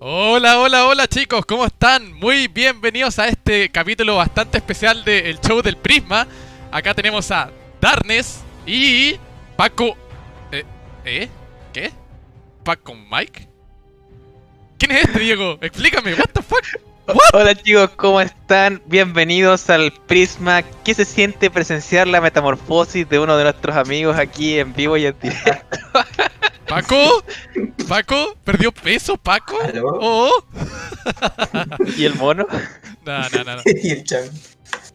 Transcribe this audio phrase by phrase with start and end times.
[0.00, 2.12] Hola, hola, hola chicos, ¿cómo están?
[2.12, 6.24] Muy bienvenidos a este capítulo bastante especial del show del Prisma.
[6.70, 9.16] Acá tenemos a Darnes y
[9.56, 9.96] Paco...
[10.52, 10.64] Eh,
[11.04, 11.28] ¿Eh?
[11.72, 11.90] ¿Qué?
[12.62, 13.48] ¿Paco Mike?
[14.78, 15.58] ¿Quién es este, Diego?
[15.60, 16.64] Explícame, what the fuck?
[17.32, 18.80] Hola chicos, ¿cómo están?
[18.86, 20.62] Bienvenidos al Prisma.
[20.84, 25.06] ¿Qué se siente presenciar la metamorfosis de uno de nuestros amigos aquí en vivo y
[25.06, 25.78] en directo?
[26.68, 27.24] ¿Paco?
[27.88, 28.36] ¿Paco?
[28.44, 29.58] ¿Perdió peso, Paco?
[29.62, 29.98] ¿Aló?
[30.00, 30.44] ¿Oh?
[31.96, 32.46] ¿Y el mono?
[33.04, 33.62] No, no, no, no.
[33.82, 34.28] y el chan.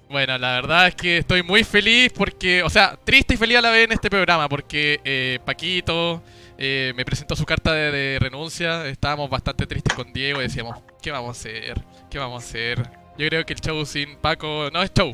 [0.10, 3.62] Bueno, la verdad es que estoy muy feliz porque, o sea, triste y feliz a
[3.62, 6.22] la vez en este programa porque eh, Paquito
[6.60, 8.88] eh, me presentó su carta de, de renuncia.
[8.88, 11.84] Estábamos bastante tristes con Diego y decíamos, ¿qué vamos a hacer?
[12.12, 12.90] ¿Qué vamos a hacer?
[13.18, 15.12] Yo creo que el show sin Paco no es show.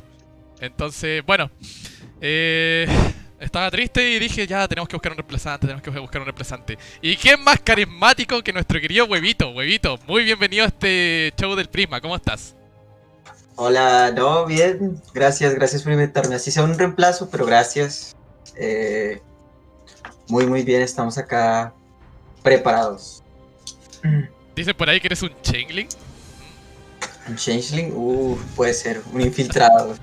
[0.59, 1.49] Entonces, bueno,
[2.19, 2.85] eh,
[3.40, 6.78] estaba triste y dije, ya, tenemos que buscar un reemplazante, tenemos que buscar un reemplazante.
[7.02, 9.50] ¿Y quién más carismático que nuestro querido Huevito?
[9.52, 12.55] Huevito, muy bienvenido a este show del Prisma, ¿cómo estás?
[13.61, 15.02] Hola, no, bien.
[15.14, 16.33] Gracias, gracias por invitarme.
[16.36, 18.16] Así sea un reemplazo, pero gracias.
[18.55, 19.22] Eh,
[20.30, 20.82] muy, muy bien.
[20.82, 21.73] Estamos acá
[22.42, 23.22] preparados.
[24.55, 25.89] Dicen por ahí que eres un changeling.
[27.28, 29.02] Un changeling, uh, puede ser.
[29.11, 29.94] Un infiltrado.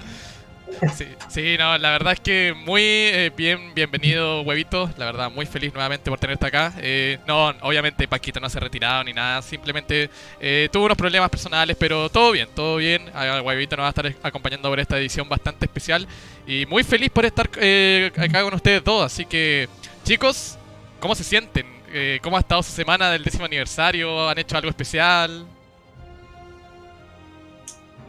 [0.95, 4.91] Sí, sí, no, la verdad es que muy eh, bien, bienvenido, huevito.
[4.99, 6.73] La verdad, muy feliz nuevamente por tenerte acá.
[6.79, 10.11] Eh, no, obviamente Paquito no se ha retirado ni nada, simplemente
[10.41, 13.11] eh, tuvo unos problemas personales, pero todo bien, todo bien.
[13.15, 16.07] Ah, Huevito nos va a estar acompañando por esta edición bastante especial
[16.47, 19.05] y muy feliz por estar eh, acá con ustedes dos.
[19.05, 19.69] Así que,
[20.05, 20.59] chicos,
[21.01, 21.67] ¿cómo se sienten?
[21.93, 24.29] Eh, ¿Cómo ha estado su semana del décimo aniversario?
[24.29, 25.47] ¿Han hecho algo especial?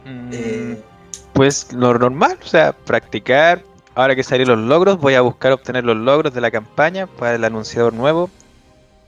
[0.04, 0.74] Mm,
[1.38, 3.62] Pues lo normal, o sea, practicar.
[3.94, 7.36] Ahora que salieron los logros, voy a buscar obtener los logros de la campaña para
[7.36, 8.28] el anunciador nuevo.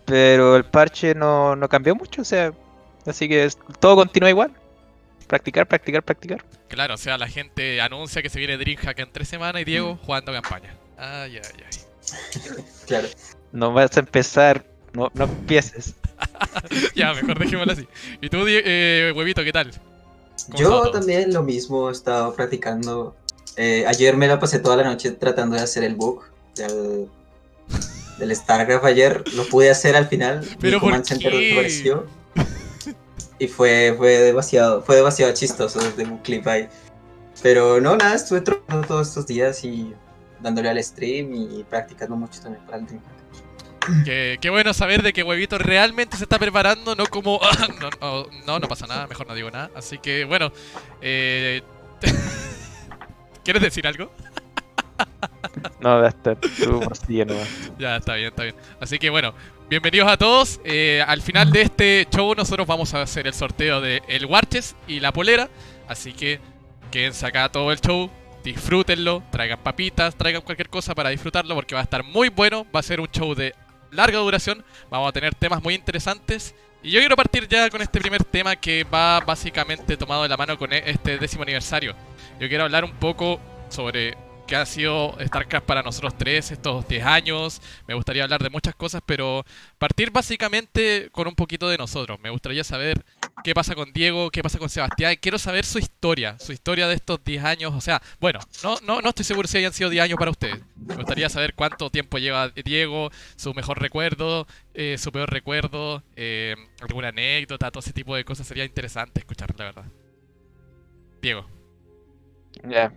[0.05, 2.53] Pero el parche no, no cambió mucho, o sea,
[3.05, 4.53] así que es- todo continúa igual.
[5.27, 6.45] Practicar, practicar, practicar.
[6.69, 9.99] Claro, o sea, la gente anuncia que se viene Dreamhack en tres semanas y Diego
[10.07, 10.73] jugando campaña.
[10.99, 12.63] Ay, ay, ay.
[12.87, 13.09] claro.
[13.51, 15.97] No vas a empezar, no, no empieces.
[16.95, 17.89] ya, mejor dejémoslo así.
[18.21, 19.73] ¿Y tú, eh, huevito, qué tal?
[20.47, 20.91] ¿Cómo Yo todo?
[20.93, 21.89] también lo mismo.
[21.89, 23.15] He estado practicando.
[23.57, 26.25] Eh, ayer me la pasé toda la noche tratando de hacer el book
[26.57, 27.09] del,
[28.19, 28.85] del StarCraft.
[28.85, 30.41] Ayer lo pude hacer al final.
[30.41, 31.97] Mi ¿Pero por qué?
[33.39, 36.69] Y fue, fue demasiado, fue demasiado chistoso desde un clip ahí.
[37.43, 39.95] Pero no, nada, estuve trabajando todos estos días y
[40.43, 42.87] dándole al stream y practicando mucho también para el.
[44.05, 47.41] Qué, qué bueno saber de que Huevito realmente se está preparando, no como...
[47.81, 49.71] no, no, no, no pasa nada, mejor no digo nada.
[49.75, 50.53] Así que, bueno.
[51.01, 51.63] Eh...
[53.45, 54.11] ¿Quieres decir algo?
[55.81, 56.81] No, basta, tú.
[57.79, 58.55] Ya, está bien, está bien.
[58.81, 59.35] Así que bueno,
[59.69, 60.61] bienvenidos a todos.
[60.65, 64.77] Eh, al final de este show nosotros vamos a hacer el sorteo de el Warches
[64.87, 65.49] y la polera.
[65.89, 66.39] Así que
[66.91, 68.11] quédense acá todo el show,
[68.45, 72.67] disfrútenlo, traigan papitas, traigan cualquier cosa para disfrutarlo porque va a estar muy bueno.
[72.75, 73.55] Va a ser un show de
[73.91, 76.55] larga duración, vamos a tener temas muy interesantes.
[76.83, 80.37] Y yo quiero partir ya con este primer tema que va básicamente tomado de la
[80.37, 81.95] mano con e- este décimo aniversario.
[82.41, 83.39] Yo quiero hablar un poco
[83.69, 84.17] sobre
[84.47, 87.61] qué ha sido StarCraft para nosotros tres estos 10 años.
[87.87, 89.45] Me gustaría hablar de muchas cosas, pero
[89.79, 92.19] partir básicamente con un poquito de nosotros.
[92.21, 93.05] Me gustaría saber
[93.43, 95.17] qué pasa con Diego, qué pasa con Sebastián.
[95.21, 97.73] Quiero saber su historia, su historia de estos 10 años.
[97.75, 100.61] O sea, bueno, no, no, no estoy seguro si hayan sido 10 años para ustedes.
[100.77, 106.55] Me gustaría saber cuánto tiempo lleva Diego, su mejor recuerdo, eh, su peor recuerdo, eh,
[106.81, 108.47] alguna anécdota, todo ese tipo de cosas.
[108.47, 109.85] Sería interesante escuchar, la verdad.
[111.23, 111.47] Diego.
[112.69, 112.93] Ya.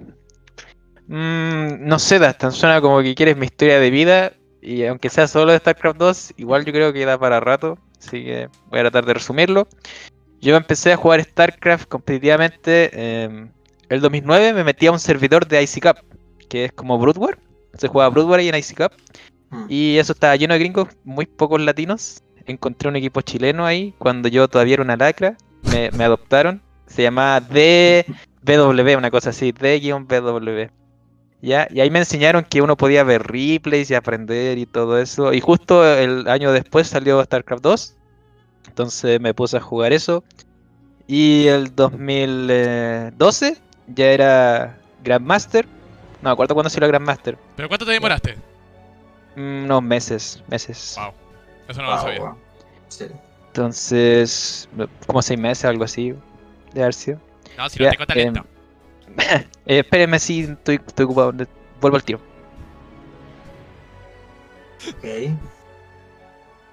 [1.07, 4.33] Mm, no sé, Dastan, suena como que quieres mi historia de vida.
[4.61, 7.77] Y aunque sea solo de StarCraft 2, igual yo creo que da para rato.
[7.99, 9.67] Así que voy a tratar de resumirlo.
[10.43, 13.47] Yo empecé a jugar StarCraft competitivamente eh,
[13.87, 14.53] el 2009.
[14.53, 15.95] Me metí a un servidor de Icy Cup,
[16.49, 17.39] que es como Broodwar.
[17.77, 18.91] Se juega Broodwar ahí en Icy Cup.
[19.51, 19.65] Mm.
[19.69, 22.21] Y eso estaba lleno de gringos, muy pocos latinos.
[22.45, 25.37] Encontré un equipo chileno ahí cuando yo todavía era una lacra.
[25.71, 26.61] Me, me adoptaron.
[26.87, 30.67] Se llamaba DBW, una cosa así, D-BW.
[31.41, 35.31] Ya, y ahí me enseñaron que uno podía ver replays y aprender y todo eso.
[35.31, 37.95] Y justo el año después salió StarCraft 2.
[38.67, 40.23] Entonces me puse a jugar eso.
[41.07, 43.57] Y el 2012
[43.87, 45.65] ya era Grandmaster.
[46.21, 47.37] No me acuerdo cuándo salió Grandmaster.
[47.55, 48.35] ¿Pero cuánto te demoraste?
[49.35, 50.95] Mm, Unos meses, meses.
[50.97, 51.13] Wow.
[51.67, 52.19] Eso no lo sabía.
[52.19, 52.37] wow.
[52.87, 53.05] Sí.
[53.47, 54.69] Entonces,
[55.05, 56.15] como seis meses, algo así.
[56.73, 57.19] De haber sido.
[57.57, 58.45] No, si no Ya, tengo talento.
[59.65, 61.33] Eh, espérenme si estoy, estoy ocupado.
[61.79, 62.19] Vuelvo al tiro.
[64.89, 65.05] Ok.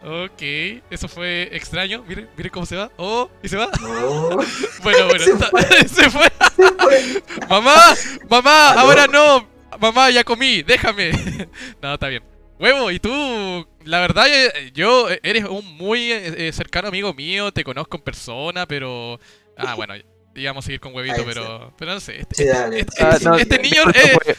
[0.02, 0.42] Ok,
[0.90, 2.02] eso fue extraño.
[2.08, 2.90] Miren, miren cómo se va.
[2.96, 3.70] Oh, y se va.
[3.80, 4.38] No.
[4.82, 5.62] Bueno, bueno, Se está- fue.
[5.88, 6.24] se fue.
[6.56, 7.22] Se fue.
[7.48, 7.94] Mamá,
[8.30, 8.80] mamá, ¿Aló?
[8.80, 9.46] ahora no.
[9.78, 11.10] Mamá, ya comí, déjame.
[11.82, 12.22] no, está bien.
[12.58, 14.26] Huevo, y tú, la verdad,
[14.74, 19.20] yo eres un muy eh, eh, cercano amigo mío, te conozco en persona, pero.
[19.56, 19.94] Ah, bueno,
[20.34, 21.74] íbamos a seguir con huevito, Ay, pero.
[21.78, 22.20] Pero no sé.
[22.20, 22.80] Este, Sí, dale.
[22.80, 23.62] este- Ah, no, este sí.
[23.62, 23.82] niño.
[23.92, 24.32] disculpa,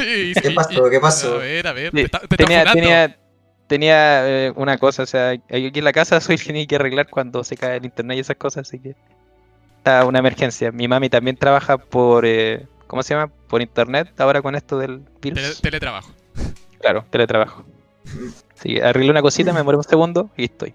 [0.00, 0.90] eh, ¿Qué pasó?
[0.90, 1.34] ¿Qué pasó?
[1.36, 3.16] A ver, a ver, Sí, te está, te tenía, tenía,
[3.66, 7.42] tenía eh, una cosa, o sea, aquí en la casa soy tenía que arreglar cuando
[7.44, 8.94] se cae el internet y esas cosas, así que
[9.78, 10.72] está una emergencia.
[10.72, 13.30] Mi mami también trabaja por, eh, ¿cómo se llama?
[13.48, 15.40] Por internet, ahora con esto del virus.
[15.40, 16.10] Tele- teletrabajo.
[16.80, 17.64] Claro, teletrabajo.
[18.56, 20.72] Así que arreglé una cosita, me demoré un segundo y estoy.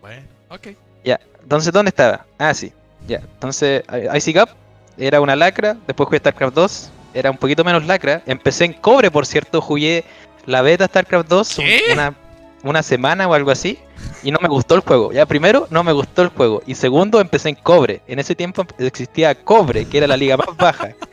[0.00, 0.68] Bueno, ok.
[1.04, 2.24] Ya, entonces, ¿dónde estaba?
[2.38, 2.72] Ah, sí,
[3.06, 3.18] ya.
[3.18, 4.48] Entonces, I- Icy Cup
[4.96, 8.22] era una lacra, después jugué StarCraft 2, era un poquito menos lacra.
[8.26, 10.04] Empecé en cobre, por cierto, jugué
[10.46, 11.82] la beta StarCraft 2 un- ¿Qué?
[11.92, 12.14] una,
[12.62, 13.78] una semana o algo así,
[14.22, 15.12] y no me gustó el juego.
[15.12, 18.00] Ya, primero, no me gustó el juego, y segundo, empecé en cobre.
[18.06, 20.90] En ese tiempo existía cobre, que era la liga más baja.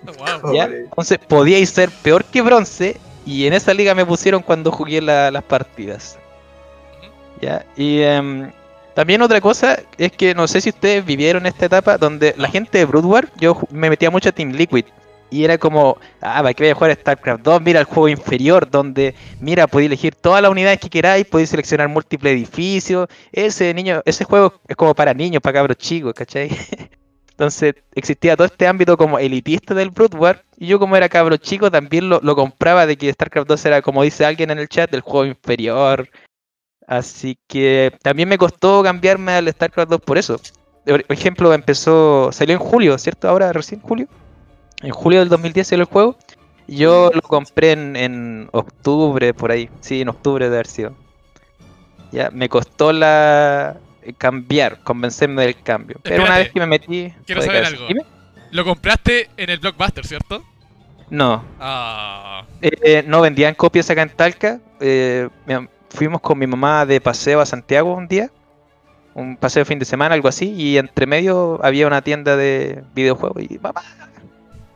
[0.42, 0.54] Wow.
[0.56, 0.66] ¿ya?
[0.66, 5.30] Entonces, podíais ser peor que bronce, y en esa liga me pusieron cuando jugué la-
[5.32, 6.18] las partidas.
[7.42, 7.66] ¿ya?
[7.76, 8.52] Y em,
[8.94, 12.78] también otra cosa es que no sé si ustedes vivieron esta etapa donde la gente
[12.78, 14.86] de Brood War, yo me metía mucho a Team Liquid.
[15.32, 17.62] Y era como, ah, ¿para qué voy a jugar StarCraft 2?
[17.62, 21.88] Mira el juego inferior donde, mira, podéis elegir todas las unidades que queráis, podéis seleccionar
[21.88, 23.08] múltiples edificios.
[23.32, 26.50] Ese niño, ese juego es como para niños, para cabros chicos, ¿cachai?
[27.32, 30.44] Entonces existía todo este ámbito como elitista del Brood War.
[30.58, 33.82] Y yo como era cabro chico también lo, lo compraba de que StarCraft 2 era,
[33.82, 36.10] como dice alguien en el chat, del juego inferior.
[36.88, 40.42] Así que también me costó cambiarme al StarCraft 2 por eso.
[40.86, 43.30] Por ejemplo, empezó, salió en julio, ¿cierto?
[43.30, 44.10] Ahora recién julio.
[44.82, 46.16] En julio del 2010 salió el juego.
[46.68, 49.70] Yo lo compré en, en octubre, por ahí.
[49.82, 50.94] Sí, en octubre de haber sido.
[52.12, 53.78] Ya, me costó la
[54.18, 55.98] cambiar, convencerme del cambio.
[56.04, 57.14] Pero una vez que me metí...
[57.26, 57.76] quiero saber cabeza.
[57.76, 57.88] algo.
[57.88, 58.06] Dime.
[58.52, 60.44] Lo compraste en el Blockbuster, ¿cierto?
[61.10, 62.46] No, Ah.
[62.62, 64.60] Eh, no vendían copias acá en Talca.
[64.80, 65.28] eh,
[65.90, 68.30] fuimos con mi mamá de paseo a Santiago un día.
[69.14, 70.54] Un paseo de fin de semana, algo así.
[70.54, 73.44] Y entre medio había una tienda de videojuegos.
[73.44, 73.84] Y papá,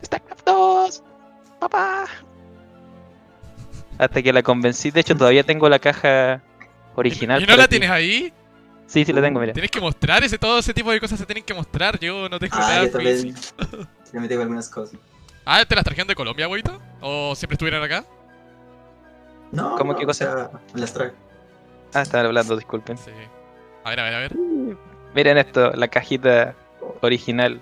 [0.06, 1.02] StarCraft 2,
[1.60, 2.06] papá.
[3.98, 4.90] Hasta que la convencí.
[4.90, 6.42] De hecho, todavía tengo la caja
[6.94, 7.42] original.
[7.42, 8.32] ¿Y no la tienes ahí?
[8.86, 9.52] Sí, sí, la tengo, mira.
[9.52, 11.98] Tienes que mostrar ese todo ese tipo de cosas se tienen que mostrar.
[11.98, 13.34] Yo no tengo Ah, nada yo también.
[14.12, 14.98] Le metí algunas cosas.
[15.44, 16.80] Ah, ¿te las trajeron de Colombia, güeyito?
[17.00, 18.04] ¿O siempre estuvieron acá?
[19.52, 20.50] No, ¿Cómo no, qué o cosa?
[20.74, 21.12] las trae.
[21.94, 22.98] Ah, estaban hablando, disculpen.
[22.98, 23.10] Sí.
[23.84, 24.36] A ver, a ver, a ver.
[25.14, 26.54] Miren esto, la cajita
[27.00, 27.60] original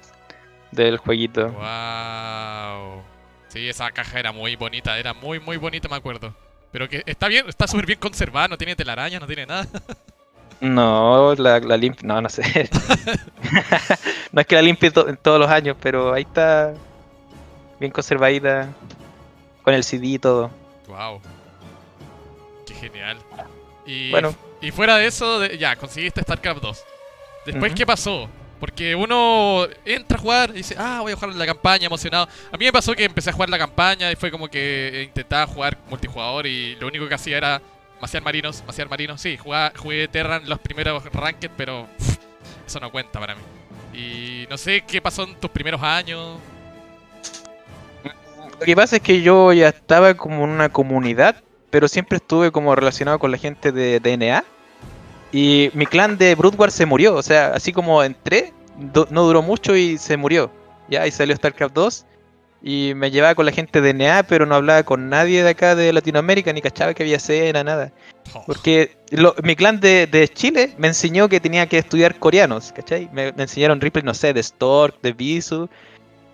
[0.75, 1.49] del jueguito.
[1.51, 3.03] Wow.
[3.49, 6.35] Sí, esa caja era muy bonita, era muy, muy bonita, me acuerdo.
[6.73, 9.67] Pero que está bien, está súper bien conservada, no tiene telarañas, no tiene nada.
[10.61, 12.43] No, la, la limpio, no, no sé.
[14.33, 16.73] no es que la limpie to- todos los años, pero ahí está
[17.79, 18.69] bien conservadita,
[19.63, 20.51] con el CD y todo.
[20.87, 21.21] Wow.
[22.67, 23.19] Qué genial.
[23.85, 24.35] Y, Bueno.
[24.63, 26.85] y fuera de eso, de- ya, conseguiste StarCraft 2.
[27.47, 27.79] Después, Ujú.
[27.79, 28.29] ¿qué pasó?
[28.61, 32.29] Porque uno entra a jugar y dice, ah, voy a jugar la campaña, emocionado.
[32.53, 35.47] A mí me pasó que empecé a jugar la campaña y fue como que intentaba
[35.47, 37.61] jugar multijugador y lo único que hacía era
[38.01, 39.21] maciar marinos, maciar marinos.
[39.21, 41.87] Sí, jugaba, jugué Terran los primeros ranked, pero
[42.67, 43.43] eso no cuenta para mí.
[43.93, 46.39] Y no sé qué pasó en tus primeros años.
[48.59, 52.51] Lo que pasa es que yo ya estaba como en una comunidad, pero siempre estuve
[52.51, 54.45] como relacionado con la gente de DNA.
[55.37, 58.53] Y mi clan de Brood War se murió, o sea, así como entré,
[59.11, 60.49] no duró mucho y se murió.
[60.89, 62.07] Ya, y salió StarCraft 2.
[62.63, 65.75] Y me llevaba con la gente de DNA, pero no hablaba con nadie de acá
[65.75, 67.91] de Latinoamérica, ni cachaba que había escena, nada.
[68.33, 72.71] Oh, Porque lo- mi clan de, de Chile me enseñó que tenía que estudiar coreanos,
[72.73, 73.11] ¿cachai?
[73.13, 75.69] Me, me enseñaron replays, no sé, de Stork, de Bisu.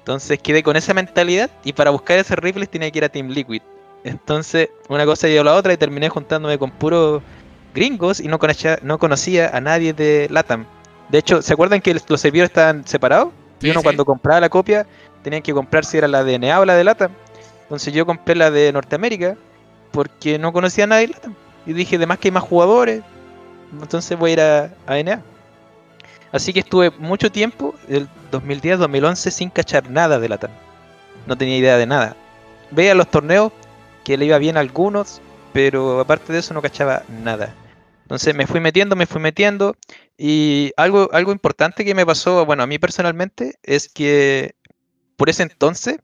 [0.00, 3.28] Entonces quedé con esa mentalidad y para buscar esos replays tenía que ir a Team
[3.30, 3.62] Liquid.
[4.04, 7.22] Entonces una cosa llevó a la otra y terminé juntándome con puros
[7.74, 10.66] gringos y no conocía, no conocía a nadie de LATAM.
[11.08, 13.28] De hecho, ¿se acuerdan que los servidores estaban separados?
[13.60, 13.84] Sí, y uno sí.
[13.84, 14.86] cuando compraba la copia
[15.22, 17.12] tenía que comprar si era la de NA o la de LATAM.
[17.62, 19.36] Entonces yo compré la de Norteamérica
[19.90, 21.34] porque no conocía a nadie de LATAM.
[21.66, 23.02] Y dije, además que hay más jugadores,
[23.72, 25.22] entonces voy a ir a, a NA.
[26.32, 30.50] Así que estuve mucho tiempo, el 2010-2011, sin cachar nada de LATAM.
[31.26, 32.16] No tenía idea de nada.
[32.70, 33.52] Veía los torneos,
[34.04, 35.20] que le iba bien a algunos,
[35.52, 37.52] pero aparte de eso no cachaba nada.
[38.10, 39.76] Entonces me fui metiendo, me fui metiendo.
[40.18, 44.56] Y algo, algo importante que me pasó, bueno, a mí personalmente, es que
[45.16, 46.00] por ese entonces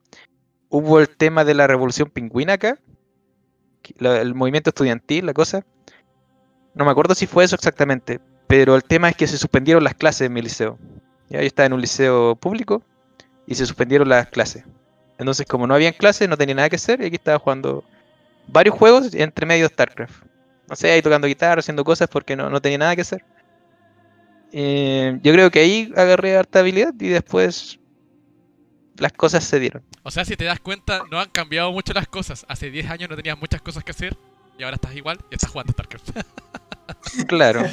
[0.69, 2.79] hubo el tema de la revolución pingüina acá,
[3.99, 5.67] el movimiento estudiantil, la cosa.
[6.75, 9.95] No me acuerdo si fue eso exactamente, pero el tema es que se suspendieron las
[9.95, 10.79] clases en mi liceo.
[11.29, 12.85] Ya yo estaba en un liceo público
[13.49, 14.63] y se suspendieron las clases.
[15.19, 17.83] Entonces, como no habían clases, no tenía nada que hacer y aquí estaba jugando
[18.47, 20.36] varios juegos entre medio StarCraft.
[20.69, 23.25] No sé, ahí tocando guitarra, haciendo cosas porque no, no tenía nada que hacer.
[24.53, 27.79] Eh, yo creo que ahí agarré harta habilidad y después
[28.97, 29.83] las cosas se dieron.
[30.03, 32.47] O sea, si te das cuenta, no han cambiado mucho las cosas.
[32.49, 34.17] Hace 10 años no tenías muchas cosas que hacer
[34.59, 36.11] y ahora estás igual y estás jugando StarCraft.
[37.27, 37.65] Claro,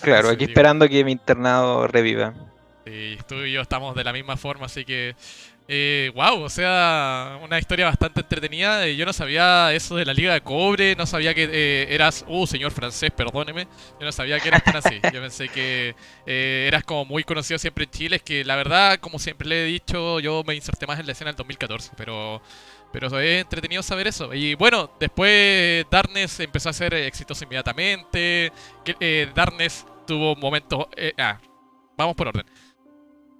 [0.00, 2.34] claro, Sí, aquí esperando que mi internado reviva.
[2.86, 5.16] Y tú y yo estamos de la misma forma, así que.
[5.66, 8.86] Eh, wow, o sea, una historia bastante entretenida.
[8.86, 12.24] Eh, Yo no sabía eso de la Liga de Cobre, no sabía que eh, eras.
[12.28, 13.66] Uh, señor francés, perdóneme.
[13.98, 15.00] Yo no sabía que eras tan así.
[15.12, 15.94] Yo pensé que
[16.26, 18.16] eh, eras como muy conocido siempre en Chile.
[18.16, 21.12] Es que la verdad, como siempre le he dicho, yo me inserté más en la
[21.12, 22.42] escena en el 2014, pero.
[22.92, 24.32] Pero es entretenido saber eso.
[24.32, 28.52] Y bueno, después Darkness empezó a ser exitoso inmediatamente.
[29.00, 30.86] Eh, Darkness tuvo momentos.
[31.18, 31.40] ah,
[31.96, 32.46] vamos por orden.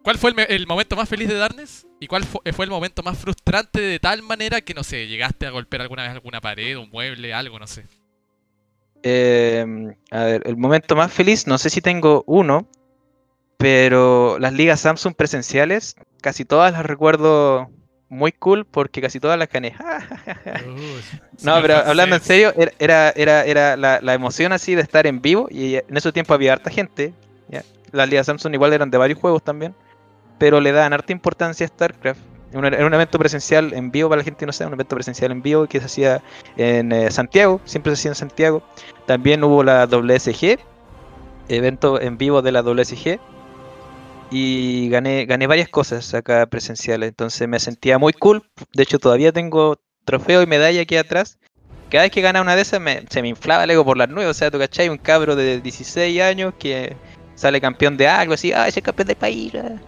[0.05, 1.87] ¿Cuál fue el, el momento más feliz de Darkness?
[1.99, 5.47] ¿Y cuál fu- fue, el momento más frustrante de tal manera que, no sé, llegaste
[5.47, 7.87] a golpear alguna vez alguna pared, un mueble, algo, no sé?
[9.03, 9.65] Eh,
[10.11, 12.69] a ver, el momento más feliz, no sé si tengo uno,
[13.57, 17.71] pero las ligas Samsung presenciales, casi todas las recuerdo
[18.11, 19.75] muy cool porque casi todas las gané.
[21.43, 24.83] No, Señor pero hablando en serio, era, era, era, era la, la emoción así de
[24.83, 27.13] estar en vivo y en ese tiempo había harta gente.
[27.49, 27.63] ¿ya?
[27.91, 29.75] Las ligas Samsung igual eran de varios juegos también,
[30.39, 32.21] pero le daban harta importancia a StarCraft.
[32.53, 35.33] Era un evento presencial en vivo para la gente que no sé, un evento presencial
[35.33, 36.23] en vivo que se hacía
[36.57, 38.63] en eh, Santiago, siempre se hacía en Santiago.
[39.07, 40.59] También hubo la WSG,
[41.49, 43.19] evento en vivo de la WSG.
[44.31, 48.43] Y gané, gané varias cosas acá presenciales, entonces me sentía muy cool.
[48.73, 51.39] De hecho, todavía tengo trofeo y medalla aquí atrás.
[51.91, 54.09] Cada vez que ganaba una de esas me- se me inflaba el ego por las
[54.09, 54.27] nubes.
[54.27, 56.97] O sea, tú cachai, un cabro de 16 años que
[57.35, 59.53] sale campeón de algo así, ah, es campeón de país.
[59.57, 59.81] ah".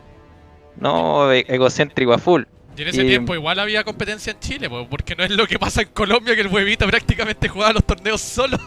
[0.81, 2.43] No, e- egocéntrico a full.
[2.77, 5.47] Y en ese y- tiempo igual había competencia en Chile, po, porque no es lo
[5.47, 8.59] que pasa en Colombia que el huevito prácticamente jugaba los torneos solo.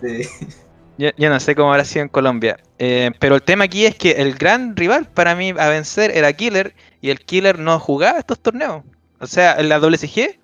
[0.00, 0.22] Sí.
[0.96, 2.56] Yo, yo no sé cómo habrá sido en Colombia.
[2.78, 6.32] Eh, pero el tema aquí es que el gran rival para mí a vencer era
[6.32, 8.84] Killer y el Killer no jugaba estos torneos.
[9.18, 10.38] O sea, en la WCG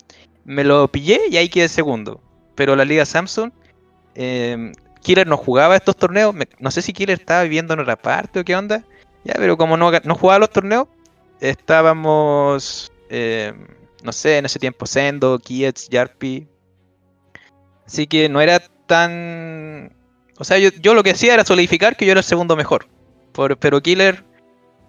[0.45, 2.21] me lo pillé y ahí quedé segundo.
[2.57, 3.53] Pero la Liga Samsung,
[4.17, 6.35] eh, Killer no jugaba estos torneos.
[6.35, 8.83] me- no sé si Killer estaba viviendo en otra parte o qué onda.
[9.25, 10.89] Ya, pero como no, no jugaba los torneos,
[11.41, 13.53] estábamos, eh,
[14.03, 16.49] no sé, en ese tiempo Sendo, Kiets, Yarpi.
[17.87, 19.95] Así que no era tan...
[20.39, 22.87] O sea, yo, yo lo que hacía era solidificar que yo era el segundo mejor.
[23.33, 24.25] Por- pero Killer,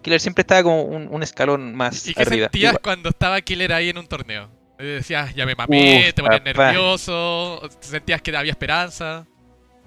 [0.02, 2.44] Killer siempre estaba como un, un escalón más ¿Y qué arriba.
[2.46, 4.48] sentías Igual- cuando estaba Killer ahí en un torneo?
[4.78, 6.66] Eh, Decías, ya me mamé, Uf, te ponías papá.
[6.72, 9.26] nervioso, sentías que había esperanza.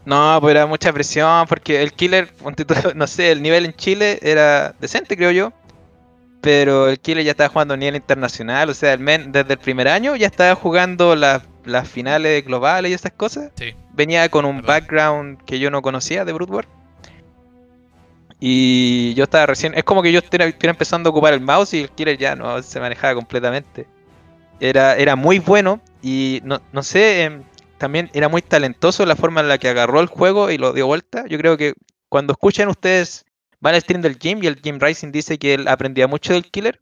[0.06, 2.32] No, pues era mucha presión porque el Killer,
[2.96, 5.54] no sé, el nivel en Chile era decente, creo yo.
[6.42, 9.60] Pero el Killer ya estaba jugando a nivel internacional, o sea, el men desde el
[9.60, 13.52] primer año ya estaba jugando las, las finales globales y esas cosas.
[13.56, 13.74] Sí.
[13.94, 16.68] Venía con un background que yo no conocía de Brood War.
[18.40, 21.74] Y yo estaba recién, es como que yo estuviera, estuviera empezando a ocupar el mouse
[21.74, 23.88] y el Killer ya no se manejaba completamente.
[24.60, 27.44] Era, era muy bueno y no, no sé, em,
[27.78, 30.88] también era muy talentoso la forma en la que agarró el juego y lo dio
[30.88, 31.26] vuelta.
[31.28, 31.74] Yo creo que
[32.10, 33.26] cuando escuchan ustedes,
[33.60, 36.50] van al stream del Jim y el Jim Rising dice que él aprendía mucho del
[36.50, 36.80] Killer.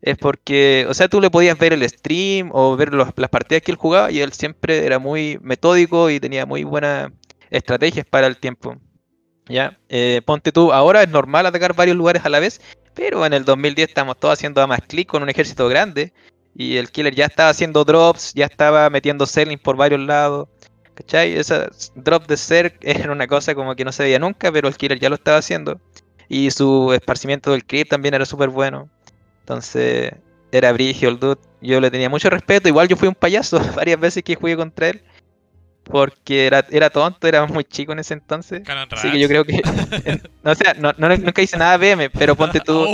[0.00, 3.70] Es porque, o sea, tú le podías ver el stream o ver las partidas que
[3.70, 7.12] él jugaba y él siempre era muy metódico y tenía muy buenas
[7.50, 8.76] estrategias para el tiempo.
[9.46, 9.78] ¿Ya?
[9.88, 12.60] Eh, ponte tú, ahora es normal atacar varios lugares a la vez,
[12.94, 16.12] pero en el 2010 estamos todos haciendo a más clic con un ejército grande
[16.54, 20.48] y el killer ya estaba haciendo drops, ya estaba metiendo selling por varios lados.
[20.94, 21.32] ¿Cachai?
[21.32, 24.76] Esa drop de Zerg era una cosa como que no se veía nunca, pero el
[24.76, 25.80] killer ya lo estaba haciendo.
[26.28, 28.88] Y su esparcimiento del creep también era súper bueno.
[29.40, 30.12] Entonces,
[30.50, 31.40] era brigio el dude.
[31.60, 32.68] Yo le tenía mucho respeto.
[32.68, 35.02] Igual yo fui un payaso varias veces que jugué contra él.
[35.84, 38.62] Porque era, era tonto, era muy chico en ese entonces.
[38.96, 39.60] Así que yo creo que.
[40.44, 42.86] no, o sea, no, no- nunca hice nada BM, pero ponte tú.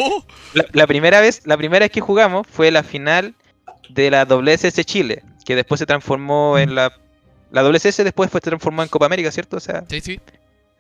[0.55, 3.35] La, la primera vez, la primera vez que jugamos fue la final
[3.89, 6.93] de la WSS Chile, que después se transformó en la.
[7.51, 9.57] La WSS después fue, se transformó en Copa América, ¿cierto?
[9.57, 10.21] O sea, sí, sí.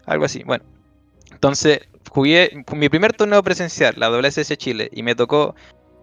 [0.04, 0.42] algo así.
[0.44, 0.64] Bueno,
[1.32, 5.54] entonces jugué mi primer torneo presencial, la WSS Chile, y me tocó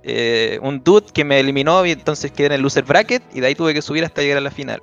[0.03, 3.47] eh, un dude que me eliminó y entonces quedé en el loser bracket y de
[3.47, 4.81] ahí tuve que subir hasta llegar a la final.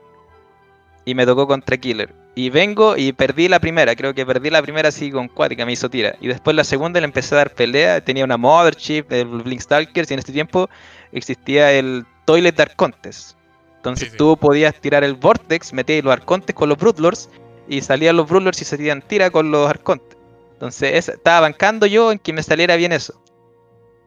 [1.05, 2.15] Y me tocó contra Killer.
[2.35, 5.73] Y vengo y perdí la primera, creo que perdí la primera así con cuática, me
[5.73, 6.17] hizo tira.
[6.21, 10.11] Y después la segunda le empecé a dar pelea, tenía una Mothership, el Blink Stalkers,
[10.11, 10.71] y en este tiempo
[11.13, 13.37] existía el Toilet Dark Contest.
[13.77, 14.17] Entonces Sí, sí.
[14.17, 17.29] tú podías tirar el Vortex, metías los arcontes con los Broodlords
[17.69, 20.17] y salían los Broodlords y se tiran tira con los arcontes.
[20.53, 23.21] Entonces esa- estaba bancando yo en que me saliera bien eso.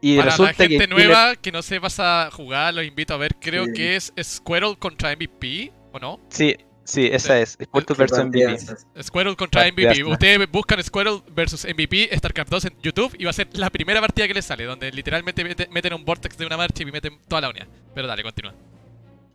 [0.02, 3.14] Y Para la resulta gente que Killer- nueva que no sepas a jugar, los invito
[3.14, 3.36] a ver.
[3.40, 3.74] Creo Sí.
[3.74, 6.20] que es Squirrel contra MVP, ¿o no?
[6.30, 7.58] Sí, sí, esa es.
[7.62, 9.04] Squirtle vs MVP.
[9.04, 9.86] Squirrel contra MVP.
[9.88, 10.12] Partidazo.
[10.12, 14.00] Ustedes buscan Squirrel versus MVP, StarCraft 2 en YouTube y va a ser la primera
[14.00, 17.20] partida que les sale, donde literalmente mete- meten un vortex de una marcha y meten
[17.28, 17.68] toda la unidad.
[17.94, 18.54] Pero dale, continúa.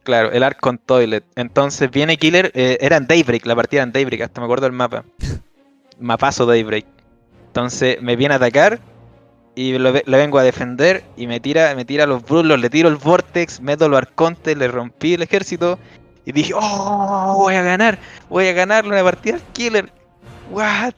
[0.02, 1.24] Claro, el Arcon Toilet.
[1.36, 4.72] Entonces viene Killer, eh, era en Daybreak, la partida en Daybreak, hasta me acuerdo del
[4.72, 5.04] mapa.
[6.00, 6.86] Mapazo Daybreak.
[7.48, 8.80] Entonces me viene a atacar
[9.54, 12.88] y lo, lo vengo a defender y me tira, me tira los brulos, le tiro
[12.88, 15.78] el Vortex, meto los arcontes, le rompí el ejército
[16.24, 17.98] y dije, oh, voy a ganar,
[18.28, 19.90] voy a ganar una partida Killer.
[20.50, 20.94] What?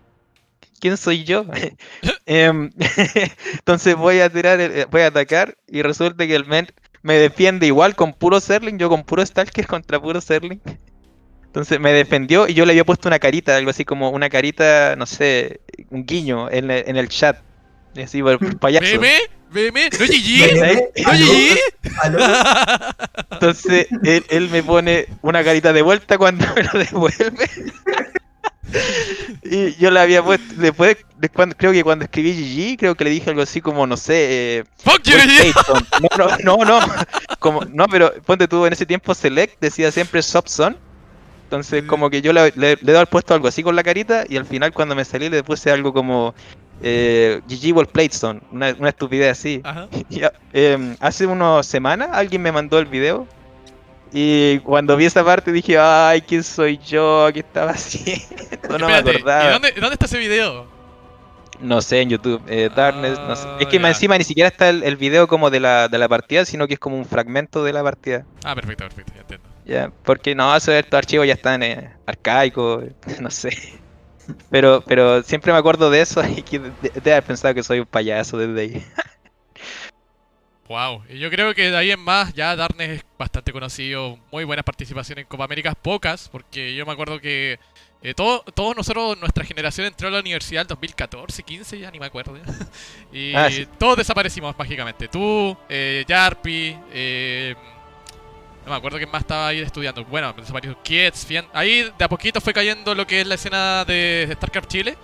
[0.80, 1.44] ¿Quién soy yo?
[2.26, 2.70] Em,
[3.54, 6.68] Entonces voy a tirar, eh, voy a atacar y resulta que el men
[7.02, 10.60] me defiende igual con puro Serling, yo con puro Stalker contra puro Serling.
[11.46, 14.96] Entonces me defendió y yo le había puesto una carita, algo así como una carita,
[14.96, 17.38] no sé, un guiño en el chat.
[18.02, 18.86] Así, por, por payaso.
[18.86, 19.08] ¿BM?
[19.50, 19.90] ¿BM?
[19.90, 20.54] ¿No GG?
[20.54, 21.58] Veme, ¿No GG?
[23.32, 27.50] Entonces él, él me pone una carita de vuelta cuando me lo devuelve.
[29.42, 33.04] y yo le había puesto, después, de cuando, creo que cuando escribí GG, creo que
[33.04, 35.54] le dije algo así como, no sé, eh, ¡Fuck you, GG!
[36.00, 36.08] No,
[36.44, 36.94] no, no, no.
[37.38, 40.78] Como, no, pero ponte tú en ese tiempo Select decía siempre Subson.
[41.44, 41.86] Entonces, Sí.
[41.86, 44.38] como que yo le, le, le he dado puesto algo así con la carita y
[44.38, 46.34] al final cuando me salí le puse algo como
[46.82, 49.60] eh, GG World Playstone, una, una estupidez así.
[49.64, 49.88] Ajá.
[50.10, 53.26] Y, em, hace unas semanas alguien me mandó el video
[54.12, 57.28] y cuando vi esa parte dije, ay, ¿quién soy yo?
[57.32, 58.78] ¿Qué estaba haciendo?
[58.78, 59.50] No me Espérate, ¿y acordaba.
[59.52, 60.66] dónde, dónde está ese video?
[61.60, 62.42] No sé, en YouTube.
[62.48, 63.46] eh, Darkness, no sé.
[63.60, 63.88] Es que Ah, ya.
[63.88, 66.74] encima ni siquiera está el, el video como de la, de la partida, sino que
[66.74, 68.26] es como un fragmento de la partida.
[68.44, 69.48] Ah, perfecto, perfecto, ya entiendo.
[69.64, 72.84] Ya, porque no, eso, estos archivos ya están eh, arcaicos,
[73.20, 73.50] no sé.
[74.50, 77.80] Pero, pero siempre me acuerdo de eso y que de, de haber pensado que soy
[77.80, 78.84] un payaso desde ahí.
[80.68, 84.44] Wow, y yo creo que de ahí en más ya Darnes es bastante conocido, muy
[84.44, 87.58] buenas participaciones en Copa América, pocas, porque yo me acuerdo que
[88.00, 91.98] eh, todo- todos nosotros, nuestra generación entró a la universidad en 2014, 15, ya ni
[92.00, 92.36] me acuerdo.
[93.12, 93.66] y Ah, sí.
[93.78, 95.08] todos desaparecimos mágicamente.
[95.08, 97.54] Tú, eh, Yarpi, eh,
[98.64, 100.04] no me acuerdo quién más estaba ahí estudiando.
[100.04, 101.46] Bueno, desapareció Kiets, Fian.
[101.52, 104.96] Ahí de a poquito fue cayendo lo que es la escena de, StarCraft Chile.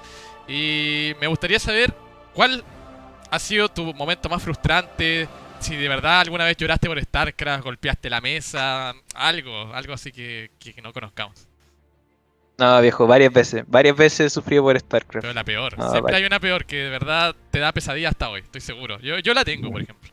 [0.46, 1.94] Y me gustaría saber
[2.34, 2.64] cuál
[3.30, 5.28] ha sido tu momento más frustrante.
[5.60, 10.50] Si de verdad alguna vez lloraste por StarCraft, golpeaste la mesa, algo, algo así que,
[10.58, 11.46] que- que no conozcamos.
[12.58, 13.64] No, viejo, varias veces.
[13.68, 15.22] Varias veces he sufrido por StarCraft.
[15.22, 15.76] Pero la peor.
[15.78, 16.16] No, Siempre vale.
[16.16, 18.98] hay una peor que de verdad te da pesadilla hasta hoy, estoy seguro.
[19.00, 20.10] Yo, yo la tengo, por ejemplo.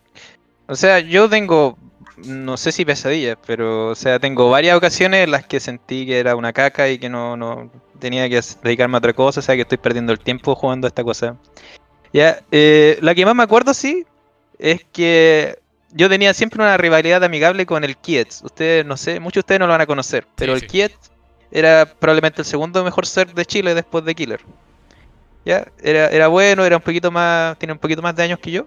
[0.67, 1.77] O sea, yo tengo,
[2.17, 6.19] no sé si pesadillas, pero, o sea, tengo varias ocasiones en las que sentí que
[6.19, 9.55] era una caca y que no, no tenía que dedicarme a otra cosa, o sea,
[9.55, 11.35] que estoy perdiendo el tiempo jugando a esta cosa.
[12.13, 14.05] Ya, eh, la que más me acuerdo, sí,
[14.57, 15.59] es que
[15.91, 18.41] yo tenía siempre una rivalidad amigable con el Kietz.
[18.43, 20.67] Ustedes, no sé, muchos de ustedes no lo van a conocer, pero Sí, el sí.
[20.67, 21.11] Kietz
[21.51, 24.41] era probablemente el segundo mejor ser de Chile después de Killer.
[25.45, 28.49] Ya, era, era bueno, era un poquito más, tiene un poquito más de años que
[28.49, 28.65] yo.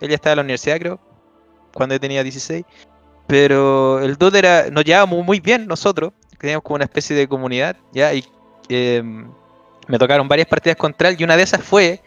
[0.00, 1.00] Él ya estaba en la universidad, creo
[1.74, 2.64] cuando yo tenía 16.
[3.26, 7.76] Pero el dude era, nos llevábamos muy bien nosotros, teníamos como una especie de comunidad,
[7.92, 8.12] ¿ya?
[8.12, 8.24] Y
[8.68, 9.30] em,
[9.86, 12.00] me tocaron varias partidas contra él y una de esas fue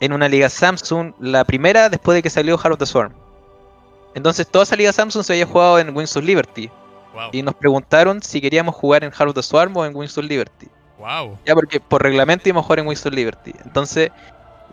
[0.00, 3.12] en una liga Samsung, la primera después de que salió Heart of the Swarm.
[4.14, 6.70] Entonces toda esa liga Samsung se había jugado en Wings of Liberty
[7.14, 7.30] Wow.
[7.32, 10.24] y nos preguntaron si queríamos jugar en Heart of the Swarm o en Wings of
[10.24, 10.68] Liberty.
[10.98, 11.38] Wow.
[11.46, 13.52] Ya, porque por reglamento íbamos a jugar en Wings of Liberty.
[13.64, 14.10] Entonces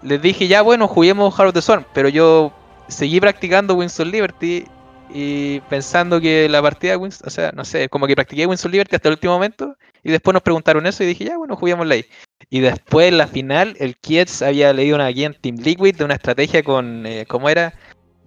[0.02, 1.86] les dije, ya bueno, juguemos Heart of the Swarm.
[1.94, 2.52] Pero yo
[2.88, 4.66] seguí practicando Wings of Liberty
[5.14, 8.66] y pensando que la partida de Wings, o sea, no sé, como que practiqué Wings
[8.66, 9.76] of Liberty hasta el último momento.
[10.04, 12.06] Y después nos preguntaron eso y dije, ya bueno, juguémosla ahí.
[12.50, 16.04] Y después en la final, el Kietz había leído una guía en Team Liquid de
[16.04, 17.74] una estrategia con, eh, ¿cómo era?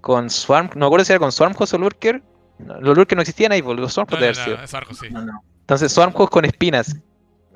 [0.01, 2.23] Con Swarm, no me acuerdo si era con Swarmhost o Lurker.
[2.59, 5.09] No, los Lurker no existían ahí, porque los No, Swarmhost no, no, sí.
[5.11, 5.45] No, no.
[5.61, 6.97] Entonces Swarmhost con espinas.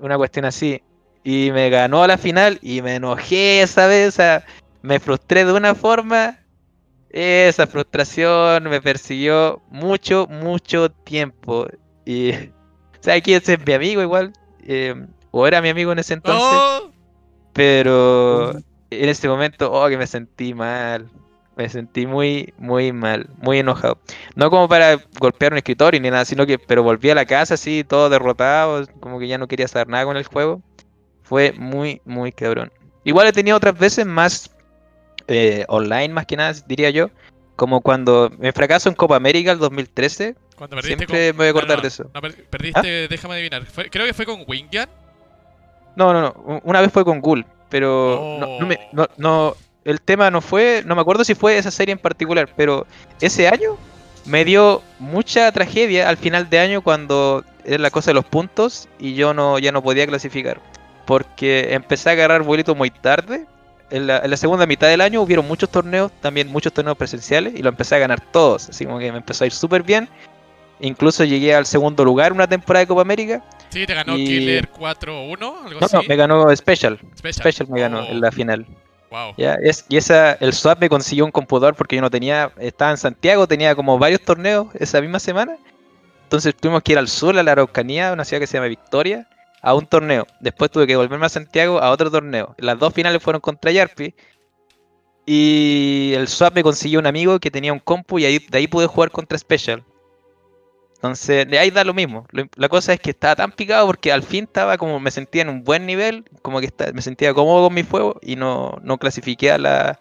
[0.00, 0.82] Una cuestión así.
[1.22, 4.08] Y me ganó a la final y me enojé esa vez.
[4.08, 4.44] o sea,
[4.82, 6.39] me frustré de una forma.
[7.10, 11.66] Esa frustración me persiguió mucho, mucho tiempo.
[12.04, 12.32] Y.
[13.00, 14.30] O sea, aquí ese es mi amigo igual.
[14.62, 14.94] eh,
[15.30, 16.42] o era mi amigo en ese entonces.
[16.52, 16.90] ¡Oh!
[17.54, 18.50] Pero
[18.90, 21.08] en ese momento, oh, que me sentí mal.
[21.56, 23.98] Me sentí muy, muy mal, muy enojado.
[24.34, 27.54] No como para golpear un escritorio ni nada, sino que, pero volví a la casa
[27.54, 30.62] así, todo derrotado, como que ya no quería hacer nada con el juego.
[31.22, 32.72] Fue muy, muy cabrón.
[33.04, 34.50] Igual he tenido otras veces más
[35.30, 37.10] eh, online, más que nada, diría yo.
[37.56, 41.50] Como cuando me fracaso en Copa América el 2013, Cuando perdiste Siempre me voy a
[41.50, 42.10] acordar no, de eso.
[42.14, 42.20] ¿Ah?
[42.22, 43.64] no, perdiste, déjame adivinar.
[43.66, 44.88] Fue- creo que fue con Wingan.
[45.96, 46.60] No, no, no.
[46.64, 48.88] Una vez fue con Ghoul, pero no, no me- Oh.
[48.92, 52.48] no- no- el tema no fue, no me acuerdo si fue esa serie en particular,
[52.56, 52.86] pero
[53.20, 53.76] ese año
[54.26, 58.88] me dio mucha tragedia al final de año cuando era la cosa de los puntos
[58.98, 60.60] y yo no ya no podía clasificar,
[61.06, 63.46] porque empecé a agarrar vuelito muy tarde.
[63.90, 67.54] En la, en la segunda mitad del año hubieron muchos torneos, también muchos torneos presenciales
[67.56, 70.08] y lo empecé a ganar todos, así como que me empezó a ir súper bien.
[70.80, 73.42] Incluso llegué al segundo lugar una temporada de Copa América.
[73.68, 75.96] Sí, te ganó Y- Killer 4-1, algo No, así.
[75.96, 76.98] no, me ganó Special.
[77.16, 77.34] Special.
[77.34, 78.66] Special me ganó Oh, en la final.
[79.10, 79.34] Wow.
[79.36, 82.92] Ya, es, y esa, el swap me consiguió un computador porque yo no tenía, estaba
[82.92, 85.56] en Santiago, tenía como varios torneos esa misma semana.
[86.22, 89.26] Entonces tuvimos que ir al sur, a la Araucanía, una ciudad que se llama Victoria,
[89.62, 90.26] a un torneo.
[90.40, 92.54] Después tuve que volverme a Santiago a otro torneo.
[92.58, 94.14] Las dos finales fueron contra Yarpi.
[95.26, 98.66] Y el swap me consiguió un amigo que tenía un compu y ahí, de ahí
[98.66, 99.84] pude jugar contra Special.
[100.96, 102.26] Entonces, de ahí da lo mismo.
[102.30, 105.42] Lo- la cosa es que estaba tan picado porque al fin estaba como me sentía
[105.42, 108.98] en un buen nivel, como que me sentía cómodo con mi juego y no, no
[108.98, 110.00] clasifiqué a la,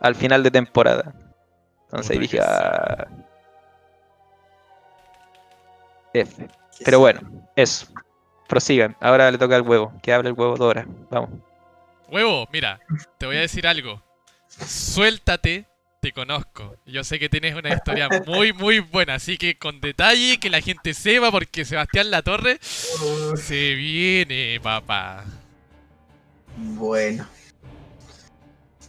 [0.00, 1.14] al final de temporada.
[1.84, 3.06] Entonces dije, ah,
[6.12, 6.48] F.
[6.84, 7.20] Pero bueno,
[7.56, 7.86] eso.
[8.48, 8.96] Prosigan.
[9.00, 9.92] Ahora le toca al huevo.
[10.02, 10.86] Que hable el huevo Dora.
[11.10, 11.30] Vamos.
[12.08, 12.80] Huevo, mira,
[13.18, 14.02] te voy a decir algo.
[14.46, 15.66] Suéltate,
[16.00, 16.76] te conozco.
[16.86, 20.60] Yo sé que tienes una historia muy, muy buena, así que con detalle, que la
[20.60, 25.24] gente sepa, porque Sebastián Latorre se viene, papá.
[26.56, 27.26] Bueno.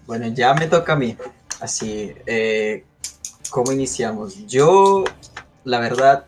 [0.05, 1.17] Bueno, ya me toca a mí.
[1.61, 2.83] Así, eh,
[3.49, 4.45] ¿cómo iniciamos?
[4.45, 5.05] Yo,
[5.63, 6.25] la verdad,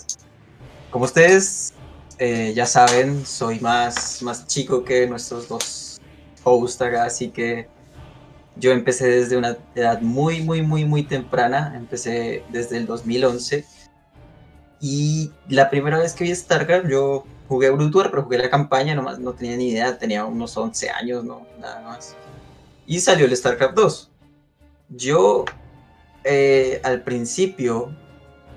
[0.89, 1.73] como ustedes
[2.19, 5.99] eh, ya saben, soy más, más chico que nuestros dos
[6.43, 7.67] hosts acá, así que
[8.59, 11.73] yo empecé desde una edad muy, muy, muy, muy temprana.
[11.75, 13.65] Empecé desde el 2011.
[14.79, 18.95] Y la primera vez que vi StarCraft, yo jugué Brood War, pero jugué la campaña,
[18.95, 22.15] nomás no tenía ni idea, tenía unos 11 años, no, nada más.
[22.85, 24.11] Y salió el StarCraft 2.
[24.89, 25.45] Yo
[26.23, 27.95] eh, al principio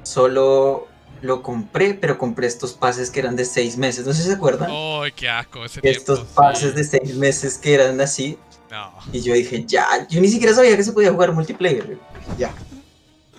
[0.03, 0.89] solo
[1.23, 4.35] lo compré, pero compré estos pases que eran de 6 meses, no sé si se
[4.35, 4.71] acuerdan.
[4.73, 6.35] ¡Ay, qué asco ese estos tiempo!
[6.35, 6.77] pases sí.
[6.77, 8.39] de 6 meses que eran así.
[8.71, 8.93] No.
[9.13, 11.99] Y yo dije, ya, yo ni siquiera sabía que se podía jugar multiplayer.
[12.39, 12.55] Ya.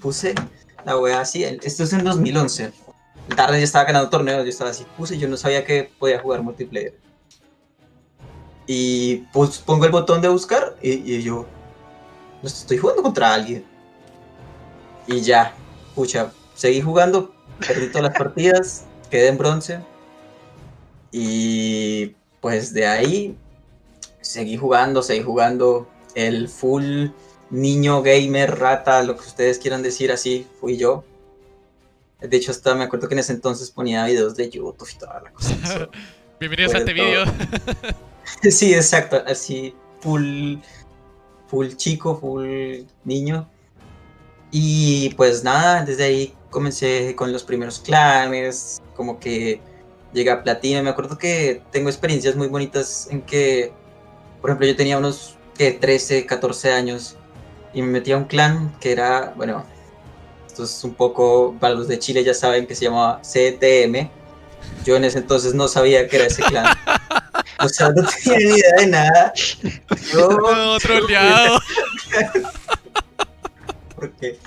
[0.02, 0.36] Puse
[0.86, 1.44] la wea así.
[1.44, 2.72] el- Esto es en 2011.
[3.36, 4.86] Tarde ya estaba ganando torneos, yo estaba así.
[4.98, 6.96] Puse, yo no sabía que podía jugar multiplayer.
[8.68, 11.46] Y pues pongo el botón de buscar y, y yo,
[12.42, 13.66] no estoy jugando contra alguien.
[15.08, 15.54] Y ya,
[15.96, 17.34] pucha, seguí jugando,
[17.66, 19.80] perdí todas las partidas, quedé en bronce.
[21.12, 23.38] Y pues de ahí
[24.22, 27.08] seguí jugando, seguí jugando el full
[27.50, 31.04] niño gamer, rata, lo que ustedes quieran decir así, fui yo.
[32.20, 35.22] De hecho, hasta me acuerdo que en ese entonces ponía videos de YouTube y toda
[35.22, 35.90] la cosa.
[36.40, 37.26] Bienvenidos a este de video.
[38.52, 40.58] sí, exacto, así full,
[41.48, 43.50] full chico, full niño.
[44.52, 49.60] Y pues nada, desde ahí comencé con los primeros clanes, como que
[50.14, 50.84] llegué a platino.
[50.84, 53.74] Me acuerdo que tengo experiencias muy bonitas en que,
[54.40, 57.16] por ejemplo, yo tenía unos que 13, 14 años
[57.74, 59.66] y me metí a un clan que era, bueno,
[60.46, 64.10] esto es un poco, para los de Chile ya saben que se llamaba CTM.
[64.86, 66.66] Yo en ese entonces no sabía que era ese clan.
[67.60, 69.34] O sea, no tenía ni idea de nada.
[70.12, 71.60] Yo, No, troleado.
[73.96, 74.40] porque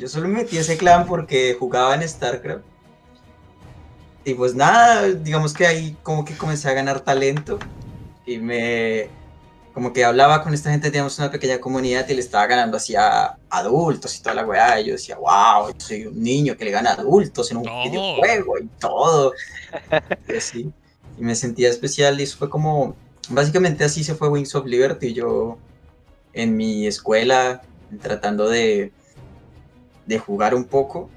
[0.00, 2.64] yo solo me metí a ese clan porque jugaba en StarCraft.
[4.24, 7.58] Y pues nada, digamos que ahí como que comencé a ganar talento.
[8.26, 9.08] Y me.
[9.72, 12.96] Como que hablaba con esta gente, teníamos una pequeña comunidad y le estaba ganando así
[12.96, 14.80] a adultos y toda la weá.
[14.80, 17.62] Y yo decía, wow, yo soy un niño que le gana a adultos en un
[17.64, 17.84] No.
[17.84, 19.32] videojuego y todo.
[20.28, 20.72] Y así.
[21.18, 22.96] Y me sentía especial y eso fue como.
[23.28, 25.12] Básicamente así se fue Wings of Liberty.
[25.14, 25.56] Yo
[26.32, 27.62] en mi escuela
[28.02, 28.92] tratando de,
[30.10, 31.08] de jugar un poco.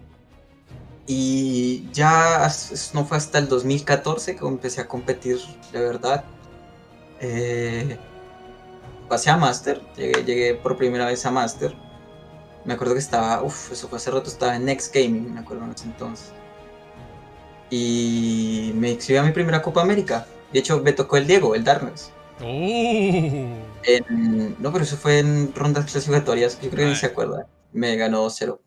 [1.06, 2.50] Y ya
[2.94, 5.38] no fue hasta el 2014 que empecé a competir
[5.74, 6.24] de verdad.
[7.20, 7.98] Eh,
[9.10, 11.76] pasé a Master, llegué, llegué por primera vez a Master.
[12.64, 15.66] Me acuerdo que estaba, uff, eso fue hace rato, estaba en Next Gaming, me acuerdo
[15.66, 16.32] en ese entonces.
[17.70, 20.26] Y me inscribí a mi primera Copa América.
[20.54, 22.12] De hecho, me tocó el Diego, el Darkness.
[23.84, 26.96] En- no, pero eso fue en rondas clasificatorias, yo creo que ni Ay.
[26.96, 27.48] se acuerda.
[27.74, 28.60] Me ganó 2-0.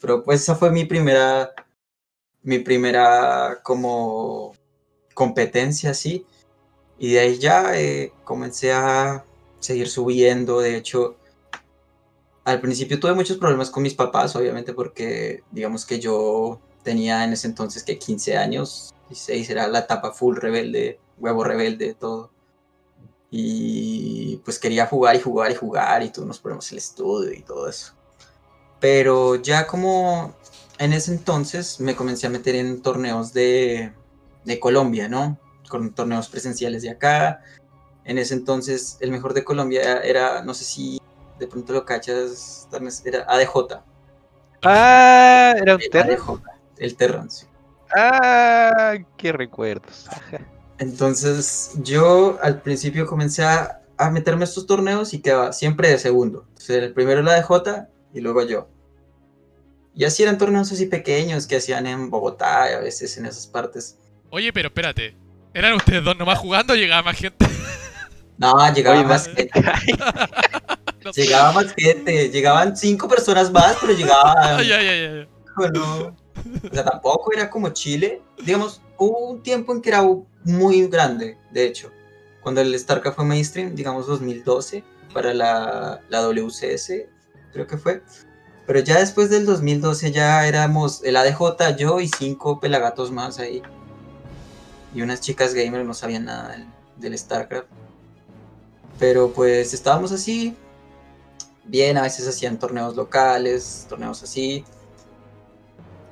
[0.00, 1.52] Pero pues esa fue mi primera,
[2.42, 4.54] mi primera como
[5.14, 6.26] competencia así.
[6.98, 9.24] Y de ahí ya eh, comencé a
[9.58, 10.60] seguir subiendo.
[10.60, 11.16] De hecho,
[12.44, 17.32] al principio tuve muchos problemas con mis papás, obviamente, porque digamos que yo tenía en
[17.32, 22.30] ese entonces que 15 años, 16 era la etapa full rebelde, huevo rebelde, todo.
[23.30, 27.42] Y pues quería jugar y jugar y jugar y todos nos ponemos el estudio y
[27.42, 27.94] todo eso.
[28.80, 30.34] Pero ya como
[30.78, 33.92] en ese entonces me comencé a meter en torneos de,
[34.44, 35.38] de Colombia, ¿no?
[35.68, 37.42] Con torneos presenciales de acá.
[38.04, 41.00] En ese entonces el mejor de Colombia era, no sé si
[41.38, 42.66] de pronto lo cachas,
[43.04, 43.82] era ADJ.
[44.62, 46.10] Ah, era un Terran.
[46.12, 46.42] ADJ,
[46.78, 47.46] el Terran, sí.
[47.94, 50.06] Ah, qué recuerdos.
[50.78, 55.98] Entonces yo al principio comencé a, a meterme a estos torneos y quedaba siempre de
[55.98, 56.46] segundo.
[56.48, 58.68] Entonces el primero la ADJ y luego yo.
[59.94, 63.46] Y así eran torneos así pequeños que hacían en Bogotá y a veces en esas
[63.46, 63.98] partes.
[64.30, 65.16] Oye, pero espérate.
[65.52, 67.46] ¿Eran ustedes dos nomás jugando o llegaba más gente?
[68.38, 69.50] No, llegaba más gente.
[71.14, 72.30] llegaba más gente.
[72.30, 74.56] Llegaban cinco personas más, pero llegaba.
[74.56, 76.16] Ay, ay, ay, bueno,
[76.62, 78.22] o sea, tampoco era como Chile.
[78.42, 80.02] Digamos, hubo un tiempo en que era
[80.44, 81.90] muy grande, de hecho.
[82.40, 86.92] Cuando el StarCraft fue mainstream, digamos 2012, para la, la WCS,
[87.52, 88.02] creo que fue.
[88.66, 93.62] Pero ya después del 2012 ya éramos el ADJ, yo y cinco pelagatos más ahí.
[94.94, 96.56] Y unas chicas gamers no sabían nada
[96.96, 97.66] del, StarCraft.
[98.98, 100.56] Pero pues estábamos así.
[101.64, 104.64] Bien, a veces hacían torneos locales, torneos así.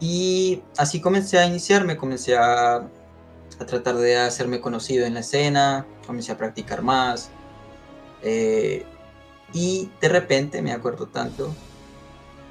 [0.01, 5.87] Y así comencé a iniciarme, comencé a, a tratar de hacerme conocido en la escena,
[6.07, 7.31] comencé a practicar más.
[8.23, 8.85] Eh,
[9.53, 11.55] y de repente me acuerdo tanto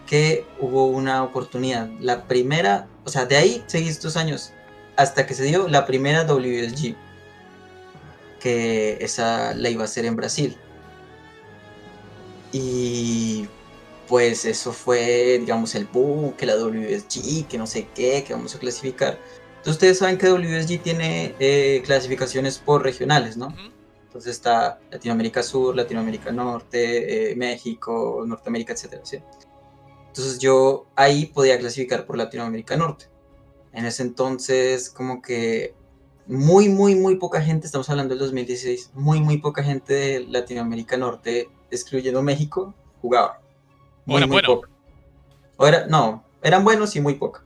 [0.07, 1.89] que hubo una oportunidad.
[1.99, 4.53] La primera, o sea, de ahí seguí estos años
[4.95, 6.95] hasta que se dio la primera WSG,
[8.39, 10.57] que esa la iba a hacer en Brasil.
[12.51, 13.47] Y
[14.07, 18.55] pues eso fue, digamos, el boom, que la WSG, que no sé qué, que vamos
[18.55, 19.19] a clasificar.
[19.57, 23.53] Entonces ustedes saben que WSG tiene eh, clasificaciones por regionales, ¿no?
[24.17, 29.19] Entonces está Latinoamérica Sur, Latinoamérica Norte, eh, México, Norteamérica, etcétera, ¿sí?
[30.07, 33.05] Entonces yo ahí podía clasificar por Latinoamérica Norte.
[33.73, 35.75] En ese entonces como que
[36.25, 40.97] muy, muy, muy poca gente, estamos hablando del 2016, muy, muy poca gente de Latinoamérica
[40.97, 43.39] Norte, excluyendo México, jugaba.
[44.05, 44.61] Muy, muy bueno.
[45.57, 47.43] O era, no, eran buenos y muy poca.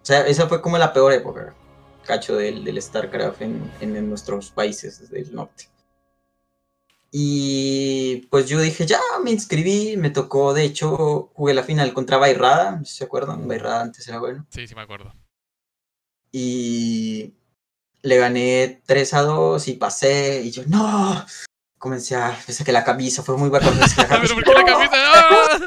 [0.00, 1.56] O sea, esa fue como la peor época,
[2.04, 5.70] cacho, del, del StarCraft en, en nuestros países del norte.
[7.10, 12.18] Y pues yo dije, ya me inscribí, me tocó, de hecho, jugué la final contra
[12.18, 13.48] Bairrada, ¿se acuerdan?
[13.48, 14.46] Bairrada antes era bueno.
[14.50, 15.14] Sí, sí me acuerdo.
[16.30, 17.34] Y
[18.02, 21.24] le gané 3 a 2 y pasé, y yo, no,
[21.78, 23.86] comencé a, pensé que la camisa fue muy bacana.
[23.96, 24.92] Pero ¿por qué la camisa?
[24.92, 25.58] ¡Ah!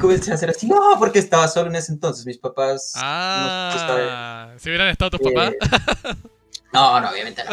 [0.00, 2.92] Comencé a hacer así, no, porque estaba solo en ese entonces, mis papás...
[2.96, 5.52] Ah, si hubieran estado tus papás.
[6.72, 7.50] No, no, obviamente no.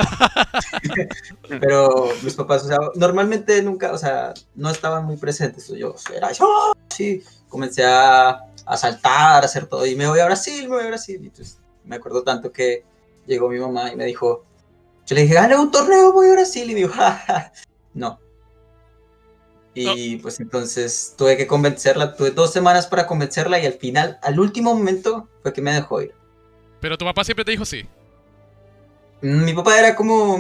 [1.60, 5.68] Pero mis papás, o sea, normalmente nunca, o sea, no estaban muy presentes.
[5.70, 9.86] Yo era, yo, sí, comencé a, a saltar, a hacer todo.
[9.86, 11.20] Y me voy a Brasil, me voy a Brasil.
[11.22, 12.84] Y entonces, me acuerdo tanto que
[13.26, 14.46] llegó mi mamá y me dijo,
[15.06, 16.70] yo le dije, gane un torneo, voy a Brasil.
[16.70, 17.52] Y me dijo, ja,
[17.94, 18.20] no.
[19.74, 24.40] Y pues entonces tuve que convencerla, tuve dos semanas para convencerla y al final, al
[24.40, 26.16] último momento, fue que me dejó ir.
[26.82, 27.86] Pero tu papá siempre te dijo sí.
[29.22, 30.38] Mi papá era como...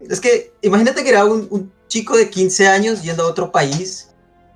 [0.00, 4.10] Es que imagínate que era un, chico de 15 años yendo a otro país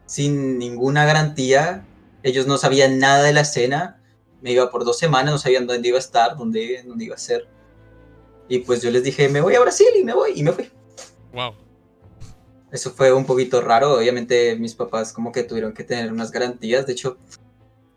[0.07, 1.87] sin ninguna garantía.
[2.23, 4.03] Ellos no sabían nada de la escena.
[4.41, 7.19] Me iba por dos semanas, no sabían dónde iba a estar, dónde, dónde iba a
[7.19, 7.49] ser.
[8.49, 10.71] Y pues yo les dije, me voy a Brasil y me voy, y me fui.
[11.33, 11.55] Wow.
[12.73, 13.95] Eso fue un poquito raro.
[13.95, 16.87] Obviamente mis papás como que tuvieron que tener unas garantías.
[16.87, 17.19] De hecho,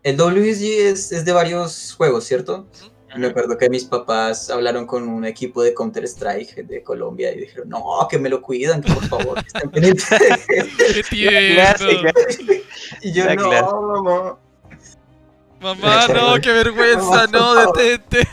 [0.02, 2.66] el WSG es, es de varios juegos, ¿cierto?
[3.16, 7.68] Me acuerdo que mis papás hablaron con un equipo de Counter-Strike de Colombia y dijeron,
[7.68, 10.08] no, que me lo cuidan, que por favor, que estén pendientes.
[11.08, 12.62] ¡Qué
[13.02, 14.38] y yo, no, mamá.
[15.60, 18.26] Mamá, no, qué vergüenza, no, detente.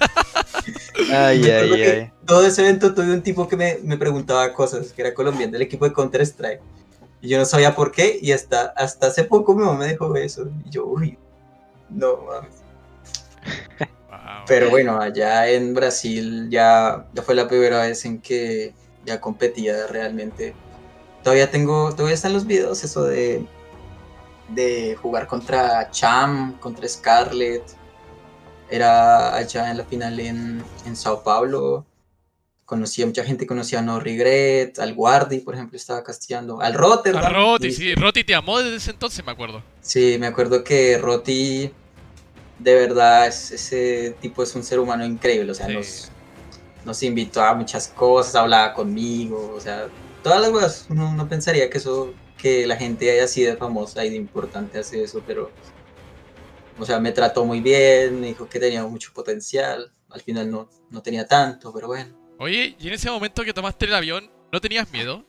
[1.11, 2.11] ay, ay, ay.
[2.25, 5.63] Todo ese evento tuve un tipo que me, me preguntaba cosas, que era colombiano, del
[5.63, 6.61] equipo de Counter-Strike.
[7.21, 10.15] Y yo no sabía por qué, y hasta, hasta hace poco mi mamá me dijo
[10.15, 10.47] eso.
[10.65, 11.17] Y yo, uy,
[11.89, 12.57] no mames.
[14.47, 18.73] Pero bueno, allá en Brasil ya, ya fue la primera vez en que
[19.05, 20.55] ya competía realmente.
[21.23, 23.45] Todavía tengo, todavía están los videos eso de,
[24.49, 27.63] de jugar contra Cham, contra Scarlett.
[28.69, 31.85] Era allá en la final en, en Sao Paulo.
[32.65, 37.23] Conocía mucha gente, conocía a No Regret, al Guardi, por ejemplo, estaba castellando, al Rotterdam.
[37.23, 39.63] Al Roti, sí, Roti te amó desde ese entonces, me acuerdo.
[39.79, 41.71] Sí, me acuerdo que Roti
[42.59, 45.51] de verdad, es- ese tipo es un ser humano increíble.
[45.51, 45.73] O sea, Sí.
[45.73, 46.11] nos,
[46.85, 49.87] nos invitó a muchas cosas, hablaba conmigo, o sea,
[50.23, 50.85] todas las cosas.
[50.89, 55.03] Uno no pensaría que eso, que la gente haya sido famosa y de importante hace
[55.03, 55.51] eso, pero,
[56.79, 59.91] o sea, me trató muy bien, me dijo que tenía mucho potencial.
[60.09, 62.15] Al final no, no tenía tanto, pero bueno.
[62.39, 65.25] Oye, y en ese momento que tomaste el avión, ¿no tenías miedo?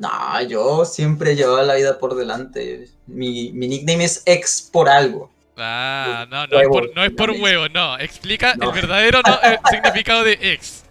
[0.00, 2.88] No, yo siempre llevaba la vida por delante.
[3.06, 5.30] Mi, mi nickname es ex por algo.
[5.60, 7.98] Ah, no, no es por, no es por huevo, no.
[7.98, 8.68] Explica No.
[8.70, 9.38] el verdadero no-
[9.70, 10.84] significado de ex.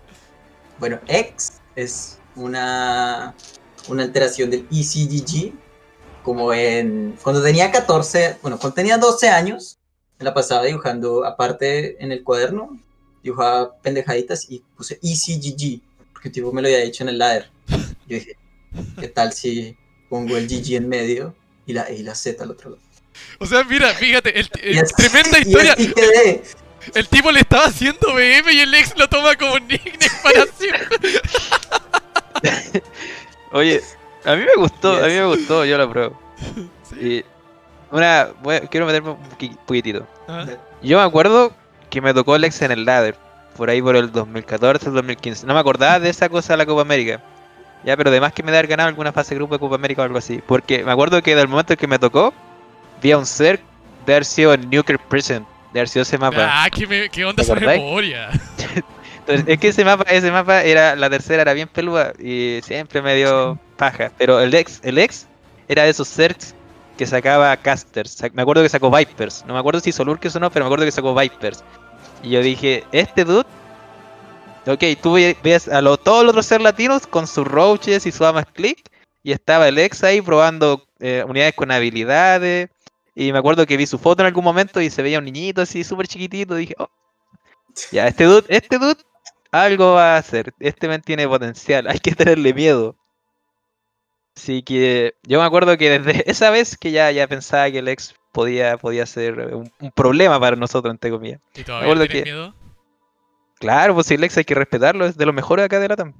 [0.79, 3.33] Bueno, ex es una,
[3.87, 5.53] una alteración del ECGG.
[6.23, 7.17] Como en.
[7.23, 9.79] Cuando tenía 14, bueno, cuando tenía 12 años,
[10.19, 12.77] me la pasaba dibujando, aparte en el cuaderno,
[13.23, 17.49] dibujaba pendejaditas y puse ECGG, porque un tipo me lo había dicho en el ladder.
[17.69, 18.35] Yo dije,
[18.99, 19.77] ¿qué tal si
[20.09, 21.33] pongo el GG en medio
[21.65, 22.81] y la E y la Z al otro lado?
[23.39, 25.75] O sea, mira, fíjate, el, el- así- tremenda historia.
[26.95, 31.21] El tipo le estaba haciendo BM y el ex lo toma como nickname para siempre.
[33.51, 33.81] Oye,
[34.25, 36.19] a mí me gustó, a mí me gustó, yo lo.
[36.89, 36.95] Sí.
[36.99, 37.25] Y
[37.91, 40.05] una, voy a- quiero meterme un poqui- poquitito.
[40.81, 41.53] Yo me acuerdo
[41.89, 43.15] que me tocó el ex en el ladder,
[43.55, 45.45] por ahí por el 2014, 2015.
[45.45, 47.21] No me acordaba de esa cosa de la Copa América.
[47.83, 50.01] Ya, pero además que me de haber ganado alguna fase de grupo de Copa América
[50.01, 50.41] o algo así.
[50.45, 52.33] Porque me acuerdo que del momento en que me tocó,
[53.01, 53.59] vi a un ser
[54.05, 56.37] de haber sido en Nuclear Prison, de haber sido ese mapa.
[56.63, 58.29] Ah, ¿qué, me- qué onda ¿Te esa memoria?
[59.19, 63.01] Entonces, es que ese mapa, ese mapa era, la tercera era bien peluda y siempre
[63.01, 64.11] me dio paja.
[64.17, 65.27] Pero el ex, el ex
[65.67, 66.55] era de esos certs
[66.97, 68.17] que sacaba casters.
[68.33, 69.43] Me acuerdo que sacó Vipers.
[69.45, 71.61] No me acuerdo si hizo Lurkers o no, pero me acuerdo que sacó Vipers.
[72.23, 73.45] Y yo dije, este dude.
[74.65, 78.11] Ok, tú ve- ves a lo- todos los otros ser latinos con sus roaches y
[78.13, 78.79] su amas click.
[79.23, 82.69] Y estaba el ex ahí probando eh, unidades con habilidades.
[83.19, 85.63] Y me acuerdo que vi su foto en algún momento y se veía un niñito
[85.63, 86.53] así súper chiquitito.
[86.53, 86.87] Dije, oh,
[87.91, 89.01] ya, este dude, este dude
[89.51, 90.53] algo va a hacer.
[90.59, 92.95] Este man tiene potencial, hay que tenerle miedo.
[94.35, 97.87] Así que yo me acuerdo que desde esa vez que ya, ya pensaba que el
[97.87, 101.41] ex podía, podía ser un, un problema para nosotros, entre comillas.
[101.55, 102.53] ¿Y todavía acuerdo tienes que- miedo?
[103.59, 106.13] Claro, pues si el ex hay que respetarlo, es de los mejores acá de Latam.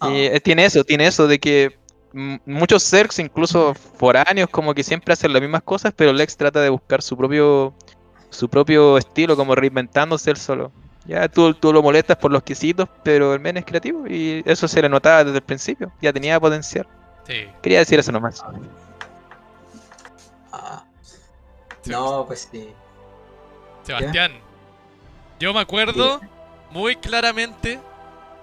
[0.00, 1.78] Ah, Y eh, tiene eso, tiene eso de que
[2.12, 6.68] muchos Zergs, incluso foráneos, como que siempre hacen las mismas cosas, pero Lex trata de
[6.70, 7.74] buscar su propio
[8.30, 10.72] su propio estilo, como reinventándose él solo.
[11.06, 14.68] Ya tú, tú lo molestas por los quesitos, pero el men es creativo y eso
[14.68, 15.92] se le notaba desde el principio.
[16.00, 16.86] Ya tenía potencial.
[17.26, 17.48] Sí.
[17.62, 18.42] Quería decir eso nomás.
[20.52, 20.84] ah,
[21.86, 22.72] no, pues sí.
[23.82, 24.32] Sebastián,
[25.40, 26.20] yo me acuerdo
[26.70, 27.80] muy claramente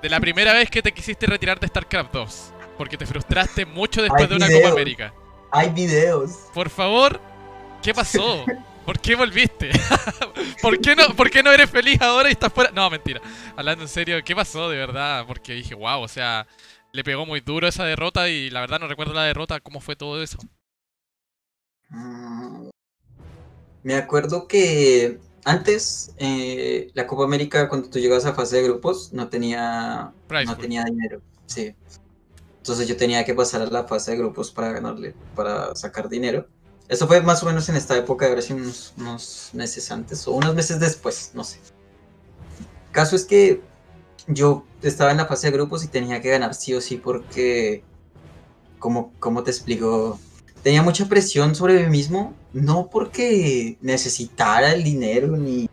[0.01, 2.53] de la primera vez que te quisiste retirar de StarCraft 2.
[2.77, 4.61] Porque te frustraste mucho después Hay de una videos.
[4.61, 5.13] Copa América.
[5.51, 6.51] Hay videos.
[6.53, 7.21] Por favor,
[7.81, 8.51] ¿qué pasó?
[8.85, 9.71] ¿Por qué volviste?
[10.61, 12.71] ¿Por qué, no, ¿Por qué no eres feliz ahora y estás fuera?
[12.71, 13.21] No, mentira.
[13.55, 15.25] Hablando en serio, ¿qué pasó de verdad?
[15.27, 16.47] Porque dije, wow, o sea,
[16.93, 19.95] le pegó muy duro esa derrota y la verdad no recuerdo la derrota, cómo fue
[19.95, 20.37] todo eso.
[21.89, 22.69] Mm,
[23.83, 29.13] Me acuerdo que antes eh, la Copa América, cuando tú llegabas a fase de grupos,
[29.13, 30.13] no tenía,
[30.43, 30.57] no pool.
[30.57, 31.21] tenía dinero.
[31.45, 31.73] Sí.
[32.67, 36.49] Entonces yo tenía que pasar a la fase de grupos para ganarle, para sacar dinero.
[36.89, 40.33] Eso fue más o menos en esta época, ahora sí unos, unos meses antes o
[40.33, 41.61] unos meses después, no sé.
[42.91, 43.61] Caso es que
[44.27, 47.85] yo estaba en la fase de grupos y tenía que ganar sí o sí porque,
[48.79, 50.19] como, como te explico,
[50.61, 55.69] tenía mucha presión sobre mí mismo, no porque necesitara el dinero ni,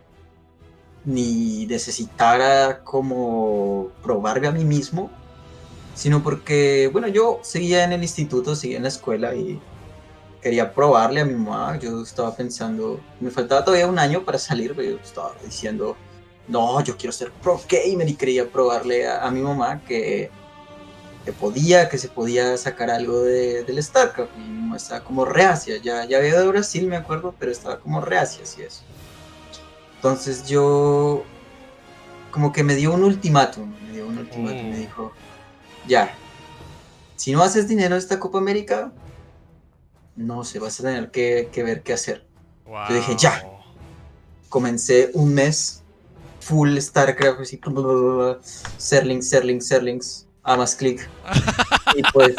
[1.05, 5.11] ni necesitara como probarme a mí mismo,
[5.95, 9.61] sino porque, bueno, yo seguía en el instituto, seguía en la escuela y
[10.43, 11.79] quería probarle a mi mamá.
[11.79, 15.97] Yo estaba pensando, me faltaba todavía un año para salir, pero yo estaba diciendo,
[16.49, 20.31] no, yo quiero ser pro gamer y quería probarle a, a mi mamá que,
[21.25, 24.33] que podía, que se podía sacar algo de, del StarCraft.
[24.37, 27.51] Y mi mamá estaba como reacia, ya, ya había ido a Brasil, me acuerdo, pero
[27.51, 28.83] estaba como reacia, así eso.
[29.97, 31.25] Entonces yo,
[32.31, 34.81] como que me dio un ultimátum, me dio un ultimátum, me Mm.
[34.81, 35.13] dijo,
[35.87, 36.15] ya,
[37.17, 38.93] si no haces dinero esta Copa América,
[40.17, 42.27] no sé, vas a tener que, que ver qué hacer.
[42.67, 42.89] Wow.
[42.89, 43.45] Yo dije, ya.
[44.49, 45.83] Comencé un mes
[46.41, 47.61] full StarCraft, así,
[48.77, 51.09] Serlings, Serlings, Serlings, Amas Click.
[51.97, 52.35] Y pues,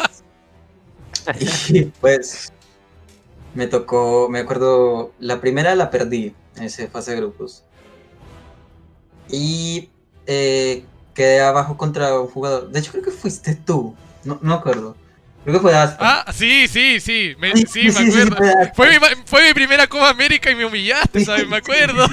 [1.70, 2.52] y pues,
[3.54, 7.64] me tocó, me acuerdo, la primera la perdí en esa fase de grupos.
[9.30, 9.88] Y
[10.26, 10.84] eh,
[11.16, 12.68] quedé abajo contra un jugador.
[12.70, 14.94] De hecho, creo que fuiste tú, no, no me acuerdo.
[15.42, 15.98] Creo que fue Aston.
[16.08, 17.34] Ah, sí, sí, sí.
[17.38, 18.36] Me, Sí, sí, sí, me acuerdo.
[18.74, 18.96] fue mi,
[19.26, 21.48] fue mi primera Copa América y me humillaste, ¿sabes?
[21.48, 22.04] Me acuerdo.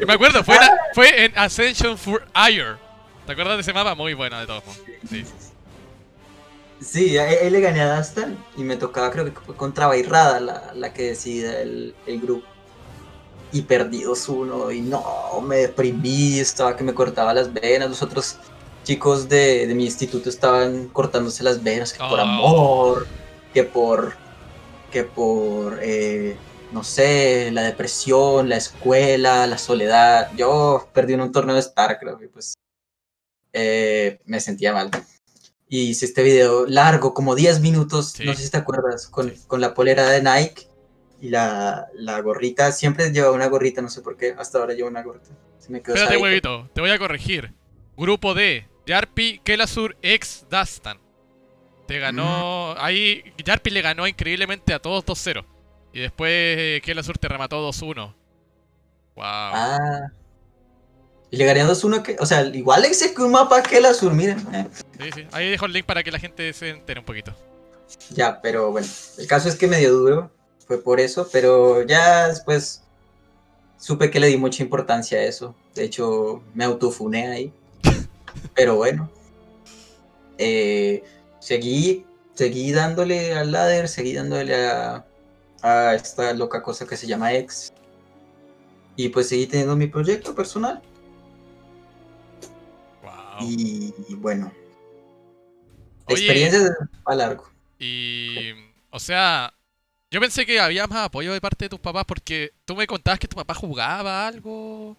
[0.00, 2.76] Y me acuerdo, fue, en- fue en Ascension for Ire.
[3.26, 3.94] ¿Te acuerdas de ese mapa?
[3.96, 4.80] Muy bueno, de todos modos.
[5.08, 5.24] Sí.
[6.80, 10.70] Sí, ahí le gané a Dastan y me tocaba, creo que fue contra Bairrada la,
[10.74, 12.46] la que decide el, el grupo.
[13.52, 17.88] Y perdí 2-1 y no, me deprimí, estaba que me cortaba las venas.
[17.88, 18.36] Los otros
[18.84, 22.22] chicos de, de mi instituto estaban cortándose las venas, que por Oh.
[22.22, 23.06] amor,
[23.52, 24.14] que por,
[24.92, 26.36] que por, eh,
[26.72, 30.30] no sé, la depresión, la escuela, la soledad.
[30.36, 32.54] Yo perdí en un torneo de StarCraft y pues
[33.52, 34.90] eh, me sentía mal.
[35.68, 38.24] Y hice este video largo, como 10 minutos, Sí.
[38.24, 40.68] no sé si te acuerdas, con, con la polera de Nike
[41.20, 42.72] y la, la gorrita.
[42.72, 45.30] Siempre llevaba una gorrita, no sé por qué, hasta ahora llevo una gorrita.
[45.58, 47.52] Se me quedó Espérate, huevito, te voy a corregir.
[47.96, 50.98] Grupo D, Yarpi, Kelasur, ex Dastan.
[51.86, 52.74] Te ganó.
[52.78, 55.44] Ahí, Yarpi le ganó increíblemente a todos 2-0.
[55.92, 58.14] Y después eh, Kelasur te remató 2-1.
[59.16, 59.24] Wow.
[59.24, 60.06] Ah.
[61.32, 64.12] Y le gané 2-1 que, o sea, igual hice que un mapa que la sur,
[64.14, 64.38] miren.
[64.54, 64.66] eh.
[65.00, 65.26] Sí, sí.
[65.32, 67.34] Ahí dejo el link para que la gente se entere un poquito.
[68.10, 68.86] Ya, pero bueno,
[69.18, 70.30] el caso es que me dio duro,
[70.70, 72.84] fue por eso, pero ya después
[73.76, 75.56] supe que le di mucha importancia a eso.
[75.74, 77.52] De hecho, me autofuné ahí.
[78.54, 79.10] Pero bueno,
[80.38, 81.02] eh,
[81.40, 85.04] seguí, seguí dándole al ladder, seguí dándole a,
[85.60, 87.72] a esta loca cosa que se llama X.
[88.94, 90.80] Y pues seguí teniendo mi proyecto personal.
[93.02, 93.40] Wow.
[93.40, 94.52] Y, bueno,
[96.04, 96.70] Oye, experiencias
[97.06, 97.50] a largo.
[97.80, 98.52] Y.
[98.90, 99.52] O sea.
[100.12, 103.20] Yo pensé que había más apoyo de parte de tus papás porque tú me contabas
[103.20, 104.96] que tu papá jugaba algo.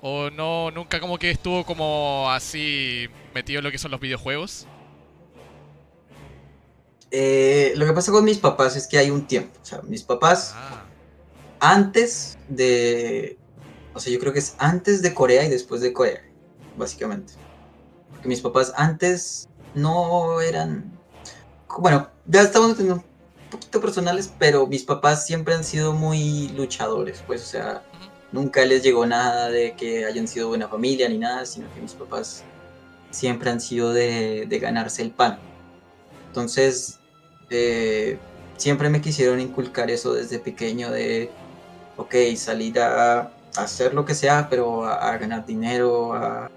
[0.00, 4.68] O no, nunca como que estuvo como así metido en lo que son los videojuegos.
[7.10, 9.58] Eh, lo que pasa con mis papás es que hay un tiempo.
[9.60, 10.84] O sea, mis papás Ah,
[11.58, 13.36] antes de.
[13.92, 16.22] O sea, yo creo que es antes de Corea y después de Corea,
[16.76, 17.32] básicamente.
[18.10, 20.96] Porque mis papás antes no eran.
[21.80, 23.02] Bueno, ya estamos teniendo
[23.50, 27.82] poquito personales, pero mis papás siempre han sido muy luchadores, pues, o sea,
[28.32, 31.92] nunca les llegó nada de que hayan sido buena familia ni nada, sino que mis
[31.92, 32.44] papás
[33.10, 35.38] siempre han sido de, de ganarse el pan.
[36.28, 36.98] Entonces,
[37.50, 38.18] eh,
[38.56, 41.30] siempre me quisieron inculcar eso desde pequeño de,
[41.96, 46.50] ok, salir a, a hacer lo que sea, pero a, a ganar dinero, a,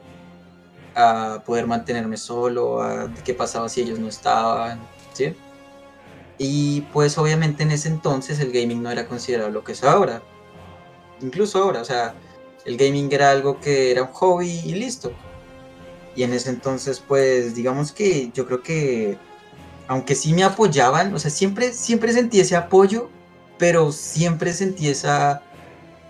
[0.95, 4.79] a poder mantenerme solo, a qué pasaba si ellos no estaban,
[5.13, 5.35] ¿sí?
[6.39, 10.23] Y pues obviamente en ese entonces el gaming no era considerado lo que es ahora.
[11.21, 12.15] Incluso ahora, o sea,
[12.65, 15.11] el gaming era algo que era un hobby y listo.
[16.15, 19.17] Y en ese entonces, pues, digamos que yo creo que,
[19.87, 23.09] aunque sí me apoyaban, o sea, siempre, siempre sentí ese apoyo,
[23.57, 25.43] pero siempre sentí esa,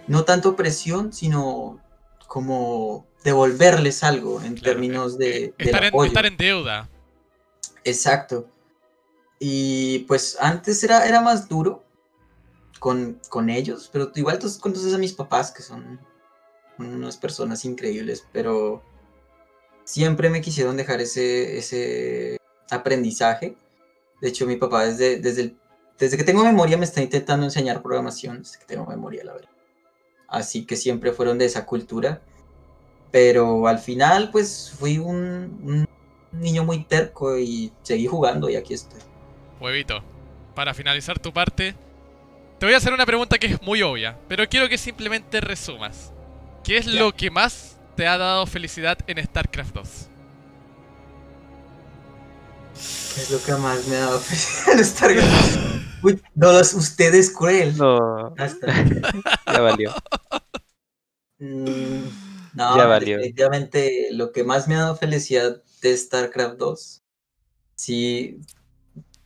[0.08, 1.80] no tanto presión, sino
[2.28, 6.08] como devolverles algo en claro, términos eh, de, eh, del estar, en, apoyo.
[6.08, 6.90] estar en deuda.
[7.84, 8.48] Exacto.
[9.40, 11.84] Y pues antes era, era más duro
[12.80, 16.00] con, con ellos, pero igual tú conoces a mis papás, que son
[16.78, 18.84] unas personas increíbles, pero
[19.84, 22.38] siempre me quisieron dejar ese, ese
[22.70, 23.56] aprendizaje.
[24.22, 25.58] De hecho, mi papá desde, desde, el-
[25.98, 29.50] desde que tengo memoria me está intentando enseñar programación, desde que tengo memoria, la verdad.
[30.28, 32.22] Así que siempre fueron de esa cultura.
[33.12, 35.86] Pero al final, pues fui un, un
[36.40, 39.00] niño muy terco y seguí jugando y aquí estoy.
[39.60, 40.04] Huevito,
[40.56, 41.76] para finalizar tu parte,
[42.60, 46.14] te voy a hacer una pregunta que es muy obvia, pero quiero que simplemente resumas.
[46.64, 47.00] ¿Qué es Ya.
[47.00, 50.12] lo que más te ha dado felicidad en StarCraft 2?
[53.14, 55.12] ¿Qué es lo que más me ha dado felicidad en estar
[56.02, 57.76] Uy, no, los- usted es cruel.
[57.78, 58.34] No,
[59.46, 59.94] ya valió.
[61.40, 62.10] Mm,
[62.54, 63.18] no, Ya valió.
[63.18, 67.04] definitivamente lo que más me ha dado felicidad de StarCraft 2,
[67.76, 68.40] sí,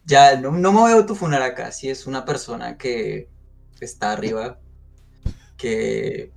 [0.06, 3.30] ya no, no me voy a autofunar acá, sí es una persona que
[3.80, 4.60] está arriba,
[5.58, 6.32] que,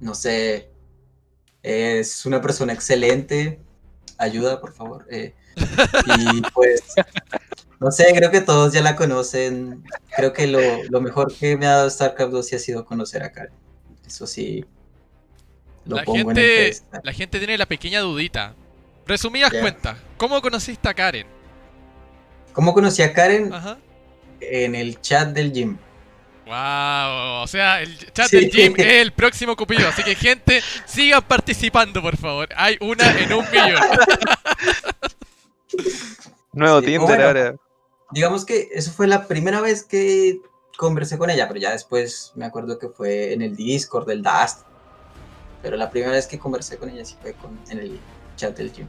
[0.00, 0.70] no sé,
[1.62, 3.60] es una persona excelente,
[4.18, 6.82] ayuda por favor, eh, y pues,
[7.80, 9.84] no sé, creo que todos ya la conocen,
[10.16, 13.22] creo que lo, lo mejor que me ha dado StarCraft 2 sí ha sido conocer
[13.22, 13.54] a Karen,
[14.06, 14.64] eso sí.
[15.84, 17.00] Lo La pongo en gente, pedestal.
[17.02, 18.54] la gente tiene la pequeña dudita.
[19.04, 21.26] Resumidas cuentas, ¿cómo conociste a Karen?
[22.52, 23.52] ¿Cómo conocí a Karen?
[23.52, 23.78] Ajá.
[24.40, 25.78] En el chat del gym.
[26.44, 28.36] Wow, o sea, el chat Sí.
[28.36, 32.48] del gym es el próximo cupido, así que gente, sigan participando, por favor.
[32.56, 33.80] Hay una en un millón.
[36.52, 37.54] Nuevo Sí, Tinder bueno, ahora.
[38.10, 40.40] Digamos que eso fue la primera vez que
[40.76, 44.66] conversé con ella, pero ya después me acuerdo que fue en el Discord del Dust.
[45.62, 48.00] Pero la primera vez que conversé con ella sí fue con, en el
[48.36, 48.88] chat del gym.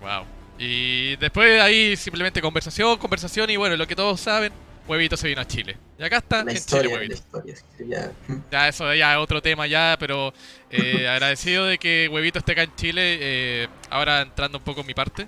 [0.00, 0.24] Wow.
[0.62, 4.52] Y después ahí simplemente conversación, conversación y bueno, lo que todos saben,
[4.86, 5.78] Huevito se vino a Chile.
[5.98, 7.14] Y acá está La en historia, Chile Huevito.
[7.14, 7.54] historia.
[7.88, 8.12] ya-
[8.50, 10.34] Ya eso ya es otro tema ya, pero
[10.70, 13.18] eh, agradecido de que Huevito esté acá en Chile.
[13.20, 15.26] eh, ahora entrando un poco en mi parte.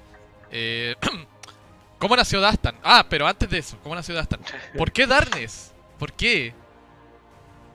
[0.51, 0.95] Eh,
[1.99, 2.75] ¿Cómo nació Dastan?
[2.83, 4.41] Ah, pero antes de eso, ¿cómo nació Dastan?
[4.77, 5.73] ¿Por qué Darkness?
[5.99, 6.53] ¿Por qué?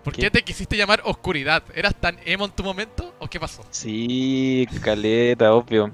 [0.03, 0.31] ¿Por qué ¿Qué?
[0.31, 1.63] te quisiste llamar Oscuridad?
[1.73, 3.65] ¿Eras tan emo en tu momento o qué pasó?
[3.71, 5.91] Sí, caleta, obvio.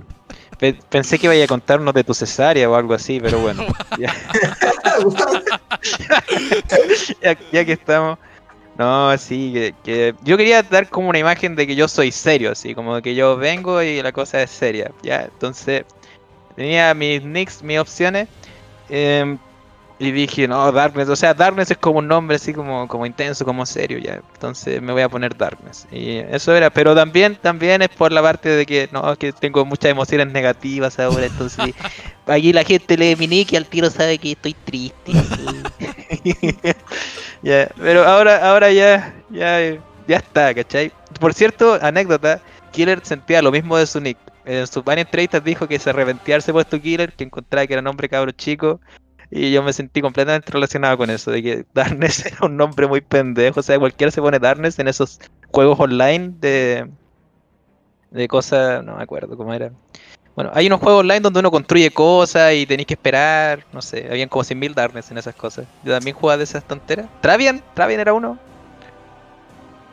[0.63, 3.65] Pe- pensé que iba a contarnos de tu cesárea o algo así, pero bueno.
[3.99, 4.13] ya,
[7.21, 8.17] ya- ya que estamos.
[8.77, 12.51] No, sí, que, que yo quería dar como una imagen de que yo soy serio,
[12.51, 14.89] así, como que yo vengo y la cosa es seria.
[15.03, 15.83] Ya, entonces
[16.55, 18.29] tenía mis nicks, mis opciones.
[18.89, 19.37] em,
[20.03, 23.45] y dije, no, Darkness, o sea, Darkness es como un nombre así como, como intenso,
[23.45, 24.21] como serio, ya.
[24.33, 25.87] Entonces me voy a poner Darkness.
[25.91, 29.65] Y eso era, pero también, también es por la parte de que, no, que tengo
[29.65, 31.73] muchas emociones negativas ahora, entonces
[32.27, 35.13] aquí la gente lee mi nick y al tiro sabe que estoy triste.
[37.41, 39.59] ya, pero ahora, ahora ya, ya,
[40.07, 40.91] ya está, ¿cachai?
[41.19, 42.41] Por cierto, anécdota,
[42.71, 44.17] Killer sentía lo mismo de su nick.
[44.45, 47.73] En sus varias entrevistas dijo que se arrepentía de haberse puesto Killer, que encontraba que
[47.73, 48.81] era nombre cabro chico.
[49.35, 53.01] Y yo me sentí completamente relacionado con eso, de que Darkness era un nombre muy
[53.01, 53.59] pendejo.
[53.61, 55.19] O sea, cualquiera se pone Darkness en esos
[55.51, 56.87] juegos online de.
[58.11, 58.83] de cosas.
[58.83, 59.71] no me acuerdo cómo era.
[60.35, 63.65] Bueno, hay unos juegos online donde uno construye cosas y tenéis que esperar.
[63.71, 65.65] No sé, habían como 100.000 Darkness en esas cosas.
[65.83, 67.07] Yo también jugaba de esas tonteras.
[67.21, 67.61] ¿Travian?
[67.73, 68.37] ¿Travian era uno?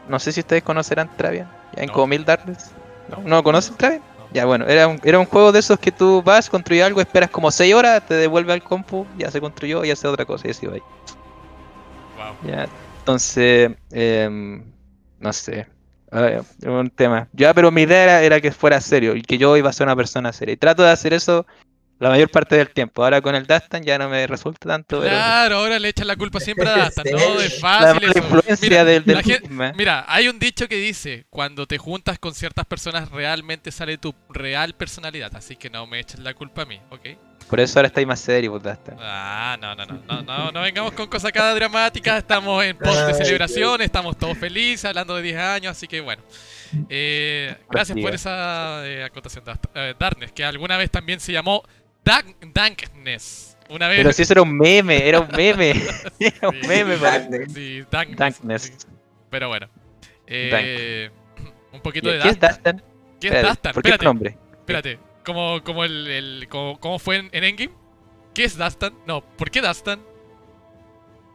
[0.09, 1.49] No sé si ustedes conocerán Travian.
[1.77, 1.93] Ya hay No.
[1.93, 2.71] como 1000 Darkness.
[3.09, 3.23] No.
[3.23, 4.03] ¿No conocen Travian?
[4.33, 7.31] Ya bueno, era un, era un juego de esos que tú vas, construyes algo, esperas
[7.31, 10.51] como 6 horas, te devuelve al compu, ya se construyó y hace otra cosa y
[10.53, 10.75] así va.
[10.75, 10.83] ahí.
[12.17, 12.37] Wow.
[12.43, 12.69] Ya,
[12.99, 14.63] entonces, em,
[15.19, 15.67] no sé,
[16.13, 17.29] ver, un tema.
[17.33, 19.87] Ya, pero mi idea era, era que fuera serio y que yo iba a ser
[19.87, 20.55] una persona seria.
[20.55, 21.47] Y trato de hacer eso
[22.01, 23.05] la mayor parte del tiempo.
[23.05, 26.17] Ahora con el Dastan ya no me resulta tanto, pero Claro, ahora le echan la
[26.17, 27.13] culpa siempre a Dastan, Sí.
[27.13, 27.41] ¿no?
[27.41, 28.19] Es la fácil mala eso.
[28.19, 29.73] influencia Mira, del, del la.
[29.75, 34.15] Mira, hay un dicho que dice, cuando te juntas con ciertas personas realmente sale tu
[34.31, 37.09] real personalidad, así que no me eches la culpa a mí, ¿ok?
[37.49, 38.97] Por eso ahora estáis más serio, pues, Dastan.
[39.01, 43.01] Ah, no, no, no, no, no, no vengamos con cosas acá dramáticas, estamos en post
[43.01, 46.23] de celebración, estamos todos felices, hablando de 10 años, así que bueno.
[46.89, 49.43] Eh, gracias por esa eh, acotación,
[49.75, 51.65] eh, Darkness, que alguna vez también se llamó
[52.05, 53.57] Dank Dankness.
[53.69, 53.99] Una vez...
[53.99, 55.71] Pero si eso era un meme, era un meme.
[56.19, 56.67] Era un Sí.
[56.69, 57.53] meme, Darkness.
[57.53, 58.19] Sí, Dankness.
[58.19, 58.63] Dankness.
[58.63, 58.73] sí.
[59.31, 59.69] Pero bueno.
[60.27, 61.11] Eh,
[61.73, 62.77] un poquito de ¿Qué es Dastan.
[62.77, 62.83] Dastan?
[63.21, 63.73] ¿Qué es Espérate, Dastan?
[63.75, 64.39] ¿Por qué Espérate, nombre?
[64.59, 64.99] espérate.
[65.25, 67.73] Como, como el, el como, ¿Cómo fue en, en Endgame?
[68.35, 68.95] ¿Qué es Dastan?
[69.07, 70.01] No, ¿por qué Dastan?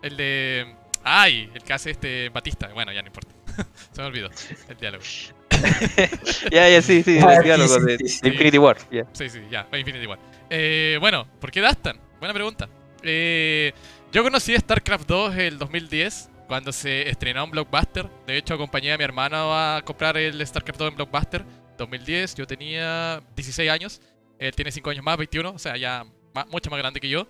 [0.01, 0.75] El de...
[1.03, 2.67] Ay, el que hace este Batista.
[2.73, 3.31] Bueno, ya no importa.
[3.91, 4.29] Se me olvidó
[4.69, 5.03] el diálogo.
[6.51, 7.93] Ya, ya, sí, sí, Ah, el diálogo de.
[8.23, 8.77] Infinity War.
[8.91, 9.05] ya.
[9.13, 10.19] Sí, sí, ya, Infinity War.
[10.49, 11.99] Eh, bueno, ¿por qué Dastan?
[12.19, 12.69] Buena pregunta.
[13.03, 13.73] Eh,
[14.11, 18.07] yo conocí StarCraft 2 el 2010, cuando se estrenó en Blockbuster.
[18.27, 21.45] De hecho, acompañé a mi hermano a comprar el StarCraft 2 en Blockbuster.
[21.77, 24.01] 2010, yo tenía 16 años.
[24.39, 27.27] Él tiene 5 años más, 21, o sea, ya ma- mucho más grande que yo.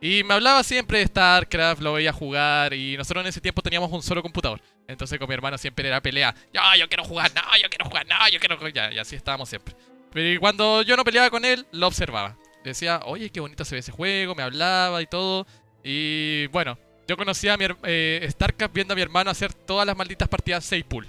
[0.00, 3.90] Y me hablaba siempre de StarCraft, lo veía jugar y nosotros en ese tiempo teníamos
[3.90, 4.60] un solo computador.
[4.88, 6.34] Entonces con mi hermano siempre era pelea.
[6.52, 8.72] Yo, yo quiero jugar, no, yo quiero jugar, no, yo quiero jugar.
[8.72, 9.76] Ya, y así estábamos siempre.
[10.12, 12.36] Pero cuando yo no peleaba con él, lo observaba.
[12.64, 15.46] Decía, oye, qué bonito se ve ese juego, me hablaba y todo.
[15.84, 19.96] Y bueno, yo conocía a mi eh, StarCraft viendo a mi hermano hacer todas las
[19.96, 21.08] malditas partidas 6 pool.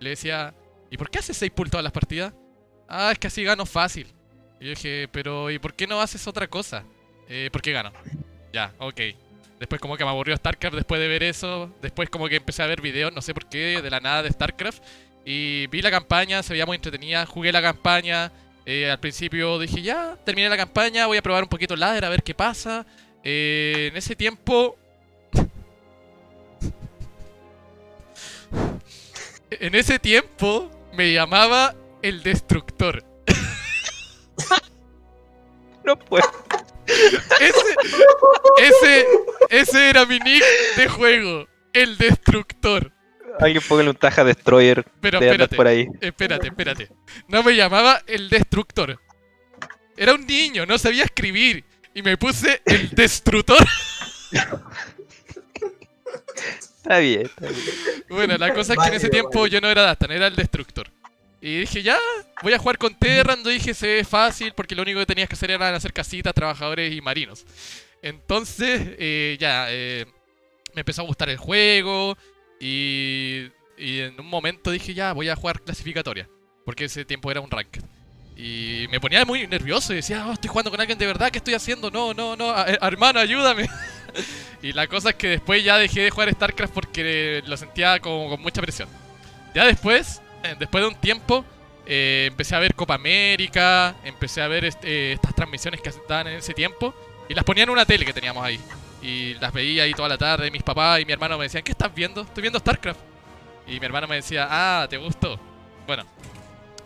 [0.00, 0.54] Le decía,
[0.90, 2.34] ¿y por qué haces 6 pool todas las partidas?
[2.88, 4.12] Ah, es que así gano fácil.
[4.60, 6.84] Y yo dije, pero ¿y por qué no haces otra cosa?
[7.28, 7.92] Eh, ¿Por qué gano?
[8.52, 9.00] Ya, ok.
[9.58, 11.74] Después como que me aburrió StarCraft después de ver eso.
[11.80, 14.30] Después como que empecé a ver videos, no sé por qué, de la nada de
[14.30, 14.82] StarCraft.
[15.24, 18.32] Y vi la campaña, se veía muy entretenida, jugué la campaña.
[18.66, 22.04] eh, al principio dije, ya, terminé la campaña, voy a probar un poquito el ladder
[22.04, 22.86] a ver qué pasa.
[23.24, 24.76] Eh, en ese tiempo...
[29.50, 33.04] en ese tiempo me llamaba el Destructor.
[35.84, 36.24] No puedo.
[37.40, 37.74] Ese,
[38.58, 39.06] ese,
[39.50, 40.44] ese era mi nick
[40.76, 42.92] de juego, el Destructor.
[43.38, 45.86] Alguien póngale un taja destroyer Pero de espérate, por ahí.
[46.00, 46.88] espérate, espérate.
[47.28, 48.98] No me llamaba el Destructor.
[49.96, 51.64] Era un niño, no sabía escribir.
[51.94, 53.58] Y me puse el Destructor.
[56.76, 58.04] Está bien, está bien.
[58.08, 60.90] Bueno, la cosa es que en ese tiempo yo no era Dastan, era el Destructor.
[61.40, 61.98] Y dije, ya,
[62.42, 63.42] voy a jugar con Terran.
[63.44, 66.34] Yo dije, se ve fácil porque lo único que tenías que hacer era hacer casitas,
[66.34, 67.44] trabajadores y marinos.
[68.02, 70.06] Entonces, eh, ya, eh,
[70.74, 72.16] me empezó a gustar el juego
[72.60, 76.28] y, y en un momento dije, ya, voy a jugar clasificatoria.
[76.64, 77.78] Porque ese tiempo era un rank.
[78.36, 81.38] Y me ponía muy nervioso y decía, oh, estoy jugando con alguien de verdad, ¿qué
[81.38, 81.90] estoy haciendo?
[81.90, 83.66] No, no, no, eh, hermano, ayúdame.
[84.62, 88.28] y la cosa es que después ya dejé de jugar StarCraft porque lo sentía como
[88.28, 88.90] con mucha presión.
[89.54, 90.20] Ya después,
[90.58, 91.44] después de un tiempo,
[91.86, 96.34] eh, empecé a ver Copa América, empecé a ver eh, estas transmisiones que estaban en
[96.34, 96.94] ese tiempo
[97.28, 98.60] y las ponía en una tele que teníamos ahí.
[99.02, 101.72] Y las veía ahí toda la tarde, mis papás y mi hermano me decían, ¿qué
[101.72, 102.22] estás viendo?
[102.22, 102.98] Estoy viendo StarCraft.
[103.66, 105.38] Y mi hermano me decía, ah, ¿te gustó?
[105.86, 106.04] Bueno,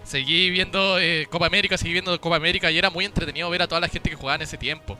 [0.02, 3.68] seguí viendo eh, Copa América, seguí viendo Copa América y era muy entretenido ver a
[3.68, 4.98] toda la gente que jugaba en ese tiempo.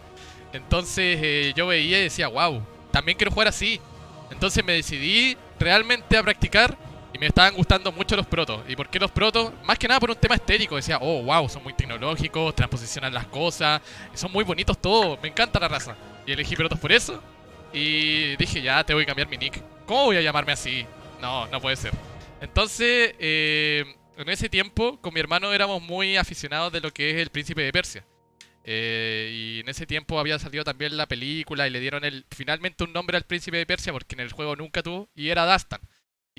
[0.52, 3.80] Entonces yo veía y decía, wow, también quiero jugar así.
[4.30, 6.76] Entonces me decidí realmente a practicar
[7.12, 8.62] y me estaban gustando mucho los protos.
[8.68, 9.52] ¿Y por qué los protos?
[9.64, 10.76] Más que nada por un tema estético.
[10.76, 13.80] Decía, oh, wow, son muy tecnológicos, transposicionan las cosas,
[14.14, 15.96] son muy bonitos todos, me encanta la raza.
[16.26, 17.22] Y elegí protos por eso.
[17.72, 19.62] Y dije, ya, te voy a cambiar mi nick.
[19.86, 20.86] ¿Cómo voy a llamarme así?
[21.20, 21.92] No, no puede ser.
[22.40, 23.84] Entonces, eh,
[24.16, 27.62] en ese tiempo, con mi hermano éramos muy aficionados de lo que es el príncipe
[27.62, 28.04] de Persia.
[28.64, 32.84] Eh, y en ese tiempo había salido también la película y le dieron el, finalmente
[32.84, 35.80] un nombre al príncipe de Persia porque en el juego nunca tuvo y era Dastan.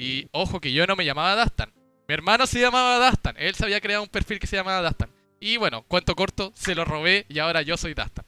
[0.02, 1.72] Y ojo que yo no me llamaba Dastan.
[2.08, 3.36] Mi hermano se llamaba Dastan.
[3.38, 5.12] Él se había creado un perfil que se llamaba Dastan.
[5.40, 8.26] Y bueno, cuento corto, se lo robé y ahora yo soy Dastan.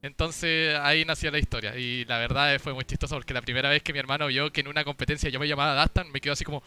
[0.00, 1.76] Entonces ahí nació la historia.
[1.76, 4.62] Y la verdad fue muy chistoso porque la primera vez que mi hermano vio que
[4.62, 6.62] en una competencia yo me llamaba Dastan, me quedó así como,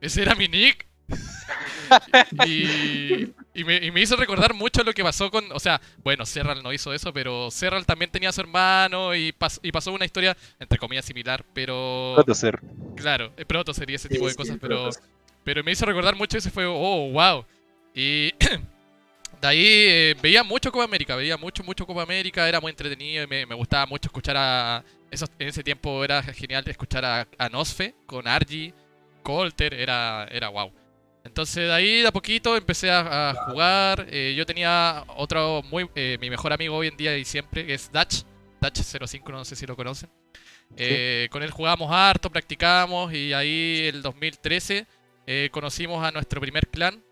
[0.00, 0.86] ¿ese era mi nick?
[2.32, 3.24] y,
[3.54, 5.50] y me, y me hizo recordar mucho lo que pasó con.
[5.52, 9.32] O sea, bueno, Serral no hizo eso, pero Serral también tenía a su hermano y,
[9.32, 12.24] pas- y pasó una historia, entre comillas, similar, pero.
[12.24, 12.60] Protoser.
[12.94, 14.96] Claro, eh, proto sería ese tipo de Sí, cosas, pero.
[15.44, 17.46] Pero me hizo recordar mucho ese fue, oh, wow.
[17.94, 18.32] Y
[19.40, 23.24] de ahí eh, veía mucho Copa América, veía mucho, mucho Copa América, era muy entretenido
[23.24, 24.84] y me, me gustaba mucho escuchar a...
[25.10, 28.72] Esos, en ese tiempo era genial escuchar a, a Nosfe con Argy,
[29.22, 30.72] Colter, era, era wow.
[31.24, 34.06] Entonces de ahí de a poquito empecé a, a jugar.
[34.10, 35.88] eh, yo tenía otro muy...
[35.94, 38.24] eh, mi mejor amigo hoy en día y siempre, que es Dutch.
[38.60, 40.10] Dutch05, no sé si lo conocen.
[40.76, 44.86] Eh, Con él jugábamos harto, practicábamos y ahí el 2013
[45.26, 47.02] eh, conocimos a nuestro primer clan.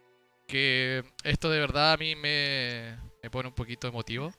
[0.46, 4.32] Que esto de verdad a mí me, me pone un poquito emotivo.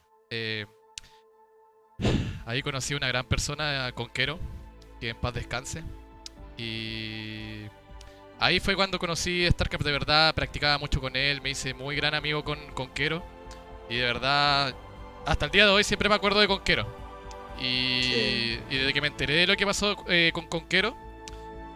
[2.45, 4.39] Ahí conocí a una gran persona, a Conquero,
[4.99, 5.84] que en paz descanse.
[6.57, 7.65] Y
[8.42, 12.14] ahí fue cuando conocí StarCraft de verdad, practicaba mucho con él, me hice muy gran
[12.14, 13.24] amigo con Conquero.
[13.89, 14.76] Y de verdad,
[15.26, 16.86] hasta el día de hoy siempre me acuerdo de Conquero.
[17.60, 18.60] Y, Sí.
[18.70, 20.96] y desde que me enteré de lo que pasó eh, con Conquero,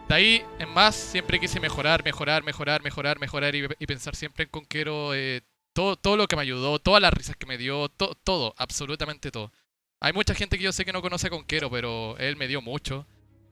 [0.08, 4.44] de ahí en más siempre quise mejorar, mejorar, mejorar, mejorar, mejorar y, y pensar siempre
[4.44, 5.42] en Conquero, eh,
[5.72, 9.30] todo, todo lo que me ayudó, todas las risas que me dio, to- todo, absolutamente
[9.30, 9.52] todo.
[10.00, 12.60] Hay mucha gente que yo sé que no conoce a Conquero, pero él me dio
[12.62, 13.06] mucho.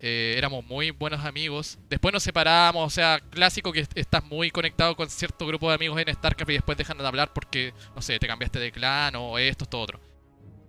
[0.06, 1.78] Eh, éramos muy buenos amigos.
[1.88, 5.76] Después nos separamos, o sea, clásico que est- estás muy conectado con cierto grupo de
[5.76, 9.16] amigos en StarCraft y después dejan de hablar porque, no sé, te cambiaste de clan
[9.16, 10.00] o esto, esto, otro.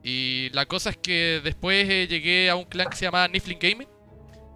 [0.04, 3.60] Y la cosa es que después eh, llegué a un clan que se llama Niflin
[3.60, 3.90] Gaming,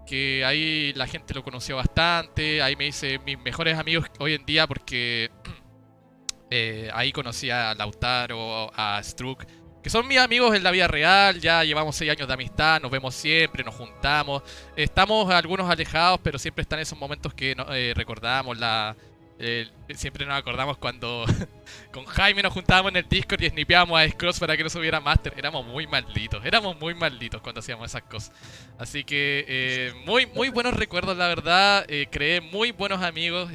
[0.07, 4.45] que ahí la gente lo conoció bastante, ahí me hice mis mejores amigos hoy en
[4.45, 5.30] día porque
[6.51, 9.43] eh, ahí conocí a Lautaro, a Struck,
[9.90, 13.16] son mis amigos en la vida real, ya llevamos 6 años de amistad, nos vemos
[13.16, 14.44] siempre, nos juntamos,
[14.76, 18.96] estamos algunos alejados, pero siempre están esos momentos que eh, recordamos, la,
[19.40, 21.26] eh, siempre nos acordamos cuando
[21.94, 25.00] con Jaime nos juntábamos en el Discord y snipeábamos a Scrolls para que no subiera
[25.00, 28.32] Master, éramos muy malditos, éramos muy malditos cuando hacíamos esas cosas.
[28.78, 33.50] Así que eh, muy, muy buenos recuerdos, la verdad, eh, creé muy buenos amigos,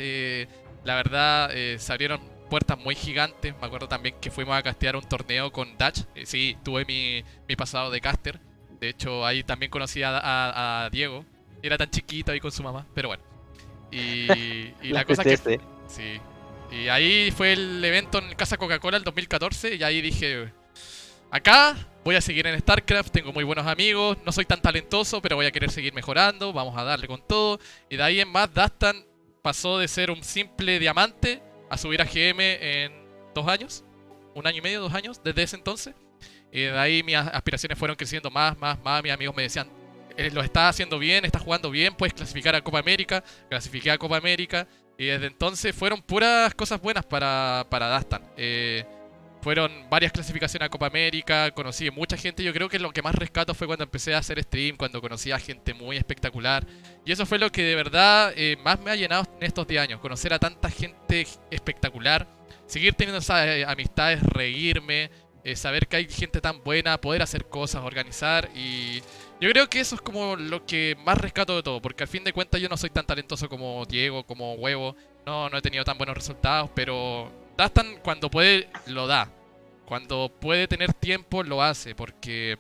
[0.84, 3.52] la verdad se abrieron puertas muy gigantes.
[3.60, 6.02] Me acuerdo también que fuimos a castear un torneo con Dutch.
[6.14, 8.38] Eh, sí, tuve mi, mi pasado de caster.
[8.80, 11.24] De hecho, ahí también conocí a, a- a Diego.
[11.64, 13.24] Era tan chiquito ahí con su mamá, pero bueno.
[13.90, 15.36] Y, y la cosa que...
[15.88, 16.20] Sí.
[16.70, 20.52] Y ahí fue el evento en Casa Coca-Cola el 2014 y ahí dije,
[21.32, 21.74] acá
[22.04, 25.46] voy a seguir en StarCraft, tengo muy buenos amigos, no soy tan talentoso, pero voy
[25.46, 27.58] a querer seguir mejorando, vamos a darle con todo.
[27.90, 29.04] Y de ahí en más, Dastan
[29.42, 32.92] pasó de ser un simple diamante a subir a GM en
[33.34, 33.84] dos años,
[34.34, 35.94] un año y medio, dos años, desde ese entonces.
[36.52, 39.02] Y de ahí mis aspiraciones fueron creciendo más, más, más.
[39.02, 39.68] Mis amigos me decían,
[40.16, 43.24] "Eh, lo estás haciendo bien, estás jugando bien, puedes clasificar a Copa América.
[43.48, 44.68] Clasifiqué a Copa América.
[44.96, 48.22] Y desde entonces fueron puras cosas buenas para, para Dastan.
[48.36, 48.84] Eh,
[49.44, 52.42] fueron varias clasificaciones a Copa América, conocí mucha gente.
[52.42, 55.32] Yo creo que lo que más rescato fue cuando empecé a hacer stream, cuando conocí
[55.32, 56.66] a gente muy espectacular.
[57.04, 59.82] Y eso fue lo que de verdad eh, más me ha llenado en estos 10
[59.82, 60.00] años.
[60.00, 62.26] Conocer a tanta gente espectacular,
[62.66, 65.10] seguir teniendo esas eh, amistades, reírme,
[65.44, 68.48] eh, saber que hay gente tan buena, poder hacer cosas, organizar.
[68.54, 69.02] Y
[69.42, 72.24] yo creo que eso es como lo que más rescato de todo, porque al fin
[72.24, 74.96] de cuentas yo no soy tan talentoso como Diego, como Huevo.
[75.26, 79.30] No, no he tenido tan buenos resultados, pero Dastan cuando puede lo da.
[79.86, 82.58] Cuando puede tener tiempo lo hace, porque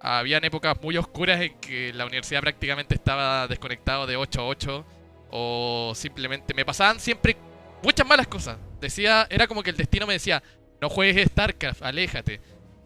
[0.00, 4.86] habían épocas muy oscuras en que la universidad prácticamente estaba desconectado de 8 a 8
[5.30, 7.36] o simplemente me pasaban siempre
[7.82, 8.58] muchas malas cosas.
[8.80, 10.42] Decía, era como que el destino me decía,
[10.80, 12.40] no juegues StarCraft, aléjate.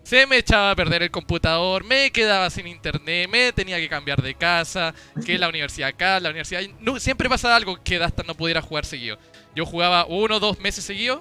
[0.05, 4.20] Se me echaba a perder el computador, me quedaba sin internet, me tenía que cambiar
[4.20, 4.94] de casa,
[5.24, 6.62] que la universidad acá, la universidad...
[6.98, 9.18] Siempre pasaba algo que Dastan no pudiera jugar seguido.
[9.55, 11.20] Yo jugaba uno o dos meses seguidos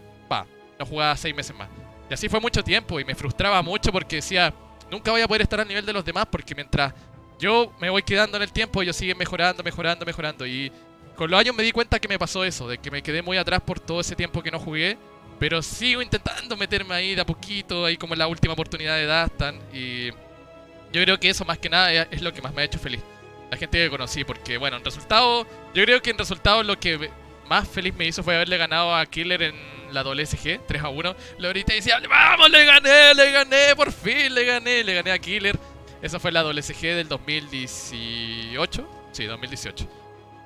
[0.85, 1.69] jugaba seis meses más.
[2.09, 4.53] Y así fue mucho tiempo y me frustraba mucho porque decía,
[4.89, 6.93] nunca voy a poder estar al nivel de los demás porque mientras
[7.39, 10.45] yo me voy quedando en el tiempo, ellos siguen mejorando, mejorando, mejorando.
[10.45, 10.71] Y
[11.15, 13.37] con los años me di cuenta que me pasó eso, de que me quedé muy
[13.37, 14.97] atrás por todo ese tiempo que no jugué.
[15.39, 19.07] Pero sigo intentando meterme ahí de a poquito, ahí como en la última oportunidad de
[19.07, 19.59] Dastan.
[19.73, 20.11] Y
[20.91, 23.01] yo creo que eso más que nada es lo que más me ha hecho feliz.
[23.49, 27.09] La gente que conocí, porque bueno, en resultado, yo creo que en resultado lo que
[27.51, 29.53] más feliz me hizo fue haberle ganado a Killer en
[29.91, 31.15] la WSG 3 a 1.
[31.37, 35.11] Lo grité y decía, vamos, le gané, le gané, por fin le gané, le gané
[35.11, 35.59] a Killer.
[36.01, 38.89] Esa fue la WSG del 2018.
[39.11, 39.85] Sí, 2018.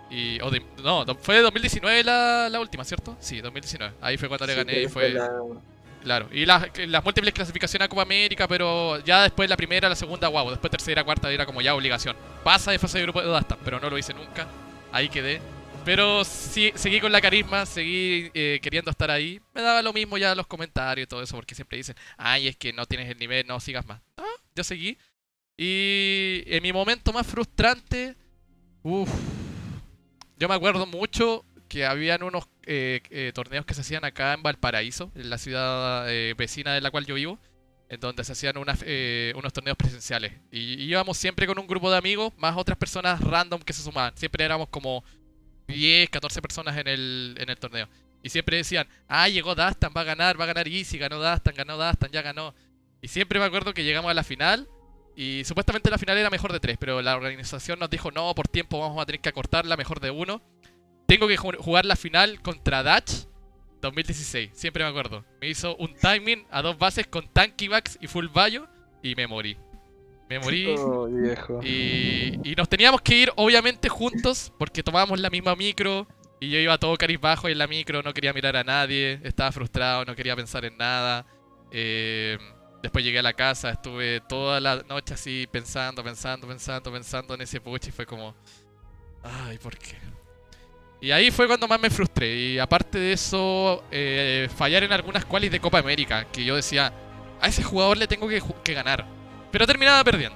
[0.10, 0.40] Y,
[0.84, 3.16] no, fue de 2019 la, la, última, ¿cierto?
[3.20, 3.94] Sí, 2019.
[4.02, 5.16] Ahí fue cuando le gané y fue...
[6.02, 9.96] Claro, y las, las múltiples clasificaciones a Copa América, pero ya después la primera, la
[9.96, 12.16] segunda, wow, después tercera, cuarta era como ya obligación.
[12.44, 14.48] Pasa de fase de grupo de Dasta, pero no lo hice nunca.
[14.92, 15.40] Ahí quedé.
[15.86, 19.40] Pero sí, seguí con la carisma, seguí eh, queriendo estar ahí.
[19.54, 22.58] Me daba lo mismo ya los comentarios y todo eso, porque siempre dicen, ay, es
[22.58, 24.02] que no tienes el nivel, no sigas más.
[24.18, 24.24] Ah,
[24.56, 24.98] yo seguí.
[25.56, 28.16] Y en mi momento más frustrante,
[28.82, 29.12] uff,
[30.40, 34.42] yo me acuerdo mucho que habían unos eh, eh, torneos que se hacían acá en
[34.42, 37.38] Valparaíso, en la ciudad vecina de la cual yo vivo,
[37.90, 40.34] en donde se hacían unos torneos presenciales.
[40.52, 44.18] Y íbamos siempre con un grupo de amigos, más otras personas random que se sumaban.
[44.18, 45.04] Siempre éramos como
[45.68, 47.88] 10, 14 personas en el, en el torneo.
[48.24, 51.54] Y siempre decían, ah, llegó Dastan, va a ganar, va a ganar Easy, ganó Dastan,
[51.56, 52.56] ganó Dastan, ya ganó.
[53.02, 54.68] Y siempre me acuerdo que llegamos a la final
[55.16, 58.48] y supuestamente la final era mejor de 3, pero la organización nos dijo, no, por
[58.48, 60.42] tiempo vamos a tener que acortarla, mejor de 1.
[61.08, 63.28] Tengo que jugar la final contra Dutch
[63.82, 65.24] 2016, siempre me acuerdo.
[65.40, 68.68] Me hizo un timing a dos bases con Tanky Backs y Full Bayo
[69.04, 69.58] y me morí.
[70.30, 70.76] Me morí.
[70.78, 71.60] Oh, viejo.
[71.64, 76.08] Y, y, nos teníamos que ir, obviamente, juntos, porque tomábamos la misma micro.
[76.40, 79.52] Y yo iba todo cariz bajo en la micro, no quería mirar a nadie, estaba
[79.52, 81.26] frustrado, no quería pensar en nada.
[81.72, 82.38] Eh,
[82.82, 87.42] después llegué a la casa, estuve toda la noche así pensando, pensando, pensando, pensando en
[87.42, 88.36] ese push y fue como.
[89.24, 89.96] Ay, ¿por qué?
[91.02, 92.36] Y ahí fue cuando más me frustré.
[92.36, 96.94] Y aparte de eso, eh, fallar en algunas qualis de Copa América, que yo decía,
[97.40, 99.15] a ese jugador le tengo que, que ganar.
[99.56, 100.36] Pero terminaba perdiendo.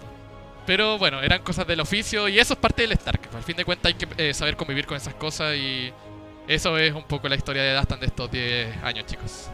[0.66, 3.20] Pero bueno, eran cosas del oficio y eso es parte del Stark.
[3.36, 5.92] Al fin de cuentas hay que eh, saber convivir con esas cosas y
[6.48, 9.50] eso es un poco la historia de Dastan de estos 10 años, chicos.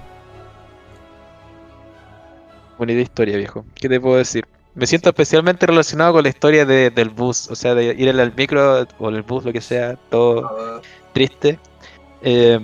[2.77, 3.65] Bonita historia, viejo.
[3.73, 4.45] ¿Qué te puedo decir?
[4.75, 8.85] Me siento especialmente relacionado con la historia del bus, o sea, de ir al micro
[8.99, 10.79] o el bus, lo que sea, todo
[11.11, 11.57] triste.
[12.21, 12.59] Eh,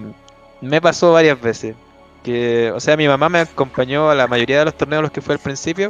[0.62, 1.76] me pasó varias veces.
[2.24, 5.12] Que, o sea, mi mamá me acompañó a la mayoría de los torneos a los
[5.12, 5.90] que fue al principio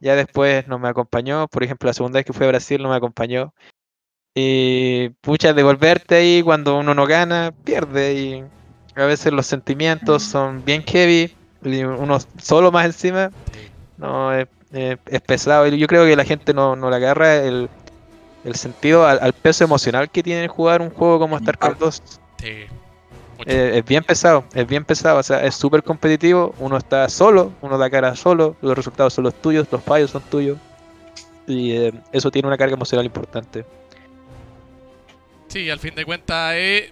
[0.00, 2.90] ya después no me acompañó, por ejemplo, la segunda vez que fui a Brasil no
[2.90, 3.52] me acompañó.
[4.34, 8.14] Y pucha, devolverte ahí cuando uno no gana, pierde.
[8.14, 8.44] Y
[8.94, 11.34] a veces los sentimientos son bien heavy,
[11.64, 13.30] y uno solo más encima,
[13.96, 14.46] no es,
[15.26, 15.66] pesado.
[15.66, 17.68] Y yo creo que la gente no, no le agarra el,
[18.44, 22.02] el sentido al, peso emocional que tiene jugar un juego como StarCraft 2.
[22.38, 22.66] Sí.
[23.46, 27.52] Eh, es bien pesado, es bien pesado, o sea, es súper competitivo, uno está solo,
[27.60, 30.58] uno da cara solo, los resultados son los tuyos, los fallos son tuyos,
[31.46, 33.64] y eh, eso tiene una carga emocional importante.
[35.48, 36.90] Sí, al fin de cuentas es...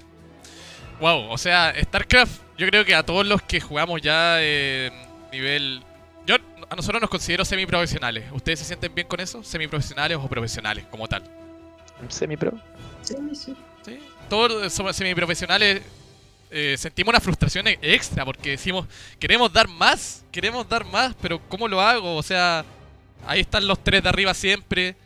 [1.00, 4.92] Wow, o sea, StarCraft, yo creo que a todos los que jugamos ya en
[5.30, 5.82] nivel...
[6.26, 6.36] Yo,
[6.70, 8.24] a nosotros nos considero semiprofesionales.
[8.32, 9.44] ¿Ustedes se sienten bien con eso?
[9.44, 11.22] ¿Semiprofesionales o profesionales como tal?
[12.08, 12.52] ¿Semipro?
[13.02, 13.56] Sí, sí.
[13.82, 15.82] Sí, todos somos semiprofesionales
[16.50, 18.86] eh, sentimos una frustración e- extra porque decimos,
[19.18, 22.16] queremos dar más, queremos dar más, pero ¿cómo lo hago?
[22.16, 22.64] O sea,
[23.26, 24.96] ahí están los tres de arriba siempre.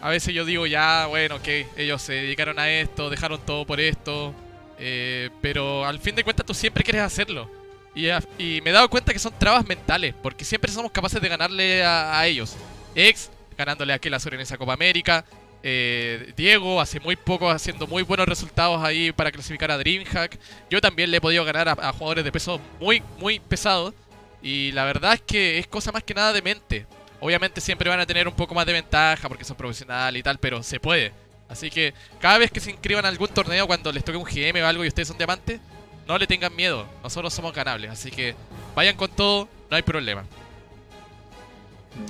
[0.00, 3.80] A veces yo digo, ya, bueno, que ellos se dedicaron a esto, dejaron todo por
[3.80, 4.34] esto.
[4.78, 7.50] Eh, pero al fin de cuentas tú siempre quieres hacerlo.
[7.94, 11.82] Y, me he dado cuenta que son trabas mentales, porque siempre somos capaces de ganarle
[11.84, 12.56] a, a ellos.
[12.94, 15.24] Ex, ganándole a aquel Azul en esa Copa América.
[15.62, 20.38] Eh, Diego, hace muy poco haciendo muy buenos resultados ahí para clasificar a DreamHack.
[20.70, 23.94] Yo también le he podido ganar a, a jugadores de peso muy, muy pesados.
[24.42, 26.86] Y la verdad es que es cosa más que nada de mente.
[27.20, 30.38] Obviamente siempre van a tener un poco más de ventaja porque son profesionales y tal,
[30.38, 31.12] pero se puede.
[31.48, 34.62] Así que cada vez que se inscriban a algún torneo cuando les toque un GM
[34.62, 35.60] o algo y ustedes son diamantes,
[36.06, 36.86] no le tengan miedo.
[37.02, 38.34] Nosotros somos ganables, así que
[38.74, 40.24] vayan con todo, no hay problema.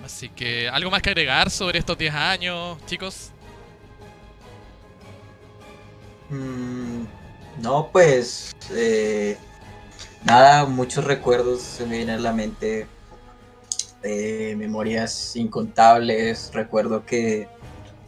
[0.05, 3.33] Así que, ¿algo más que agregar sobre estos 10 años, chicos?
[6.31, 7.05] Mm,
[7.63, 9.37] no, pues eh,
[10.25, 12.87] nada, muchos recuerdos se me vienen a la mente,
[14.03, 16.51] eh, memorias incontables.
[16.53, 17.49] Recuerdo que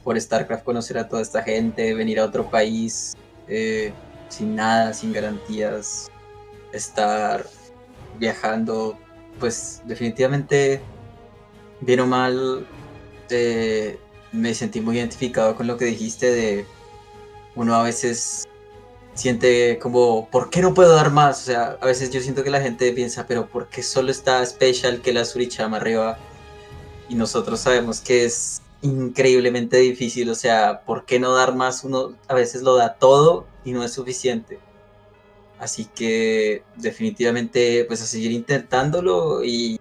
[0.04, 3.14] por StarCraft conocer a toda esta gente, venir a otro país
[3.48, 3.92] eh,
[4.28, 6.10] sin nada, sin garantías,
[6.72, 7.46] estar
[8.18, 8.98] viajando,
[9.38, 10.80] pues definitivamente,
[11.80, 12.66] bien o mal,
[14.32, 16.66] me sentí muy identificado con lo que dijiste de
[17.60, 18.48] uno a veces
[19.12, 21.42] siente como, ¿por qué no puedo dar más?
[21.42, 24.44] O sea, a veces yo siento que la gente piensa, pero ¿por qué solo está
[24.46, 26.16] Special que la Surichama arriba?
[27.10, 31.84] Y nosotros sabemos que es increíblemente difícil, o sea, ¿por qué no dar más?
[31.84, 34.58] Uno a veces lo da todo y no es suficiente.
[35.58, 39.78] Así que definitivamente pues a seguir intentándolo y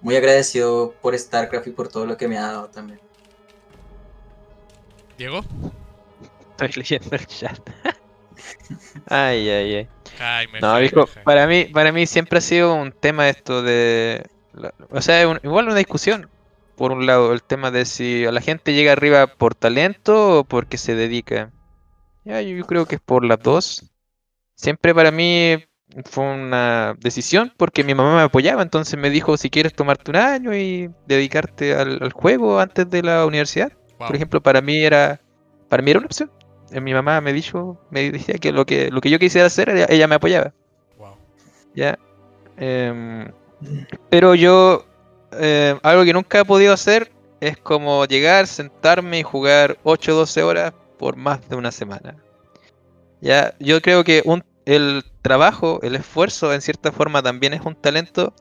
[0.00, 3.00] muy agradecido por StarCraft y por todo lo que me ha dado también.
[5.18, 5.44] Diego.
[6.58, 7.58] Estoy leyendo el chat.
[9.06, 9.88] ay, ay, ay.
[10.60, 14.24] No, viejo, para mí, para mí siempre ha sido un tema esto de...
[14.90, 16.28] O sea, un- igual una discusión.
[16.76, 20.44] Por un lado, el tema de si a la gente llega arriba por talento o
[20.44, 21.50] porque se dedica.
[22.24, 23.84] Ya, yo, yo creo que es por las dos.
[24.56, 25.64] Siempre para mí
[26.04, 30.16] fue una decisión porque mi mamá me apoyaba, entonces me dijo si quieres tomarte un
[30.16, 33.72] año y dedicarte al, al juego antes de la universidad.
[33.98, 34.08] Wow.
[34.08, 35.20] Por ejemplo, para mí era,
[35.68, 36.30] para mí era una opción.
[36.70, 39.68] Eh, Mi mamá me dijo, me decía que lo que lo que yo quisiera hacer,
[39.70, 40.52] ella, ella me apoyaba.
[40.98, 41.16] Wow.
[41.74, 41.98] Ya.
[42.56, 43.30] Em,
[44.10, 44.84] pero yo,
[45.32, 50.16] em, algo que nunca he podido hacer es como llegar, sentarme y jugar 8 o
[50.16, 52.16] 12 horas por más de una semana.
[53.20, 57.74] Ya, yo creo que un, el trabajo, el esfuerzo, en cierta forma también es un
[57.74, 58.34] talento.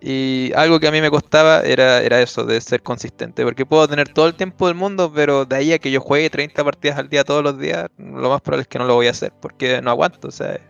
[0.00, 3.44] Y algo que a mí me costaba era, era eso, de ser consistente.
[3.44, 6.30] Porque puedo tener todo el tiempo del mundo, pero de ahí a que yo juegue
[6.30, 9.06] 30 partidas al día todos los días, lo más probable es que no lo voy
[9.06, 10.28] a hacer, porque no aguanto.
[10.28, 10.60] O sea,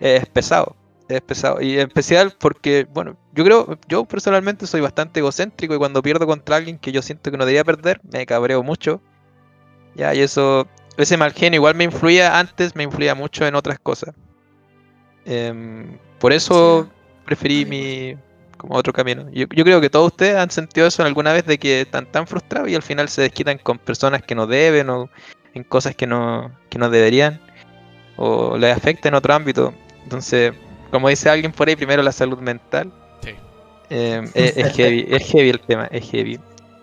[0.00, 0.76] es pesado.
[1.08, 1.60] Es pesado.
[1.60, 6.26] Y en especial porque, bueno, yo creo, yo personalmente soy bastante egocéntrico y cuando pierdo
[6.26, 9.02] contra alguien que yo siento que no debería perder, me cabreo mucho.
[9.94, 10.66] Ya, y eso,
[10.96, 14.14] ese mal genio igual me influía antes, me influía mucho en otras cosas.
[15.24, 16.88] Em, por eso
[17.26, 18.16] preferí mi
[18.62, 19.28] como otro camino.
[19.32, 22.28] Yo, yo creo que todos ustedes han sentido eso alguna vez de que están tan
[22.28, 25.10] frustrados y al final se desquitan con personas que no deben o
[25.52, 27.40] en cosas que no, que no deberían
[28.16, 29.74] o les afecta en otro ámbito.
[30.04, 30.52] Entonces,
[30.92, 32.92] como dice alguien por ahí, primero la salud mental.
[33.22, 33.34] Sí.
[33.90, 36.38] Eh, es, es heavy, es heavy el tema, es heavy.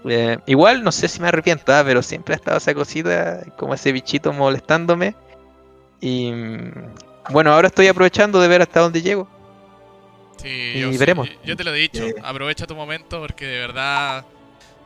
[0.06, 3.74] Eh, igual no sé si me arrepiento, ah, pero siempre ha estado esa cosita, como
[3.74, 5.16] ese bichito molestándome.
[6.02, 6.72] Y mm,
[7.30, 9.30] bueno, ahora estoy aprovechando de ver hasta dónde llego.
[10.42, 11.30] Sí, Y yo, sí, veremos.
[11.44, 14.26] yo te lo he dicho, aprovecha tu momento porque de verdad...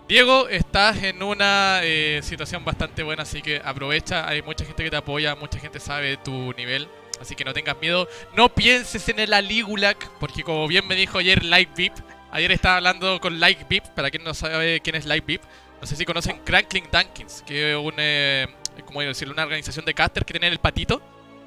[0.08, 4.90] Diego, estás en una eh, situación bastante buena, así que aprovecha, hay mucha gente que
[4.90, 6.90] te apoya, mucha gente sabe tu nivel,
[7.22, 8.10] así que no tengas miedo.
[8.36, 11.94] No pienses en el Aligulac, porque como bien me dijo ayer Like Beep,
[12.32, 15.42] ayer estaba hablando con Like Beep, para quien no sabe quién es Like Beep,
[15.80, 18.48] no sé si conocen Crackling Dunkins, que es un, eh,
[18.86, 19.34] ¿cómo decirlo?
[19.34, 21.02] una organización de casters que tienen el patito,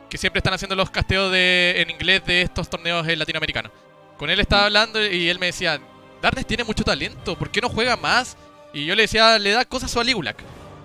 [0.09, 3.71] que siempre están haciendo los casteos de, en inglés de estos torneos eh, latinoamericanos.
[4.19, 5.81] Con él estaba hablando y él me decía,
[6.23, 8.37] Darnes tiene mucho talento, ¿por qué no juega más?
[8.73, 10.37] Y yo le decía, le da cosas a su Aligulac.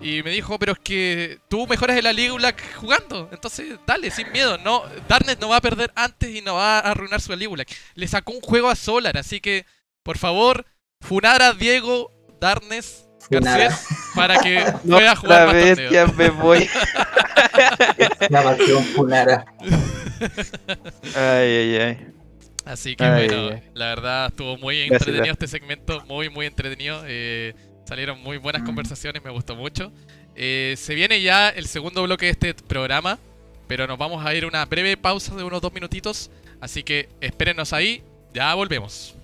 [0.01, 3.29] Y me dijo, pero es que tú mejoras el Aligulac jugando.
[3.31, 4.57] Entonces, dale, sin miedo.
[4.57, 7.69] No, Darnes no va a perder antes y no va a arruinar su Aligulac.
[7.93, 9.65] Le sacó un juego a Solar, así que,
[10.03, 10.65] por favor,
[10.99, 13.05] funar a Diego Darnes.
[13.29, 16.69] Garcés para que No, pueda jugar más vez ya me voy.
[18.29, 19.45] La mansión Funara.
[21.15, 22.07] Ay, ay, ay.
[22.71, 25.33] Así que Ay, bueno, la verdad estuvo muy Gracias, entretenido gracias.
[25.43, 27.03] este segmento, muy muy entretenido.
[27.05, 27.53] eh,
[27.85, 28.65] salieron muy buenas Mm.
[28.65, 29.91] conversaciones, me gustó mucho.
[30.35, 33.19] Eh, se viene ya el segundo bloque de este programa,
[33.67, 37.09] pero nos vamos a ir a una breve pausa de unos dos minutitos, así que
[37.19, 38.03] espérenos ahí,
[38.33, 39.15] ya volvemos.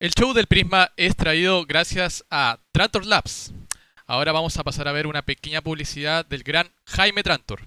[0.00, 3.52] El show del Prisma es traído gracias a Trantor Labs.
[4.06, 7.62] Ahora vamos a pasar a ver una pequeña publicidad del gran Jaime Trantor.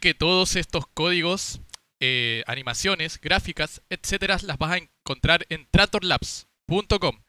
[0.00, 1.60] Que todos estos códigos,
[2.00, 7.20] eh, animaciones, gráficas, etcétera, las vas a encontrar en tratorlabs.com.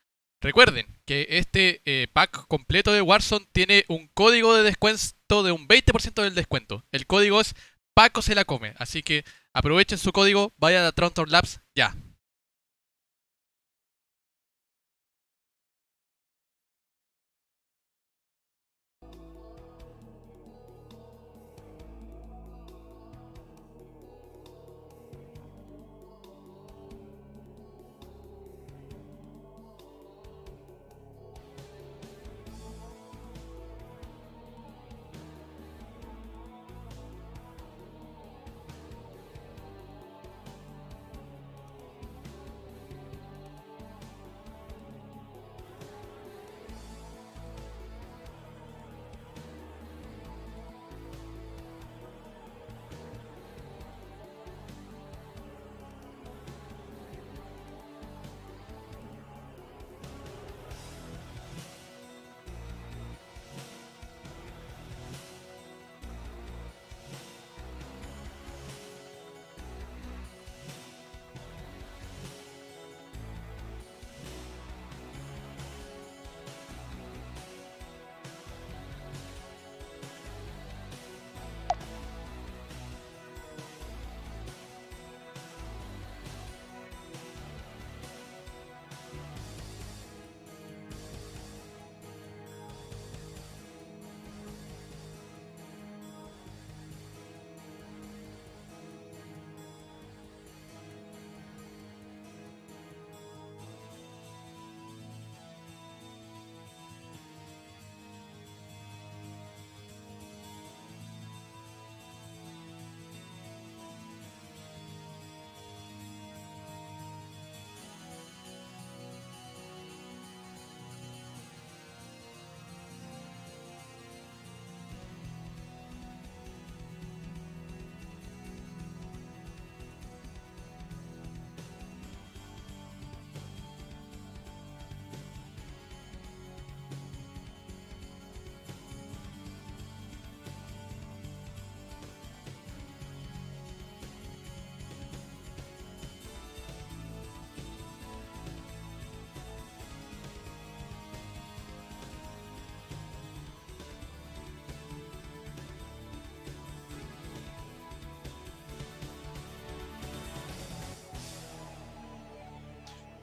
[0.41, 5.67] Recuerden que este eh, pack completo de Warzone tiene un código de descuento de un
[5.67, 6.86] 20% del descuento.
[6.91, 7.55] El código es
[7.93, 8.74] Paco se la come.
[8.78, 11.95] Así que aprovechen su código, vayan a Trator Labs ya.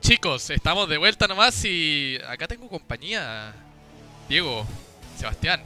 [0.06, 3.52] Chicos, estamos de vuelta nomás y acá tengo compañía.
[4.28, 4.64] Diego,
[5.16, 5.64] Sebastián.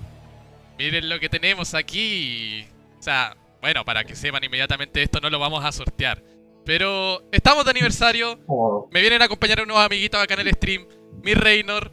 [0.78, 2.64] Miren lo que tenemos aquí.
[2.98, 6.22] O sea, bueno, para que sepan inmediatamente esto no lo vamos a sortear.
[6.64, 8.40] Pero estamos de aniversario.
[8.46, 10.86] Oh, Me vienen a acompañar unos amiguitos acá en el stream.
[11.22, 11.92] Mi Reynor,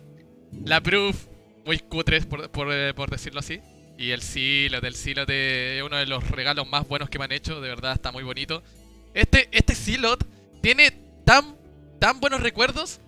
[0.64, 1.26] la Proof,
[1.66, 3.60] muy cutres por, por, eh, por decirlo así.
[3.98, 7.34] Y el Silot, el Silot es uno de los regalos más buenos que me han
[7.34, 8.64] hecho, de verdad está muy bonito.
[9.14, 10.26] Este, este Silot
[10.62, 10.92] tiene
[11.26, 11.57] tan,
[12.00, 13.00] tan buenos recuerdos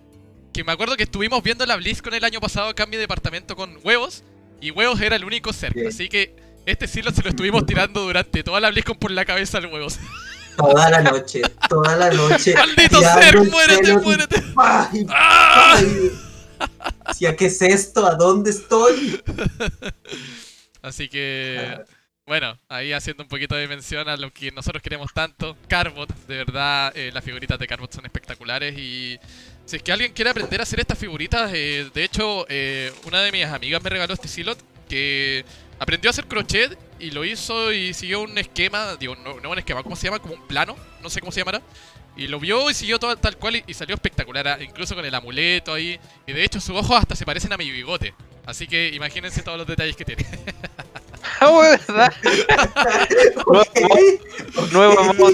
[0.52, 3.78] que me acuerdo que estuvimos viendo la BlizzCon el año pasado en mi departamento con
[3.84, 4.24] huevos
[4.60, 5.72] y huevos era el único ser.
[5.74, 5.86] Sí.
[5.86, 6.34] Así que
[6.66, 9.98] este Silot se lo estuvimos tirando durante toda la BlizzCon por la cabeza al huevos.
[10.56, 12.54] toda la noche, toda la noche.
[12.56, 13.36] ¡Maldito ser!
[13.48, 14.42] ¡Muérete, muérete!
[14.56, 15.06] ¡ay!
[15.08, 15.74] ¡Ah!
[15.76, 16.10] ¡ay!
[17.08, 18.06] Decía, ¿qué es esto?
[18.06, 19.22] ¿A dónde estoy?
[20.82, 21.84] Así que, Ah,
[22.30, 25.56] bueno, ahí haciendo un poquito de mención a lo que nosotros queremos tanto.
[25.66, 29.18] Carbot, de verdad, eh, las figuritas de Carbot son espectaculares y
[29.64, 33.20] si es que alguien quiere aprender a hacer estas figuritas, eh, de hecho, eh, una
[33.22, 34.56] de mis amigas me regaló este silot
[34.88, 35.44] que
[35.80, 39.58] aprendió a hacer crochet y lo hizo y siguió un esquema, digo, no, no un
[39.58, 40.20] esquema, ¿cómo se llama?
[40.20, 41.60] Como un plano, no sé cómo se llamará.
[42.16, 45.04] Y lo vio y siguió todo tal cual y, y salió espectacular, ah, incluso con
[45.04, 45.98] el amuleto ahí.
[46.28, 48.14] Y de hecho sus ojos hasta se parecen a mi bigote.
[48.46, 50.24] Así que imagínense todos los detalles que tiene.
[51.40, 52.12] Ah, ¿verdad?
[53.46, 53.78] ok.
[54.72, 55.32] Nuevo mod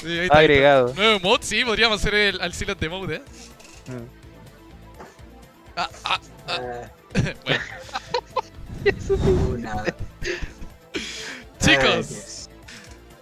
[0.00, 0.38] Sí, ahí está.
[0.38, 0.92] agregado.
[0.94, 3.22] Nuevo mod, sí, podríamos hacer el al de mode, ¿eh?
[3.86, 4.06] Mm.
[5.76, 6.60] Ah, ah, Ah,
[7.44, 7.60] bueno,
[9.48, 9.84] una-
[11.60, 12.48] chicos,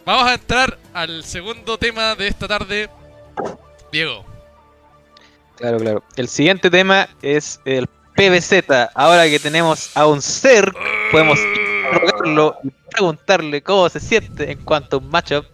[0.06, 2.88] vamos a entrar al segundo tema de esta tarde.
[3.92, 4.24] Diego.
[5.56, 6.02] Claro, claro.
[6.16, 7.86] El siguiente tema es el
[8.16, 8.88] PBZ.
[8.94, 10.72] Ahora que tenemos a un ser,
[11.12, 11.38] podemos
[11.92, 15.44] interrogarlo y preguntarle cómo se siente en cuanto a un matchup.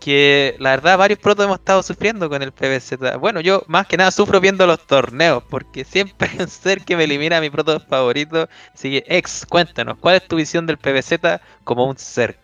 [0.00, 3.18] Que la verdad, varios protos hemos estado sufriendo con el PBZ.
[3.18, 6.96] Bueno, yo más que nada sufro viendo los torneos, porque siempre hay un ser que
[6.96, 8.48] me elimina a mi proto favorito.
[8.72, 12.38] Así que, ex, cuéntanos, ¿cuál es tu visión del PBZ como un ser?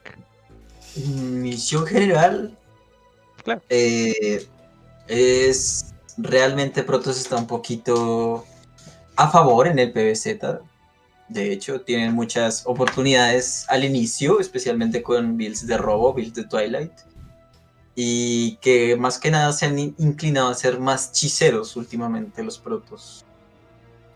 [0.97, 2.59] Misión general.
[3.45, 3.61] Claro.
[3.69, 4.47] eh,
[5.07, 8.45] es realmente Protoss está un poquito
[9.17, 10.61] a favor en el PBZ.
[11.29, 16.93] De hecho, tienen muchas oportunidades al inicio, especialmente con builds de robo, builds de Twilight.
[17.97, 22.59] Y que más que nada se han in- inclinado a ser más chiceros últimamente los
[22.59, 23.25] protos.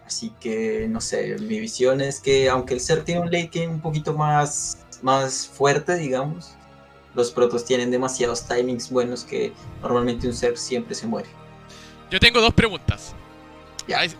[0.04, 3.68] Así que, no sé, mi visión es que aunque el ser tiene un late game
[3.68, 6.54] un poquito más, más fuerte, digamos,
[7.14, 11.28] los protos tienen demasiados timings buenos que normalmente un ser siempre se muere.
[12.10, 13.14] Yo tengo dos preguntas.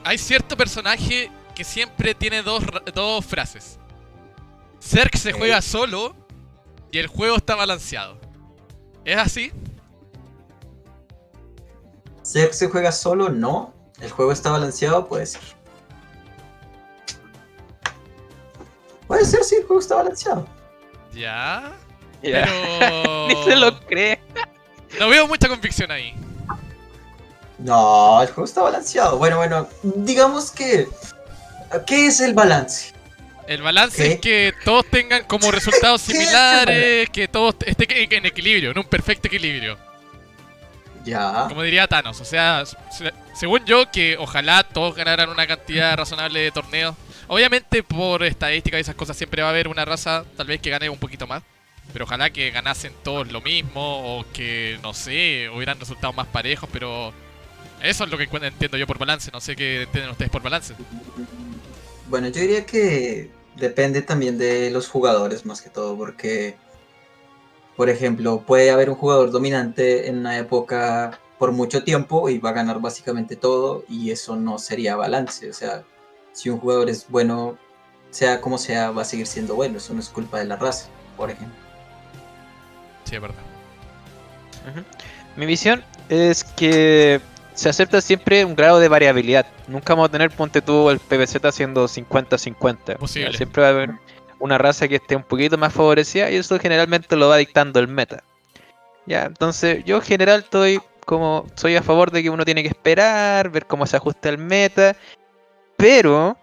[0.05, 2.63] Hay cierto personaje que siempre tiene dos,
[2.95, 3.81] dos frases.
[4.81, 6.15] Zerg se juega solo
[6.93, 8.17] y el juego está balanceado.
[9.05, 9.51] ¿Es así?
[12.23, 13.75] Ser se juega solo, no.
[14.01, 15.43] El juego está balanceado, puede ser.
[19.09, 20.47] Puede ser, sí, el juego está balanceado.
[21.13, 21.73] Ya.
[22.23, 22.47] Ya.
[22.47, 23.27] Pero.
[23.29, 24.21] Ni se lo cree.
[25.01, 26.15] No veo mucha convicción ahí.
[27.59, 29.19] No, el juego está balanceado.
[29.19, 30.87] Bueno, bueno, digamos que.
[31.87, 32.93] ¿Qué es el balance?
[33.47, 34.13] El balance ¿Qué?
[34.13, 38.71] es que todos tengan como resultados ¿Qué es el similares, que todos estén en equilibrio,
[38.73, 39.79] en un perfecto equilibrio.
[41.05, 41.47] Ya.
[41.49, 46.41] Como diría Thanos, o sea, se- según yo, que ojalá todos ganaran una cantidad razonable
[46.41, 46.95] de torneos.
[47.29, 50.71] Obviamente, por estadística y esas cosas, siempre va a haber una raza, tal vez que
[50.71, 51.43] gane un poquito más.
[51.93, 56.69] Pero ojalá que ganasen todos lo mismo, o que, no sé, hubieran resultados más parejos,
[56.73, 57.13] pero.
[57.81, 60.75] Eso es lo que entiendo yo por balance, no sé qué entienden ustedes por balance.
[62.09, 66.57] Bueno, yo diría que depende también de los jugadores más que todo, porque,
[67.77, 72.51] por ejemplo, puede haber un jugador dominante en una época por mucho tiempo y va
[72.51, 75.49] a ganar básicamente todo y eso no sería balance.
[75.51, 75.85] O sea,
[76.33, 77.59] si un jugador es bueno,
[78.11, 79.79] sea como sea, va a seguir siendo bueno.
[79.79, 81.57] Eso no es culpa de la raza, por ejemplo.
[83.05, 83.37] Sí, es verdad.
[85.37, 87.21] Mi visión es que
[87.59, 89.45] se acepta siempre un grado de variabilidad.
[89.67, 92.99] Nunca vamos a tener, ponte tú, el PBZ haciendo 50-50.
[92.99, 93.33] Posible.
[93.33, 93.91] Ya, Siempre va a haber
[94.39, 97.89] una raza que esté un poquito más favorecida y eso generalmente lo va dictando el
[97.89, 98.23] meta.
[99.07, 102.69] Ya, entonces yo en general estoy como, soy a favor de que uno tiene que
[102.69, 104.95] esperar, ver cómo se ajusta el meta,
[105.77, 106.37] pero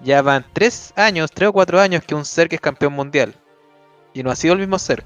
[0.00, 3.34] ya van tres años, tres o cuatro años que un ser que es campeón mundial
[4.14, 5.04] y no ha sido el mismo ser.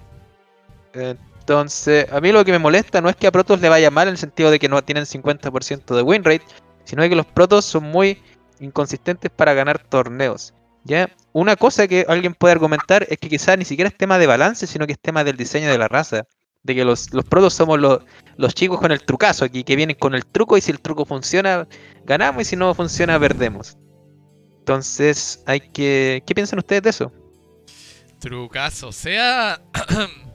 [1.53, 4.09] Entonces, a mí lo que me molesta no es que a Protoss le vaya mal
[4.09, 6.47] en el sentido de que no tienen 50% de win rate,
[6.85, 8.23] sino que los Protoss son muy
[8.59, 10.55] inconsistentes para ganar torneos.
[10.85, 11.15] ¿ya?
[11.35, 14.67] Una cosa que alguien puede argumentar es que quizás ni siquiera es tema de balance,
[14.67, 16.25] sino que es tema del diseño de la raza.
[16.63, 18.01] De que los, los Protoss somos los,
[18.39, 21.05] los chicos con el trucazo aquí, que vienen con el truco y si el truco
[21.05, 21.69] funciona,
[22.07, 23.77] ganamos y si no funciona, perdemos.
[24.61, 26.23] Entonces, hay que...
[26.27, 27.13] ¿Qué piensan ustedes de eso?
[28.21, 29.61] Trucazo, sea.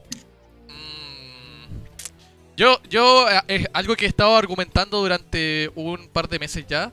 [2.57, 6.91] yo, yo, eh, es algo que he estado argumentando durante un par de meses ya.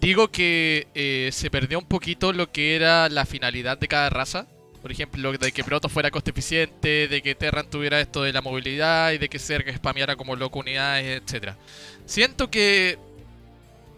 [0.00, 4.46] Digo que eh, se perdió un poquito lo que era la finalidad de cada raza.
[4.80, 8.42] Por ejemplo, de que Proto fuera coste eficiente, de que Terran tuviera esto de la
[8.42, 11.54] movilidad y de que Zerg spameara como loco unidades, etc.
[12.06, 12.96] Siento que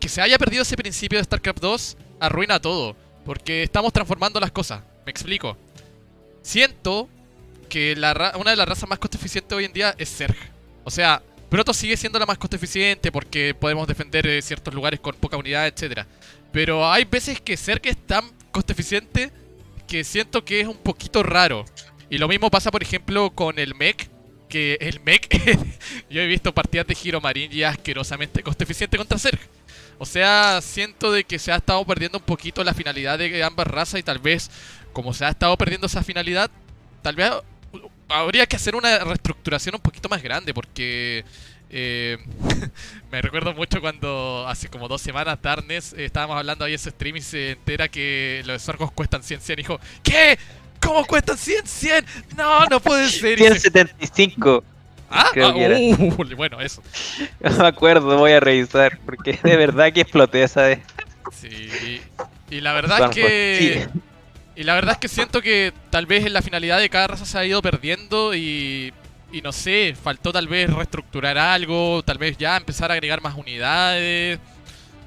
[0.00, 2.96] que se haya perdido ese principio de StarCraft 2 arruina todo,
[3.26, 4.82] porque estamos transformando las cosas.
[5.04, 5.56] Me explico.
[6.42, 7.08] Siento
[7.68, 10.36] que la una de las razas más coste eficientes hoy en día es Zerg.
[10.84, 15.00] O sea, Protoss sigue siendo la más coste eficiente porque podemos defender eh, ciertos lugares
[15.00, 16.06] con poca unidad, etcétera.
[16.52, 19.32] Pero hay veces que Zerg es tan coste eficiente
[19.74, 21.64] porque siento que es un poquito raro.
[22.08, 24.08] Y lo mismo pasa, por ejemplo, con el mech.
[24.48, 25.28] Que el mech,
[26.10, 29.38] yo he visto partidas de Giro Marín y asquerosamente coste eficiente contra Zerg.
[29.98, 33.66] O sea, siento de que se ha estado perdiendo un poquito la finalidad de ambas
[33.66, 34.50] razas y tal vez,
[34.92, 36.50] como se ha estado perdiendo esa finalidad,
[37.02, 37.30] tal vez
[38.10, 41.24] habría que hacer una reestructuración un poquito más grande porque
[41.70, 42.18] eh,
[43.12, 46.90] me recuerdo mucho cuando hace como dos semanas Darnes eh, estábamos hablando ahí en ese
[46.90, 50.38] stream y se entera que los zorgos cuestan 100, 100 y dijo, ¿qué?
[50.80, 52.06] ¿Cómo cuestan 100, 100?
[52.36, 53.38] No, no puede ser.
[53.38, 54.64] 175.
[55.12, 56.82] Ah, ah uh, bueno, eso.
[57.40, 60.80] No me acuerdo, voy a revisar porque de verdad que exploté esa vez.
[61.32, 62.00] Sí,
[62.50, 63.88] y la verdad es que...
[64.60, 67.38] Y la verdad es que siento que tal vez la finalidad de cada raza se
[67.38, 68.92] ha ido perdiendo y,
[69.32, 73.38] y no sé, faltó tal vez reestructurar algo, tal vez ya empezar a agregar más
[73.38, 74.38] unidades.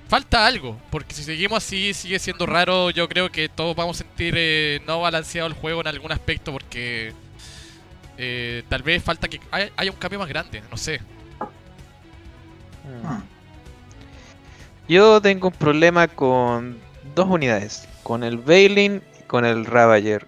[0.08, 4.04] Falta algo, porque si seguimos así sigue siendo raro, yo creo que todos vamos a
[4.06, 7.14] sentir eh, no balanceado el juego en algún aspecto porque
[8.18, 11.00] eh, tal vez falta que haya, un cambio más grande, no sé.
[12.84, 13.22] Hmm.
[14.88, 16.80] Yo tengo un problema con
[17.14, 19.04] dos unidades, con el Bailin
[19.34, 20.28] con el Ravager.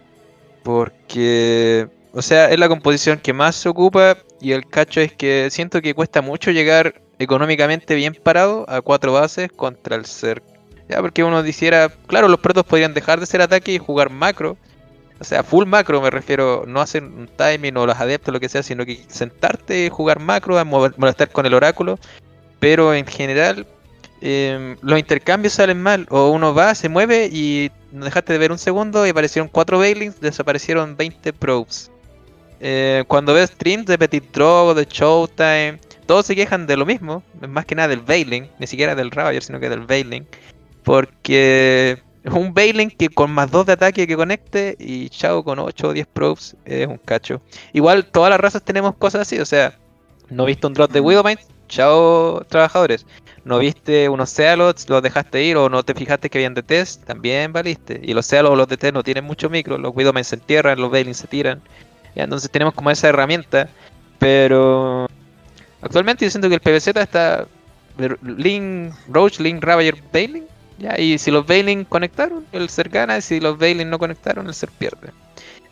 [0.64, 5.50] Porque, o sea, es la composición que más se ocupa y el cacho es que
[5.52, 10.42] siento que cuesta mucho llegar económicamente bien parado a cuatro bases contra el Zerg.
[10.90, 14.58] Ya, porque uno dijera, claro, los protos podrían dejar de ser ataque y jugar macro.
[15.20, 18.50] O sea, full macro me refiero, no hacer un timing o los adeptos, lo que
[18.50, 22.00] sea, sino que sentarte, jugar macro, a molestar con el oráculo.
[22.60, 23.68] Pero en general,
[24.22, 26.08] Em, los intercambios salen mal.
[26.10, 29.80] O uno va, se mueve y no dejaste de ver un segundo y aparecieron 4
[29.80, 31.92] Bailings, desaparecieron 20 probes.
[32.60, 37.24] Eh, cuando ves streams de Petit Draw, de Showtime, todos se quejan de lo mismo,
[37.48, 40.26] más que nada del Bailing, ni siquiera del Ravager, sino que del Bailing.
[40.84, 45.60] Porque es un Bailing que con más 2 de ataque que conecte y chao con
[45.60, 47.42] 8 o 10 probes es un cacho.
[47.74, 49.78] Igual todas las razas tenemos cosas así, o sea,
[50.30, 53.06] no he visto un drop de Widowmine, chao trabajadores
[53.46, 57.54] no viste unos Cealots, los dejaste ir o no te fijaste que habían DTs, también
[57.54, 58.02] valiste.
[58.04, 60.92] Y los Cealots o los DTs no tienen mucho micro, los Widowmen se entierran, los
[60.92, 61.62] Bailings se tiran.
[62.16, 63.70] entonces tenemos como esa herramienta,
[64.18, 65.08] pero
[65.82, 67.48] actualmente yo siento que el PVZ está
[68.24, 70.46] Link, Roach, Link, Ravager, Bailing.
[70.80, 74.48] Ya, y si los Bailing conectaron, el ser gana, y si los Bailing no conectaron,
[74.48, 75.12] el ser pierde.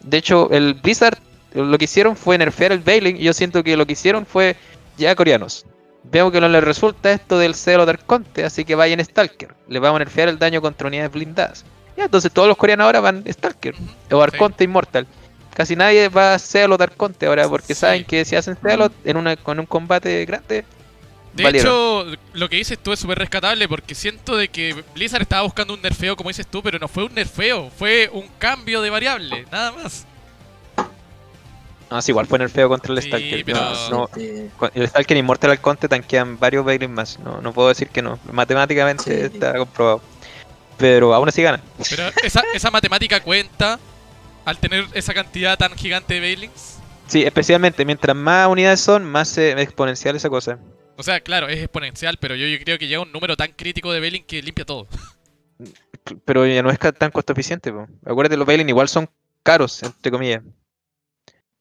[0.02, 1.18] De hecho, el Blizzard
[1.56, 4.56] lo que hicieron fue nerfear el Bailing, y yo siento que lo que hicieron fue
[4.98, 5.66] ya coreanos
[6.04, 9.56] Veo que no le resulta esto del celo del Conte, así que vayan Stalker.
[9.68, 11.66] Le vamos a nerfear el daño contra unidades blindadas.
[11.98, 13.76] Ya, entonces todos los coreanos ahora van Stalker.
[14.12, 15.08] O Arconte Immortal.
[15.54, 19.18] Casi nadie va a Celo de Arconte ahora, porque saben que si hacen Celo en
[19.18, 20.66] una, con un combate grande.
[21.34, 25.42] De hecho, lo que dices tú es súper rescatable porque siento de que Blizzard estaba
[25.42, 28.92] buscando un nerfeo, como dices tú, pero no fue un nerfeo, fue un cambio de
[28.92, 30.06] variable, nada más.
[31.94, 33.46] No, sí, igual fue en el feo contra el Stalker.
[33.92, 34.10] No,
[34.74, 37.20] el Stalker y Immortal Conte tanquean varios Bailings más.
[37.20, 38.18] No, no puedo decir que no.
[38.32, 40.02] Matemáticamente está comprobado.
[40.80, 41.62] Pero aún así gana.
[41.88, 43.80] Pero esa, esa matemática cuenta
[44.44, 46.80] al tener esa cantidad tan gigante de Bailings.
[47.06, 50.58] Sí, especialmente mientras más unidades son, más exponencial esa cosa.
[50.98, 54.00] O sea, claro, es exponencial, pero yo, creo que llega un número tan crítico de
[54.00, 54.88] Bailing que limpia todo.
[56.26, 57.72] Pero ya no es tan costo eficiente.
[58.04, 59.08] Acuérdate, los Bailing igual son
[59.44, 60.42] caros, entre comillas.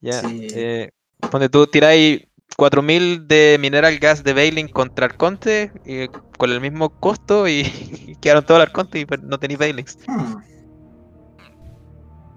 [0.03, 0.21] Ya.
[0.25, 0.91] Eh,
[1.31, 2.23] donde tú tiráis
[2.57, 8.45] 4000 de mineral gas de Bailing contra Arconte y, con el mismo costo y, quedaron
[8.45, 9.99] todos el Arconte y no tenéis Bailings.
[10.07, 10.37] Hmm.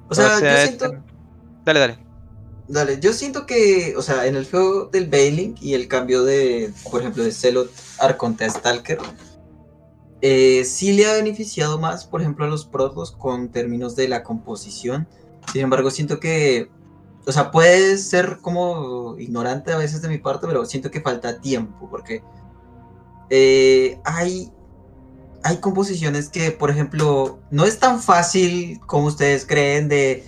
[0.09, 1.03] O sea, yo siento.
[1.65, 1.99] Dale, dale.
[2.67, 6.71] Dale, yo siento que, o sea, en el juego del Bailing y el cambio de,
[6.89, 8.97] por ejemplo, de Celot Arconte a Stalker,
[10.21, 14.23] eh, sí le ha beneficiado más, por ejemplo, a los protos con términos de la
[14.23, 15.07] composición.
[15.51, 16.69] Sin embargo, siento que
[17.27, 21.39] o sea, puede ser como ignorante a veces de mi parte, pero siento que falta
[21.41, 22.23] tiempo, porque
[23.29, 24.51] eh, hay,
[25.43, 30.23] hay composiciones que, por ejemplo, no es tan fácil como ustedes creen de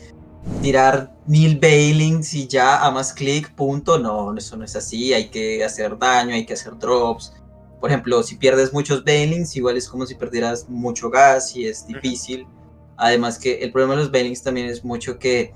[0.62, 4.00] tirar mil bailings y ya a más clic, punto.
[4.00, 7.34] No, eso no es así, hay que hacer daño, hay que hacer drops.
[7.80, 11.86] Por ejemplo, si pierdes muchos bailings, igual es como si perdieras mucho gas y es
[11.86, 12.48] difícil.
[12.96, 15.54] Además que el problema de los bailings también es mucho que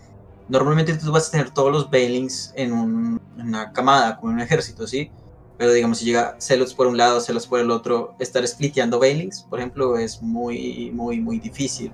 [0.50, 4.88] normalmente tú vas a tener todos los Bailings en, una camada, como en un ejército,
[4.88, 5.12] ¿sí?
[5.58, 9.44] Pero digamos, si llega Celos por un lado, Celos por el otro, estar spliteando Bailings,
[9.44, 11.92] por ejemplo, es muy, muy, muy difícil.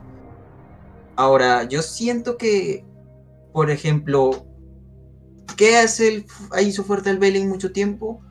[1.16, 2.86] Ahora, yo siento que,
[3.52, 4.46] por ejemplo,
[5.58, 8.22] ¿qué hace el, su fuerte el Bailing mucho tiempo?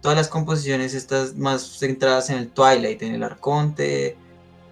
[0.00, 4.16] Todas las composiciones estas más centradas en el Twilight, en el Arconte,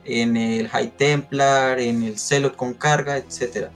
[0.05, 3.71] en el High Templar, en el Celot con carga, etc.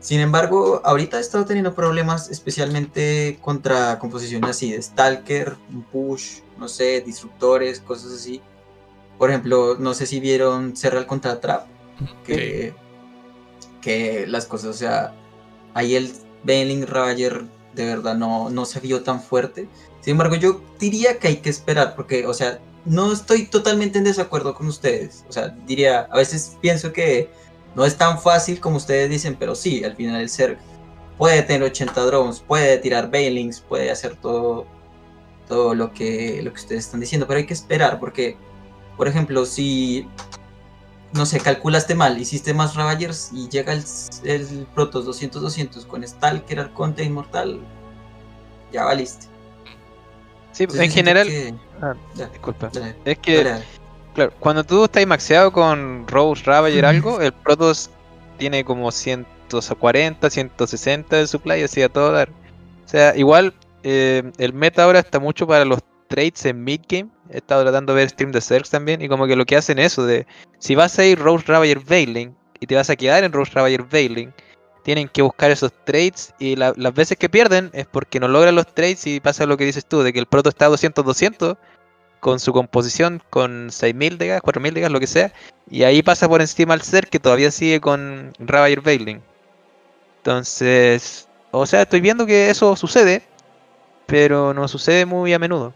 [0.00, 5.56] Sin embargo, ahorita he estado teniendo problemas especialmente contra composiciones así de Stalker,
[5.92, 8.40] Push, no sé, Disruptores, cosas así.
[9.18, 11.66] Por ejemplo, no sé si vieron Serral contra Trap,
[12.24, 12.72] que,
[13.82, 15.14] que las cosas, o sea,
[15.74, 16.10] ahí el
[16.44, 17.44] Benling Ravager
[17.74, 19.68] de verdad no, no se vio tan fuerte.
[20.00, 24.04] Sin embargo, yo diría que hay que esperar, porque, o sea, no estoy totalmente en
[24.04, 25.24] desacuerdo con ustedes.
[25.28, 27.30] O sea, diría, a veces pienso que
[27.74, 30.58] no es tan fácil como ustedes dicen, pero sí, al final el ser
[31.18, 34.66] puede tener 80 drones, puede tirar bailings, puede hacer todo,
[35.46, 38.36] todo lo, que, lo que ustedes están diciendo, pero hay que esperar, porque,
[38.96, 40.08] por ejemplo, si,
[41.12, 43.84] no sé, calculaste mal, hiciste más Ravagers y llega el,
[44.24, 47.60] el Protoss 200-200 con Stalker, Arconte, Inmortal,
[48.72, 49.26] ya valiste.
[50.52, 51.28] Sí, en general.
[51.80, 52.70] Ah, disculpa.
[53.04, 53.62] es que,
[54.20, 57.90] claro, cuando tú estás maxeado con Rose, Ravager, algo, el Protoss
[58.36, 62.28] tiene como 140, 160 de supply, así a todo dar.
[62.84, 67.08] O sea, igual eh, el meta ahora está mucho para los trades en mid-game.
[67.30, 69.00] He estado tratando de ver stream de Zergs también.
[69.00, 70.26] Y como que lo que hacen es eso de
[70.58, 73.84] si vas a ir Rose Ravager Veiling y te vas a quedar en Rose Ravager
[73.84, 74.32] Veiling
[74.82, 78.66] tienen que buscar esos trades y las veces que pierden es porque no logran los
[78.74, 81.58] trades y pasa lo que dices tú, de que el proto está 200-200
[82.20, 85.32] con su composición con 6000 de gas, 4000 de gas, lo que sea,
[85.70, 89.22] y ahí pasa por encima al ser que todavía sigue con Ravager Veiling.
[90.18, 93.22] Entonces, o sea, estoy viendo que eso sucede,
[94.06, 95.72] pero no sucede muy a menudo.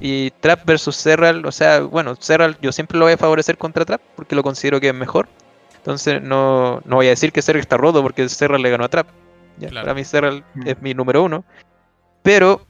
[0.00, 3.84] Y Trap versus Serral, o sea, bueno, Serral yo siempre lo voy a favorecer contra
[3.84, 5.28] Trap porque lo considero que es mejor.
[5.76, 8.88] Entonces no, no voy a decir que Serral está roto porque Serral le ganó a
[8.88, 9.06] Trap.
[9.72, 10.66] Para mí Serral mm.
[10.66, 11.44] es mi número uno.
[12.22, 12.66] Pero,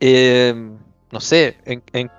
[0.00, 0.54] eh,
[1.10, 2.10] no sé, en, en,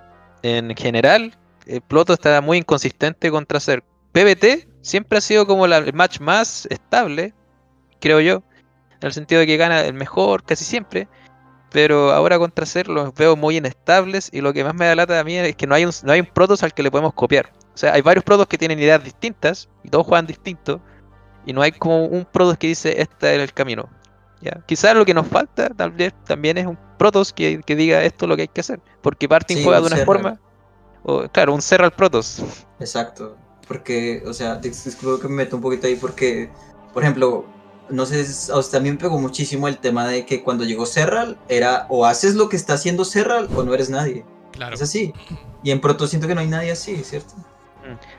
[0.44, 3.84] en general, el Ploto está muy inconsistente contra Ser.
[4.12, 7.34] PBT siempre ha sido como el match más estable,
[8.00, 8.44] creo yo.
[9.00, 11.08] En el sentido de que gana el mejor casi siempre.
[11.72, 14.30] Pero ahora contra Ser los veo muy inestables.
[14.32, 16.14] Y lo que más me da lata a mí es que no hay un, no
[16.14, 17.52] hay un Protoss al que le podemos copiar.
[17.74, 20.82] O sea, hay varios protos que tienen ideas distintas y todos juegan distinto.
[21.46, 23.90] Y no hay como un protos que dice este es el camino.
[24.42, 24.62] ¿Ya?
[24.66, 28.30] Quizás lo que nos falta tal vez también es un protos que, diga esto es
[28.30, 28.80] lo que hay que hacer.
[29.02, 30.40] Porque Parting juega de una forma.
[31.04, 32.44] O, claro, un Serral Protos.
[32.80, 33.38] Exacto.
[33.68, 36.50] Porque, o sea, disculpo que me meto un poquito ahí porque,
[36.94, 37.46] por ejemplo,
[37.90, 41.86] no sé, a usted también pegó muchísimo el tema de que cuando llegó Serral era
[41.90, 44.26] o haces lo que está haciendo Serral o no eres nadie.
[44.52, 44.76] Claro.
[44.76, 45.14] Es así.
[45.64, 47.34] Y en Proto siento que no hay nadie así, ¿cierto?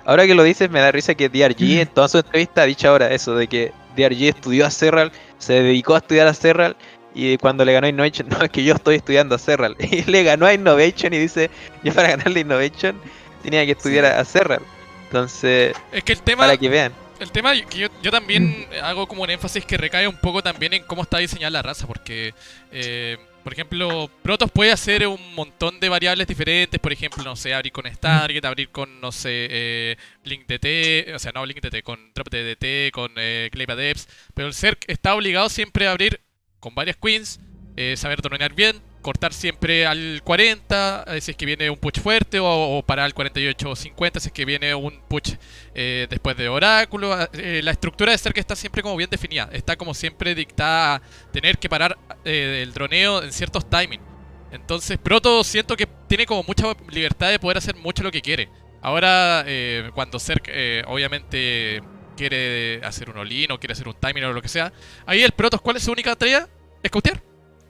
[0.04, 2.88] Ahora que lo dices, me da risa que DRG en toda su entrevista ha dicho
[2.88, 6.76] ahora eso, de que DRG estudió a Serral, se dedicó a estudiar a Serral,
[7.14, 9.76] y cuando le ganó a Innovation, no, es que yo estoy estudiando a Serral.
[9.80, 11.50] Y le ganó a Innovation y dice,
[11.82, 13.00] yo para ganarle Innovation
[13.42, 14.62] tenía que estudiar a Serral.
[15.04, 16.92] Entonces, es que el tema, para que vean.
[17.18, 20.84] El tema que yo, también hago como un énfasis que recae un poco también en
[20.84, 22.34] cómo está diseñada la raza, porque...
[22.70, 23.16] Eh,
[23.48, 26.78] por ejemplo, Protoss puede hacer un montón de variables diferentes.
[26.78, 31.18] Por ejemplo, no sé, abrir con Stargate, abrir con, no sé, eh, Link DT, o
[31.18, 34.06] sea, no Link DT, con Drop DT, con eh, Depths.
[34.34, 36.20] Pero el CERC está obligado siempre a abrir
[36.60, 37.40] con varias queens,
[37.78, 41.98] eh, saber dronear bien, cortar siempre al 40 eh, si es que viene un push
[41.98, 45.32] fuerte o, para el 48 o 50 si es que viene un push
[45.74, 47.14] eh, después de oráculo.
[47.14, 50.96] Ah, eh, la estructura de que está siempre como bien definida, está como siempre dictada
[50.96, 51.02] a
[51.32, 54.04] tener que parar el droneo en ciertos timings.
[54.52, 58.50] Entonces Proto siento que tiene como mucha libertad de poder hacer mucho lo que quiere.
[58.82, 59.46] Ahora
[59.94, 60.42] cuando Zerg
[60.86, 61.80] obviamente
[62.14, 64.70] quiere hacer un olin o quiere hacer un timing o lo que sea,
[65.06, 66.46] ahí el Proto, ¿cuál es su única tarea?
[66.82, 66.90] Es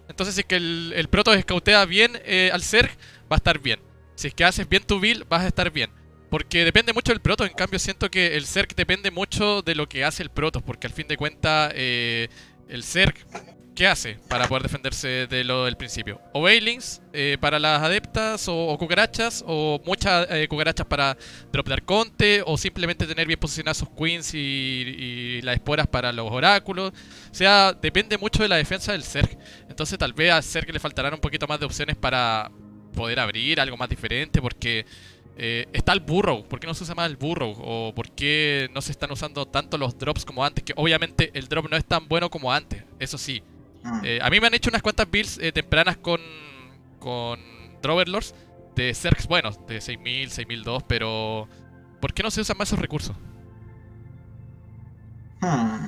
[0.09, 2.91] entonces, si es que el, el proto escautea bien eh, al Zerg,
[3.31, 3.81] va a estar bien.
[4.15, 5.91] Si es que haces bien tu build, vas a estar bien.
[6.31, 9.89] Porque depende mucho del proto, en cambio siento que el Zerg depende mucho de lo
[9.89, 12.29] que hace el proto, porque al fin de cuentas eh,
[12.69, 13.15] el Zerg
[13.79, 16.21] ¿qué hace para poder defenderse de lo del principio?
[16.33, 21.17] O Bailings eh, para las adeptas, o, cucarachas, o muchas eh, cucarachas para
[21.53, 26.29] drop de arconte, o simplemente tener bien posicionados sus queens y, las esporas para los
[26.29, 26.93] oráculos.
[27.31, 29.39] O sea, depende mucho de la defensa del Zerg.
[29.79, 32.51] Entonces tal vez al Zerg le faltarán un poquito más de opciones para
[32.95, 34.85] poder abrir algo más diferente, porque...
[35.41, 37.55] Eh, está el Burrow, ¿por qué no se usa más el Burrow?
[37.61, 40.65] ¿O por qué no se están usando tanto los drops como antes?
[40.65, 43.41] Que obviamente el drop no es tan bueno como antes, eso sí.
[43.85, 44.01] Mm.
[44.03, 46.21] Eh, a mí me han hecho unas cuantas builds eh, tempranas con,
[46.99, 47.39] con
[47.81, 48.35] Droverlords
[48.75, 51.49] de Zergs buenos, de 6000, 6002, pero
[52.01, 53.15] ¿por qué no se usan más esos recursos?
[55.41, 55.87] Hmm.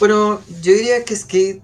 [0.00, 1.62] Bueno, yo diría que es que,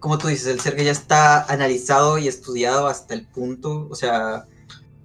[0.00, 4.46] como tú dices, el Zerg ya está analizado y estudiado hasta el punto, o sea,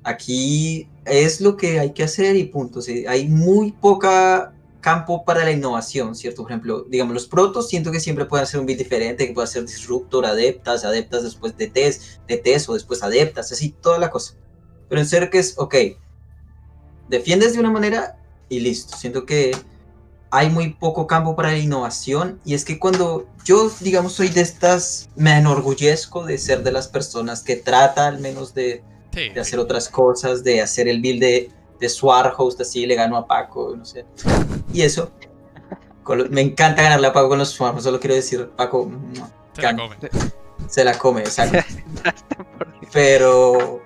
[0.03, 2.81] aquí es lo que hay que hacer y punto.
[2.81, 3.05] ¿sí?
[3.07, 6.43] Hay muy poca campo para la innovación, ¿cierto?
[6.43, 9.47] Por ejemplo, digamos, los protos siento que siempre pueden hacer un bit diferente, que puede
[9.47, 14.09] ser disruptor, adeptas, adeptas después de test, de test o después adeptas, así, toda la
[14.09, 14.35] cosa.
[14.89, 15.75] Pero en serio que es, ok,
[17.09, 18.17] defiendes de una manera
[18.49, 18.97] y listo.
[18.97, 19.55] Siento que
[20.35, 24.41] hay muy poco campo para la innovación y es que cuando yo, digamos, soy de
[24.41, 28.83] estas, me enorgullezco de ser de las personas que trata al menos de,
[29.13, 33.15] Sí, de hacer otras cosas, de hacer el build de, de Swarhost, así le gano
[33.15, 34.05] a Paco, no sé.
[34.73, 35.11] Y eso.
[36.07, 39.61] lo- me encanta ganarle a Paco con los Swarhost, solo quiero decir, Paco mua, se
[39.61, 39.95] la come.
[40.67, 41.59] se la come, exacto.
[42.91, 43.81] Pero,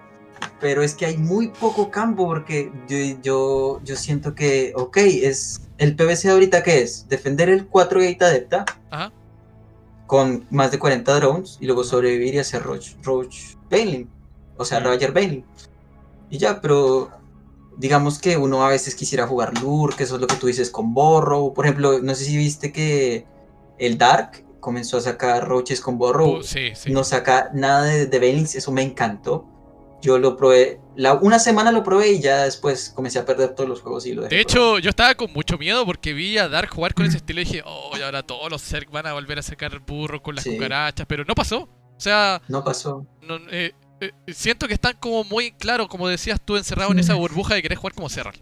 [0.59, 5.61] pero es que hay muy poco campo porque yo, yo, yo siento que, ok, es
[5.77, 9.11] el PVC ahorita que es defender el 4 gate adepta Ajá.
[10.07, 14.09] con más de 40 drones y luego sobrevivir y hacer Roach, Roach Bailing,
[14.57, 14.79] o sea.
[14.79, 15.43] Ravager Bailing.
[16.29, 17.09] Y ya, pero
[17.77, 20.69] digamos que uno a veces quisiera jugar Lure, que eso es lo que tú dices
[20.71, 21.53] con Borrow.
[21.53, 23.25] Por ejemplo, no sé si viste que
[23.77, 26.91] el Dark comenzó a sacar Roaches con Borrow Uh, sí, sí.
[26.91, 29.45] no saca nada de, de Bailings, eso me encantó.
[30.01, 33.67] Yo lo probé, la, una semana lo probé y ya después comencé a perder todos
[33.67, 34.57] los juegos y lo dejé De probar.
[34.75, 37.45] hecho, yo estaba con mucho miedo porque vi a Dark jugar con ese estilo y
[37.45, 40.43] dije, oh, y ahora todos los Zerg van a volver a sacar burro con las
[40.43, 40.51] Sí.
[40.53, 41.63] cucarachas, pero no pasó.
[41.63, 43.07] O sea, no pasó.
[43.23, 47.15] no- eh, eh, siento que están como muy claro, como decías tú, encerrado en esa
[47.15, 48.35] burbuja de querer jugar como Serral.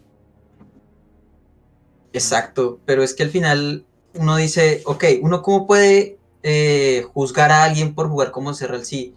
[2.13, 7.63] Exacto, pero es que al final uno dice, ok, uno cómo puede eh, juzgar a
[7.63, 9.13] alguien por jugar como Serral si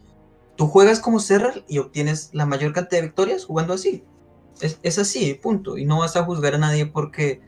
[0.59, 4.05] tú juegas como Serral y obtienes la mayor cantidad de victorias jugando así.
[4.61, 5.79] Es, es así, punto.
[5.79, 7.41] Y no vas a juzgar a nadie porque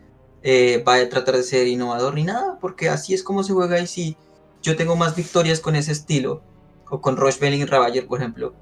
[0.45, 3.81] eh, va a tratar de ser innovador ni nada, porque así es como se juega
[3.81, 4.17] y si
[4.63, 6.43] yo tengo más victorias con ese estilo,
[6.89, 8.55] o con Rush Belling Ravager, por ejemplo,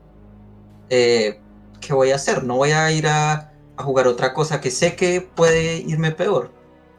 [0.89, 1.41] eh,
[1.81, 2.43] ¿qué voy a hacer?
[2.43, 6.51] No voy a ir a, a jugar otra cosa que sé que puede irme peor.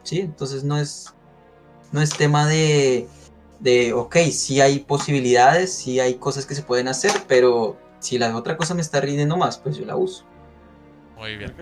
[0.04, 0.20] ¿sí?
[0.20, 1.12] Entonces no es,
[1.90, 3.08] no es tema de,
[3.60, 8.34] de, ok, sí hay posibilidades, sí hay cosas que se pueden hacer, pero si la
[8.36, 10.24] otra cosa me está rindiendo más, pues yo la uso.
[11.16, 11.54] Muy bien.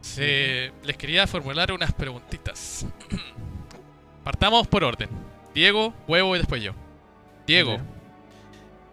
[0.00, 2.86] Se- les quería formular unas preguntitas.
[4.24, 5.08] Partamos por orden.
[5.54, 6.72] Diego, Huevo y después yo.
[7.46, 7.78] Diego.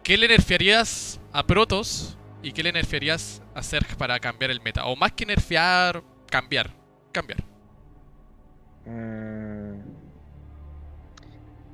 [0.04, 4.86] ¿qué le nerfearías a Protoss y qué le nerfearías a Zerg para cambiar el meta?
[4.86, 6.70] O más que nerfear, cambiar.
[7.12, 7.44] Cambiar.
[8.86, 9.45] Mm,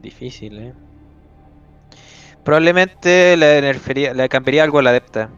[0.02, 0.74] Difícil, ¿eh?
[2.44, 5.30] Probablemente le, nerfería- le cambiaría algo a la adepta.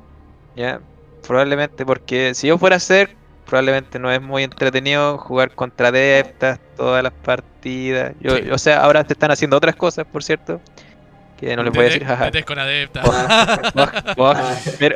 [0.55, 0.81] ¿Ya?
[1.27, 6.59] Probablemente porque si yo fuera a ser, probablemente no es muy entretenido jugar contra adeptas
[6.75, 8.13] todas las partidas.
[8.19, 8.49] Yo, Sí.
[8.51, 10.61] O sea, ahora te están haciendo otras cosas, por cierto.
[11.43, 12.25] Que no les voy a decir, jaja.
[12.25, 13.01] Metes con adepta.
[14.79, 14.95] Pero,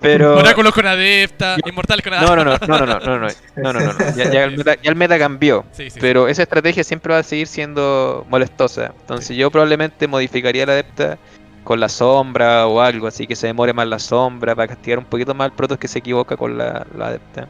[0.00, 1.56] pero Oráculos con adepta.
[1.64, 2.36] Inmortales con adepta.
[2.36, 4.16] no, no, no, no, no, no, no, no, no, no, no.
[4.16, 5.64] Ya, ya el meta, ya el meta cambió.
[5.72, 8.92] Sí, sí, Pero esa estrategia siempre va a seguir siendo molestosa.
[9.00, 11.18] Entonces yo probablemente modificaría la adepta
[11.64, 15.04] con la sombra o algo, así que se demore más la sombra para castigar un
[15.04, 17.48] poquito más al protos que se equivoca con la, la adepta.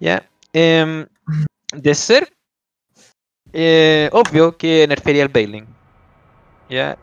[0.00, 0.22] Ya.
[0.52, 1.06] em,
[1.72, 2.32] de ser
[3.52, 5.66] eh, obvio que nerfearía el Bailing.
[6.68, 6.96] Ya.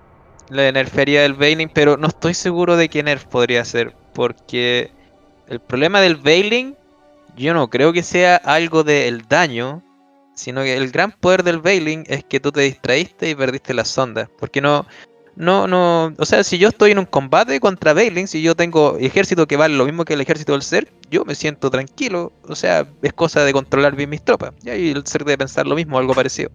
[0.49, 3.93] Le nerfearía el Bailing, pero no estoy seguro de qué nerf podría ser.
[4.13, 4.91] Porque
[5.47, 6.75] el problema del Bailing
[7.35, 9.83] yo no creo que sea algo del daño,
[10.35, 13.89] sino que el gran poder del Bailing es que tú te distraíste y perdiste las
[13.89, 14.29] sondas.
[14.39, 14.85] Porque no,
[15.35, 18.97] no, no, o sea, si yo estoy en un combate contra Bailing, si yo tengo
[18.97, 22.31] ejército que vale lo mismo que el ejército del ser, yo me siento tranquilo.
[22.47, 24.53] O sea, es cosa de controlar bien mis tropas.
[24.63, 26.51] Y ahí el ser debe pensar lo mismo, algo parecido.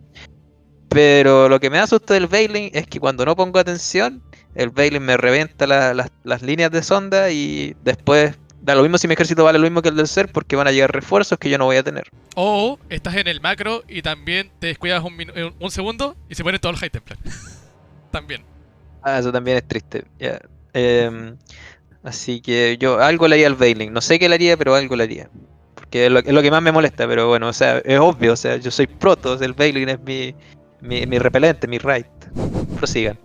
[0.91, 4.23] Pero lo que me da susto del Bailing es que cuando no pongo atención,
[4.55, 8.99] el Bailing me reventa la- las- las líneas de sonda y después da lo mismo
[8.99, 11.39] si mi ejército vale lo mismo que el del ser porque van a llegar refuerzos
[11.39, 12.05] que yo no voy a tener.
[12.35, 15.15] O estás en el macro y también te descuidas un,
[15.59, 17.19] un segundo y se ponen todos los High Templar.
[18.11, 18.45] también.
[19.03, 20.05] Ah, eso también es triste.
[20.19, 20.41] ya.
[20.73, 21.37] Em,
[22.03, 23.93] así que yo algo le haría al Bailing.
[23.93, 25.31] No sé qué le haría, pero algo le haría.
[25.75, 28.33] Porque es lo, es lo que más me molesta, pero bueno, o sea, es obvio.
[28.35, 30.35] O sea, yo soy Protoss, el Bailing es mi,
[30.82, 32.07] mi, repelente, mi right.
[32.77, 33.19] Prosigan.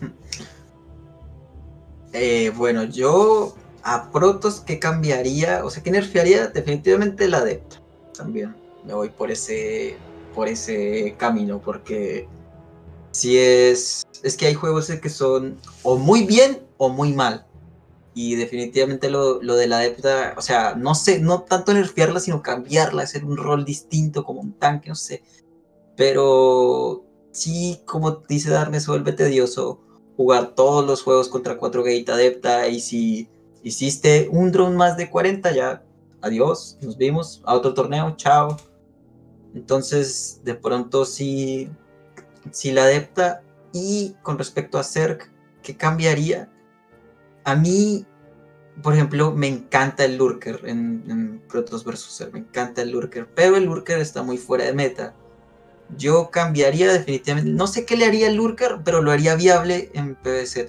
[2.14, 7.80] Eh, bueno, yo a Protos que cambiaría, o sea, que nerfearía definitivamente la adepta.
[8.14, 8.54] También
[8.84, 9.96] me voy por ese,
[10.34, 12.28] por ese camino, porque
[13.12, 17.46] si es, es que hay juegos que son o muy bien o muy mal.
[18.14, 22.42] Y definitivamente lo, lo de la adepta, o sea, no sé, no tanto nerfearla, sino
[22.42, 25.22] cambiarla, hacer un rol distinto como un tanque, no sé.
[25.96, 29.80] Pero sí, como dice Darme, se vuelve tedioso
[30.16, 33.28] jugar todos los juegos contra 4 Gate Adepta y si
[33.62, 35.84] hiciste un drone más de 40, ya,
[36.20, 38.56] adiós, nos vimos, a otro torneo, chao.
[39.54, 41.70] Entonces, de pronto sí,
[42.50, 43.42] sí la adepta.
[43.72, 45.30] Y con respecto a Zerg,
[45.62, 46.50] ¿qué cambiaría?
[47.44, 48.06] A mí,
[48.82, 52.16] por ejemplo, me encanta el Lurker en, en Protoss vs.
[52.16, 55.14] Zerg, me encanta el Lurker, pero el Lurker está muy fuera de meta.
[55.96, 60.14] Yo cambiaría definitivamente, no sé qué le haría el Lurker, pero lo haría viable en
[60.14, 60.68] PvZ,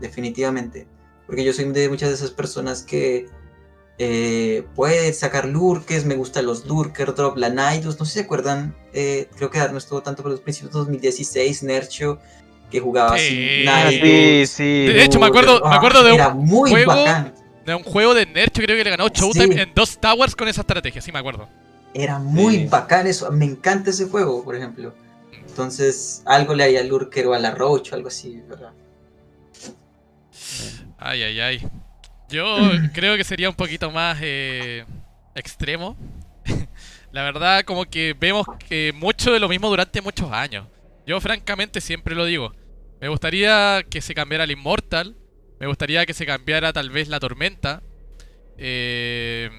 [0.00, 0.86] definitivamente.
[1.26, 3.26] Porque yo soy de muchas de esas personas que
[3.98, 8.24] eh, puede sacar lurkers, me gustan los lurker drop, la Nidus, no sé si se
[8.24, 12.18] acuerdan, eh, creo que no estuvo tanto por los principios de 2016, Nercho,
[12.70, 13.64] que jugaba Sí.
[13.68, 14.86] así, Nidus, sí, sí.
[14.92, 17.34] De hecho, me acuerdo, me ah, acuerdo de era un muy juego bacán,
[17.64, 19.60] de un juego de Nercho, creo que le ganó Showtime Sí.
[19.60, 21.48] en dos towers con esa estrategia, sí me acuerdo.
[21.94, 22.66] Era muy Sí.
[22.66, 24.94] bacán eso, me encanta ese juego, por ejemplo.
[25.48, 28.72] Entonces, algo le haría al lurker o a la Roach o algo así, ¿verdad?
[30.98, 31.68] Ay, ay, ay.
[32.28, 32.44] Yo
[32.92, 34.84] creo que sería un poquito más eh,
[35.34, 35.96] extremo.
[37.12, 40.66] La verdad, como que vemos que mucho de lo mismo durante muchos años.
[41.06, 42.52] Yo francamente siempre lo digo.
[43.00, 45.16] Me gustaría que se cambiara el Immortal.
[45.60, 47.82] Me gustaría que se cambiara tal vez la Tormenta.
[48.58, 49.50] Eh,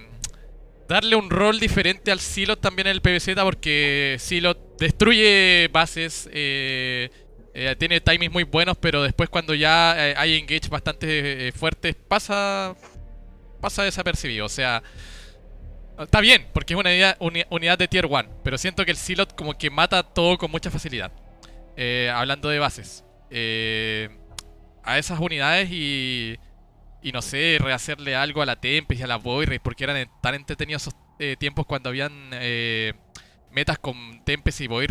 [0.88, 6.30] darle un rol diferente al Silot también en el PvZ porque Silot destruye bases.
[6.32, 7.10] eh,
[7.58, 12.76] eh, tiene timings muy buenos, pero después cuando ya eh, hay engage bastante fuertes pasa
[13.62, 14.46] pasa desapercibido.
[14.46, 14.84] O sea,
[15.98, 18.98] está bien, porque es una unidad, uni- unidad de tier 1, pero siento que el
[18.98, 21.12] Silot como que mata todo con mucha facilidad.
[22.14, 23.04] Hablando de bases.
[24.84, 26.38] A esas unidades y,
[27.08, 30.36] y no sé, rehacerle algo a la Tempest y a la Void porque eran tan
[30.36, 32.94] entretenidos eh, tiempos cuando habían eh,
[33.52, 34.90] metas con Tempest y Void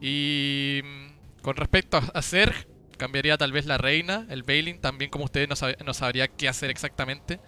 [0.00, 2.54] Y mm, con respecto a, Zerg,
[2.98, 6.48] cambiaría tal vez la reina, el Bailing, también como ustedes no, sab- no sabría qué
[6.48, 7.40] hacer exactamente.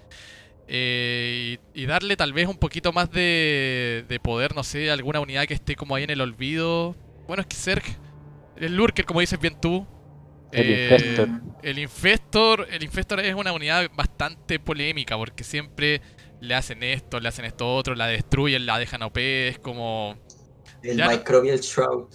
[0.67, 5.21] Eh, y, y darle tal vez un poquito más de, de poder, no sé, alguna
[5.21, 6.97] unidad que esté como ahí en el olvido.
[7.27, 7.85] Bueno, es que Zerg,
[8.57, 9.89] el Lurker, como dices bien tú.
[10.53, 11.29] El eh, Infestor.
[11.63, 16.01] El Infestor, el Infestor es una unidad bastante polémica porque siempre
[16.41, 20.17] le hacen esto, le hacen esto otro, la destruyen, la dejan OP, es como...
[20.83, 22.09] El Ya no- Microbial Shroud,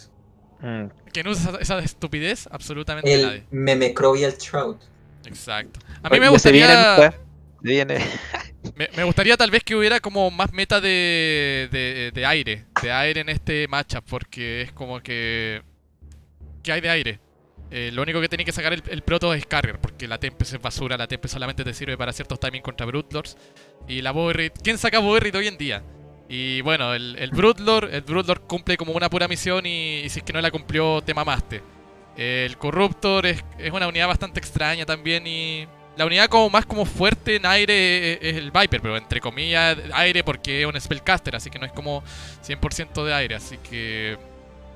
[0.59, 3.38] Mm, Que no usa esa, esa estupidez absolutamente nadie.
[3.38, 4.77] el Memecrobial Shroud.
[5.26, 5.80] Exacto.
[6.01, 6.95] A mí me gustaría...
[6.97, 7.14] Se
[7.61, 7.99] viene.
[8.76, 12.65] Me, me gustaría tal vez que hubiera como más meta de, de, de aire.
[12.81, 14.03] De aire en este matchup.
[14.09, 15.61] Porque es como que...
[16.64, 17.19] ¿Qué hay de aire?
[17.69, 19.80] Eh, lo único que tiene que sacar el, proto es carrier.
[19.80, 20.98] Porque la Tempest es basura.
[20.98, 23.38] La Tempest solamente te sirve para ciertos timings contra Broodlords.
[23.88, 24.53] Y la Bowerrit...
[24.64, 25.84] ¿Quién saca Bowerrit hoy en día?
[26.30, 27.30] Y bueno, el, el.
[27.30, 29.65] El Broodlord cumple como una pura misión.
[29.65, 31.61] Y, si es que no la cumplió, te mamaste.
[32.15, 35.26] El Corruptor es, es una unidad bastante extraña también.
[35.27, 35.68] Y...
[35.98, 40.23] La unidad como más como fuerte en aire es el Viper, pero entre comillas aire
[40.23, 42.03] porque es un spellcaster, así que no es como
[42.45, 44.15] 100% de aire, así que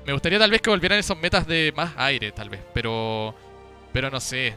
[0.06, 3.34] me gustaría tal vez que volvieran esos metas de más aire, tal vez, pero
[3.92, 4.56] pero no sé.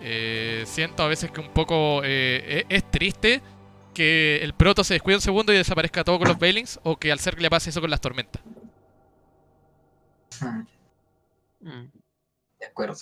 [0.00, 3.42] Eh, siento a veces que un poco eh, es, es triste
[3.94, 7.12] que el proto se descuide un segundo y desaparezca todo con los Bailings o que
[7.12, 8.42] al ser le pase eso con las tormentas.
[11.60, 11.86] Mm.
[12.60, 12.96] de acuerdo.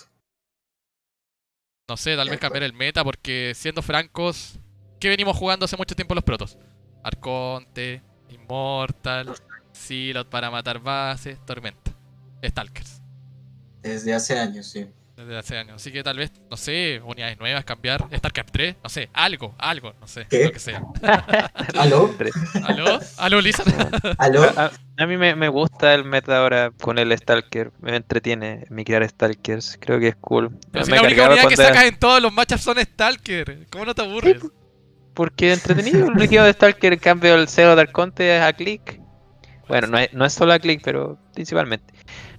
[1.89, 4.57] No sé, tal De vez cambiar el meta porque siendo francos,
[4.99, 6.57] ¿qué venimos jugando hace mucho tiempo los protos?
[7.03, 9.35] Arconte, Immortal,
[9.73, 11.91] Silot para matar bases, Tormenta,
[12.43, 13.01] Stalkers.
[13.81, 14.87] Desde hace años, sí.
[15.17, 15.75] Desde hace años.
[15.75, 19.93] Así que tal vez, no sé, unidades nuevas, cambiar, Starcraft 3, no sé, algo, algo,
[20.01, 20.45] no sé, ¿Qué?
[20.45, 20.81] lo que sea.
[21.77, 22.15] ¿Aló?
[22.63, 22.99] ¿Aló?
[23.17, 23.63] ¿Aló, Lisa?
[24.17, 24.43] ¿Aló?
[24.43, 27.71] A, a- mí me, me gusta el meta ahora con el Stalker.
[27.79, 29.77] Me entretiene mi crear Stalkers.
[29.79, 30.57] Creo que es cool.
[30.71, 33.67] Pero si me la única unidad que sacas en todos los matchups son Stalker.
[33.71, 34.37] ¿Cómo no te aburres?
[35.13, 36.07] Porque es entretenido.
[36.07, 38.99] El líquido de Stalker, en cambio, el cero de Arconte es a click.
[39.73, 41.93] Bueno, no es, no es solo a click, pero principalmente.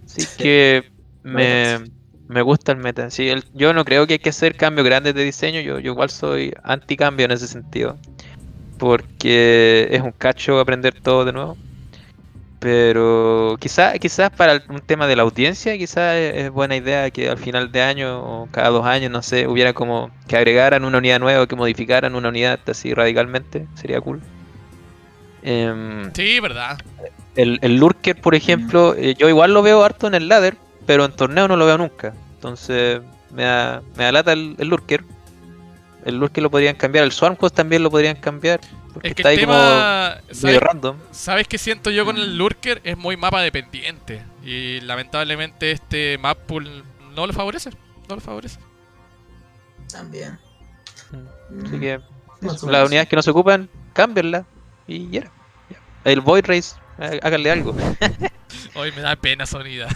[0.07, 0.85] Así que
[1.25, 1.91] me,
[2.29, 3.11] me gusta el meta.
[3.11, 5.61] Sí, el- yo no creo que hay que hacer cambios grandes de diseño.
[5.61, 7.99] Yo, yo igual soy anti-cambio en ese sentido.
[8.79, 11.57] Porque es un cacho aprender todo de nuevo.
[12.61, 17.39] Pero quizás quizás para un tema de la audiencia, quizás es, buena idea que al
[17.39, 21.19] final de año o cada dos años, no sé, hubiera como que agregaran una unidad
[21.19, 23.67] nueva o que modificaran una unidad así radicalmente.
[23.75, 24.23] Sería cool.
[25.43, 26.79] Em, Sí, verdad.
[27.37, 30.57] El, el Lurker, por ejemplo, eh, yo igual lo veo harto en el ladder,
[30.87, 32.15] pero en torneo no lo veo nunca.
[32.35, 33.01] Entonces
[33.31, 35.05] me da, me da lata el, el Lurker.
[36.05, 38.61] El Lurker lo podrían cambiar, el Swarm Host también lo podrían cambiar.
[38.93, 40.17] Porque Es que está el ahí tema...
[40.21, 40.97] como ¿sabes medio random.
[41.11, 42.81] ¿Sabes qué siento yo con el Lurker?
[42.85, 44.23] Es muy mapa dependiente.
[44.45, 46.85] Y lamentablemente este map pool
[47.15, 47.71] no lo favorece.
[48.09, 48.61] No lo favorece.
[49.91, 50.39] También.
[51.65, 52.01] Así que
[52.43, 54.45] las unidades que no se ocupan, cámbienlas
[54.87, 55.21] y ya.
[55.21, 55.33] era,
[55.71, 55.79] ya.
[56.05, 57.75] El Void Race, háganle algo.
[58.75, 59.89] Hoy me da pena esa unidad.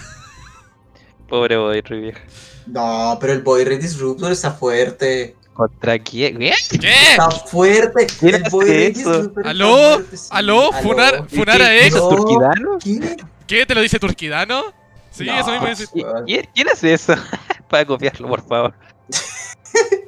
[1.28, 2.20] Pobre Race, vieja.
[2.66, 5.36] No, pero el Boy Red Disruptor está fuerte.
[5.54, 6.38] ¿Contra quién?
[6.38, 6.52] ¿Qué?
[6.80, 6.92] ¿Qué?
[7.10, 8.06] Está fuerte.
[8.18, 9.10] ¿Quién El hace Boy Red eso?
[9.16, 9.76] Disruptor ¿Aló?
[9.94, 10.28] fuerte, sí.
[10.30, 10.72] ¿Aló?
[10.72, 11.86] Funar- ¿Y funar a qué- ex.
[11.88, 12.16] ¿Eso es No.
[12.24, 12.78] turquidano?
[12.82, 13.16] ¿Quién?
[13.46, 13.66] ¿Qué?
[13.66, 14.62] ¿Te lo dice Turquidano?
[15.10, 15.38] Sí, No.
[15.40, 15.84] eso mismo dice.
[15.86, 17.14] ¿Qui- ¿Quién, quién hace eso?
[17.68, 18.74] Para copiarlo, por favor.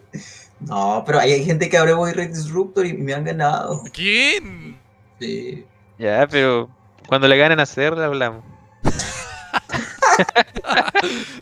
[0.61, 3.83] No, pero hay, hay gente que abre Boy Red Disruptor y me han ganado.
[3.95, 4.79] ¿Quién?
[5.19, 5.65] Sí.
[5.99, 6.69] Ya, pero
[7.11, 8.43] cuando le ganen a hacer, hablamos.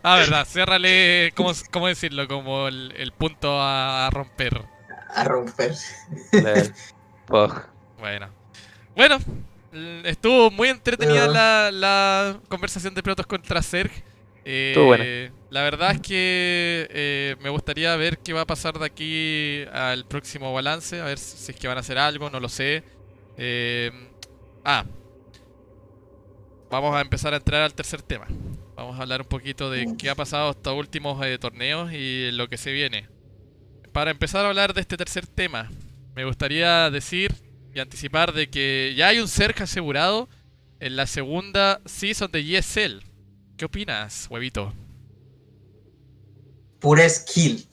[0.03, 2.27] Ah, verdad, ciérrale, ¿cómo, cómo decirlo?
[2.27, 4.61] Como el, el punto a romper.
[5.13, 5.73] A romper.
[7.99, 8.29] Bueno.
[8.95, 9.17] Bueno,
[9.73, 13.91] l- estuvo muy entretenida la, la conversación de Protoss contra Zerg.
[14.45, 15.03] Eh, Estuvo buena.
[15.51, 20.05] La verdad es que eh, me gustaría ver qué va a pasar de aquí al
[20.05, 20.99] próximo balance.
[21.01, 22.83] A ver si es que van a hacer algo, no lo sé.
[23.37, 23.91] Eh,
[24.65, 24.85] ah.
[26.69, 28.27] Vamos a empezar a entrar al tercer tema.
[28.75, 32.47] Vamos a hablar un poquito de qué ha pasado estos últimos eh, torneos y lo
[32.47, 33.09] que se viene.
[33.91, 35.71] Para empezar a hablar de este tercer tema,
[36.15, 37.33] me gustaría decir
[37.73, 40.29] y anticipar de que ya hay un cerca asegurado
[40.79, 43.03] en la segunda season de ESL.
[43.57, 44.71] ¿Qué opinas, huevito?
[46.79, 47.67] Pura skill.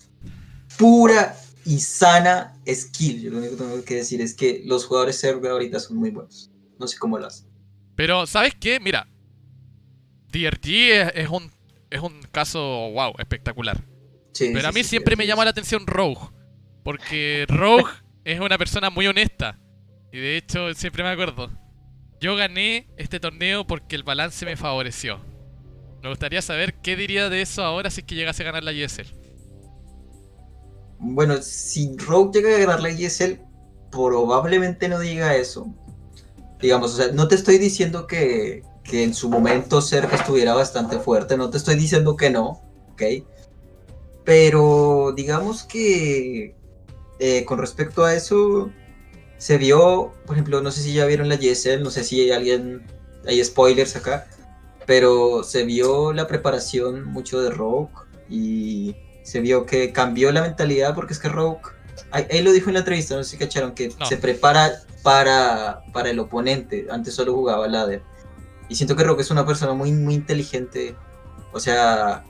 [0.78, 1.36] Pura
[1.66, 3.20] y sana skill.
[3.20, 6.10] Yo lo único que tengo que decir es que los jugadores server ahorita son muy
[6.10, 6.50] buenos.
[6.78, 7.45] No sé cómo lo hacen.
[7.96, 8.78] Pero, ¿sabes qué?
[8.78, 9.08] Mira,
[10.30, 11.50] DRG es, es un,
[11.90, 12.60] es un caso,
[12.92, 13.82] wow, espectacular.
[14.32, 16.20] Sí, Pero sí, a mí sí, siempre me llama la atención Rogue.
[16.84, 17.90] Porque Rogue
[18.24, 19.58] es una persona muy honesta.
[20.12, 21.50] Y de hecho, siempre me acuerdo.
[22.20, 25.20] Yo gané este torneo porque el balance me favoreció.
[26.02, 28.72] Me gustaría saber qué diría de eso ahora si es que llegase a ganar la
[28.72, 29.06] ESL.
[30.98, 33.40] Bueno, si Rogue llega a ganar la ESL,
[33.90, 35.74] probablemente no diga eso.
[36.60, 40.98] Digamos, o sea, no te estoy diciendo que, que en su momento cerca estuviera bastante
[40.98, 42.62] fuerte, no te estoy diciendo que no,
[42.92, 43.02] ¿ok?
[44.24, 46.54] Pero digamos que
[47.18, 48.70] eh, con respecto a eso,
[49.38, 52.30] se vio, por ejemplo, no sé si ya vieron la ESL, no sé si hay
[52.32, 52.82] alguien,
[53.26, 54.26] hay spoilers acá,
[54.86, 57.90] pero se vio la preparación mucho de Rogue
[58.28, 61.60] y se vio que cambió la mentalidad porque es que Rogue,
[62.10, 64.06] ahí, ahí lo dijo en la entrevista, no sé si cacharon, que No.
[64.06, 64.72] se prepara
[65.06, 68.02] para, para el oponente, antes solo jugaba ladder.
[68.68, 70.96] Y siento que Rogue es una persona muy, muy inteligente,
[71.52, 72.24] o sea,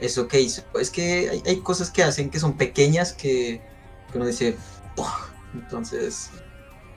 [0.00, 3.62] eso que hizo, es que hay, hay cosas que hacen que son pequeñas que,
[4.10, 4.56] que uno dice,
[4.96, 5.08] "Puah".
[5.54, 6.32] entonces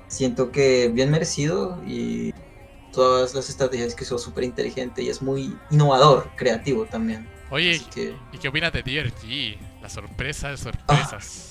[0.07, 2.33] siento que bien merecido y
[2.91, 7.29] todas las estrategias que hizo súper inteligente y es muy innovador, creativo también.
[7.51, 9.59] Oye, que ¿y qué opinas de DRG?
[9.79, 11.48] La sorpresa de sorpresas.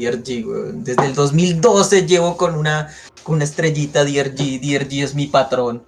[0.00, 0.74] DRG.
[0.74, 2.94] Desde el 2012 llevo con una,
[3.40, 4.60] estrellita DRG.
[4.60, 5.84] DRG es mi patrón.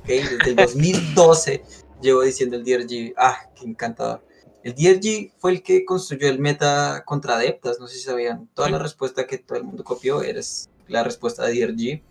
[0.00, 0.08] ¿ok?
[0.08, 1.64] Desde el 2012
[2.02, 3.14] llevo diciendo el DRG.
[3.16, 4.24] Ah, qué encantador.
[4.62, 7.78] El DRG fue el que construyó el meta contra adeptas.
[7.80, 8.48] No sé si sabían.
[8.54, 10.40] Toda la respuesta que todo el mundo copió era
[10.88, 12.02] la respuesta de DRG.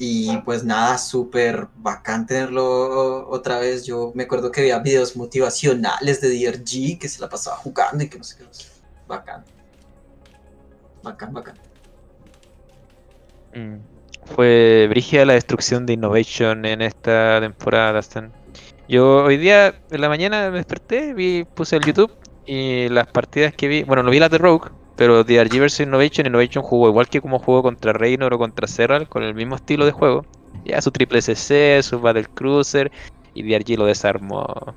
[0.00, 3.84] Y pues nada, súper bacán tenerlo otra vez.
[3.84, 8.08] Yo me acuerdo que había videos motivacionales de DRG que se la pasaba jugando y
[8.08, 8.44] que no sé qué.
[9.08, 9.44] Bacán.
[11.02, 11.54] Bacán, bacán.
[13.54, 13.76] Mm.
[14.34, 18.30] Fue brígida la destrucción de Innovation en esta temporada, Stan.
[18.88, 22.12] Yo hoy día, en la mañana, me desperté, vi, puse el YouTube
[22.46, 26.26] y las partidas que vi, bueno, no vi las de Rogue, pero DRG vs Innovation,
[26.26, 29.84] Innovation jugó igual que como jugó contra Reynor o contra Serral, con el mismo estilo
[29.86, 30.26] de juego.
[30.64, 32.90] Ya su triple CC, su Battle Cruiser,
[33.34, 34.74] y DRG lo desarmó.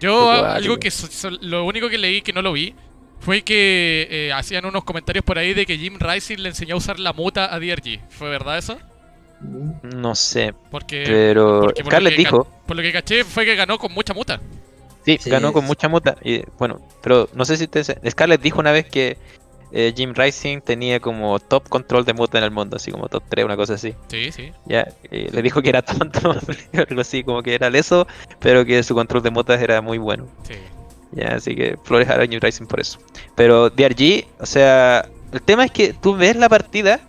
[0.00, 2.74] Yo algo que so- so- lo único que leí que no lo vi
[3.20, 6.78] fue que eh, hacían unos comentarios por ahí de que Jim Rising le enseñó a
[6.78, 8.00] usar la muta a DRG.
[8.08, 8.78] ¿Fue verdad eso?
[9.82, 13.78] No sé, Porque pero porque por Scarlett dijo, por lo que caché fue que ganó
[13.78, 14.40] con mucha muta.
[15.04, 16.16] Sí, Sí, ganó con mucha muta.
[16.24, 17.84] Y, bueno, pero no sé si te...
[17.84, 19.18] Scarlett dijo una vez que
[19.72, 23.22] eh, Jim Rising tenía como top control de muta en el mundo, así como top
[23.28, 23.94] 3, una cosa así.
[24.08, 24.52] Sí, sí.
[24.64, 26.34] Ya, le dijo que era tonto,
[26.72, 28.06] algo así, como que era leso,
[28.40, 30.26] pero que su control de mutas era muy bueno.
[30.44, 30.54] Sí.
[31.12, 32.98] Ya, así que flores a Jim Rising por eso.
[33.34, 37.00] Pero DRG, o sea, el tema es que tú ves la partida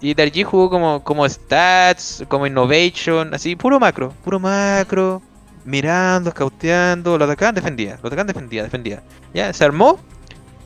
[0.00, 5.22] y DRG jugó como, como stats, como innovation, así, puro macro, puro macro,
[5.64, 9.02] mirando, scouteando, lo atacaban, defendía, lo atacaban, defendía, defendía.
[9.34, 9.98] Ya, se armó,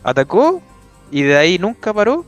[0.03, 0.61] atacó
[1.11, 2.25] y de ahí nunca paró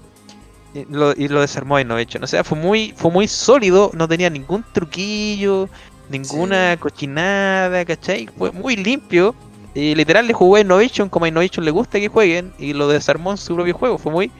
[0.74, 2.24] y lo, y lo desarmó a Innovation.
[2.24, 5.68] O sea, fue muy, fue muy sólido, no tenía ningún truquillo,
[6.08, 8.28] ninguna cochinada, ¿cachai?
[8.38, 9.34] Fue muy limpio
[9.74, 12.88] Y literal le jugó a Innovation como a Innovation le gusta que jueguen y lo
[12.88, 13.98] desarmó en su propio juego.
[13.98, 14.30] Fue muy,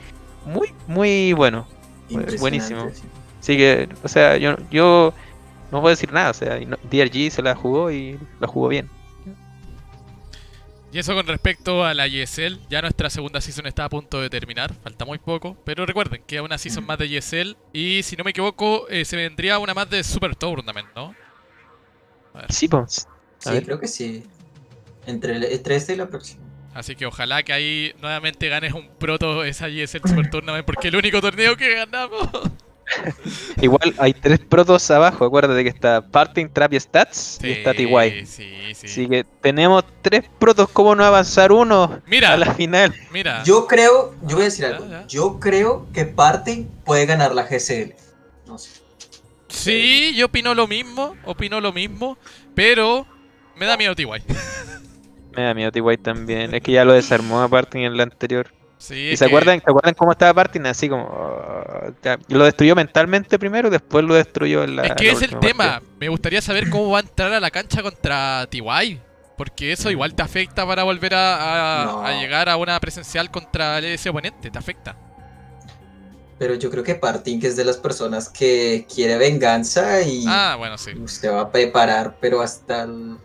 [0.45, 1.67] muy, muy bueno.
[2.39, 2.89] Buenísimo.
[2.93, 3.01] sí.
[3.39, 5.13] Así que, o sea, yo, yo
[5.71, 6.29] no puedo decir nada.
[6.29, 8.89] O sea, DRG se la jugó y la jugó bien.
[10.93, 14.29] Y eso con respecto a la ESL, ya nuestra segunda season está a punto de
[14.29, 18.23] terminar, falta muy poco, pero recuerden, queda una season más de ESL y si no
[18.23, 21.15] me equivoco eh, se vendría una más de Super Tournament, ¿no?
[22.35, 23.07] A ver, Sí, pues.
[23.39, 23.65] A Sí, ver.
[23.65, 24.23] creo que sí.
[25.05, 26.41] Entre, el- entre este y la próxima.
[26.73, 30.93] Así que ojalá que ahí nuevamente ganes un proto esa ESL Super Tournament porque es
[30.93, 32.29] el único torneo que ganamos.
[33.61, 35.23] Igual hay tres protos abajo.
[35.25, 37.39] Acuérdate que está Parting, Trap y Stats.
[37.43, 38.25] y está TY.
[38.25, 38.85] Sí, sí.
[38.87, 40.67] Así que tenemos tres protos.
[40.69, 42.93] ¿Cómo no avanzar uno Mira, a la final?
[43.11, 43.43] mira.
[43.43, 44.87] Yo creo, yo voy a decir Ya, algo.
[44.89, 45.07] ya.
[45.07, 47.93] Yo creo que Party puede ganar la GCL.
[48.47, 48.71] No sé.
[49.47, 52.17] Sí, yo opino lo mismo, opino lo mismo,
[52.55, 53.05] pero
[53.55, 54.05] me da miedo TY.
[55.35, 56.53] Me da miedo TY también.
[56.53, 58.47] Es que ya lo desarmó a Parting en la anterior.
[58.77, 60.61] Sí, ¿Y se que- acuerdan, se acuerdan cómo estaba Parting?
[60.65, 61.05] Así como.
[61.05, 64.83] oh, ya, lo destruyó mentalmente primero y después lo destruyó en la.
[64.83, 65.65] Es que la es el tema.
[65.73, 65.91] partida.
[65.99, 68.99] Me gustaría saber cómo va a entrar a la cancha contra TY.
[69.37, 72.05] Porque eso igual te afecta para volver a, a- No.
[72.05, 74.51] a llegar a una presencial contra ese oponente.
[74.51, 74.95] Te afecta.
[76.37, 80.77] Pero yo creo que Party es de las personas que quiere venganza y Ah, bueno,
[80.77, 80.91] sí.
[80.99, 83.17] usted va a preparar, pero hasta el.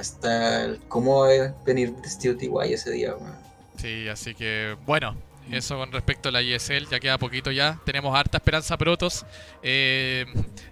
[0.00, 0.80] Hasta el.
[0.88, 3.14] ¿Cómo va a venir vestido TY ese día?
[3.14, 3.34] weón?
[3.76, 5.14] Sí, así que bueno.
[5.50, 7.80] Eso con respecto a la ESL, ya queda poquito ya.
[7.84, 9.26] Tenemos harta esperanza protos.
[9.64, 10.24] Eh,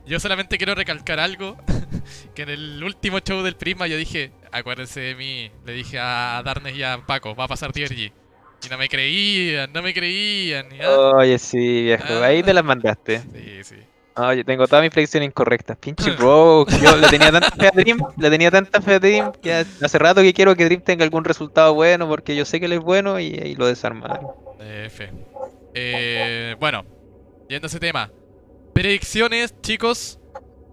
[0.07, 1.57] yo solamente quiero recalcar algo.
[2.35, 5.51] Que en el último show del Prisma yo dije, acuérdense de mí.
[5.67, 8.13] Le dije a Darnes y a Paco, va a pasar DRG.
[8.65, 10.67] Y no me creían, no me creían.
[10.73, 12.23] y, ah, Oye, sí, viejo.
[12.23, 13.21] Ahí te las mandaste.
[13.21, 13.77] Sí, sí.
[14.19, 15.77] Oye, tengo todas mis predicciones incorrectas.
[15.79, 16.73] Pinche Rogue.
[16.83, 17.99] Yo le tenía tanta fe a Dream.
[18.17, 19.33] Le tenía tanta fe a Dream.
[19.41, 22.09] Que hace rato que quiero que Dream tenga algún resultado bueno.
[22.09, 24.27] Porque yo sé que él es bueno y lo desarmaron.
[24.61, 25.09] F.
[25.75, 26.85] Eh, bueno,
[27.49, 28.11] yendo a ese tema.
[28.73, 30.19] Predicciones, chicos.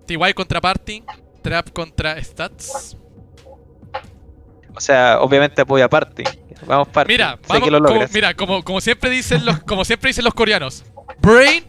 [0.08, 1.04] TY contra Party.
[1.42, 2.98] Trap contra Stats.
[4.76, 6.24] O sea, obviamente apoyo a Party.
[6.66, 7.14] Vamos Party.
[7.14, 8.14] Mira, vamos, que lo como, logras.
[8.14, 10.84] mira, como, como siempre dicen los, como siempre dicen los coreanos.
[11.20, 11.64] Brain,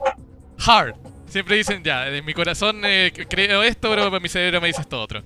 [0.59, 0.97] heart.
[1.36, 5.02] Siempre dicen ya, en mi corazón eh, creo esto, pero mi cerebro me dice esto
[5.02, 5.22] otro.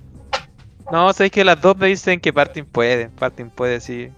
[0.91, 3.07] No, sabéis que las dos me dicen que Parting puede.
[3.07, 4.09] Parting puede, sí.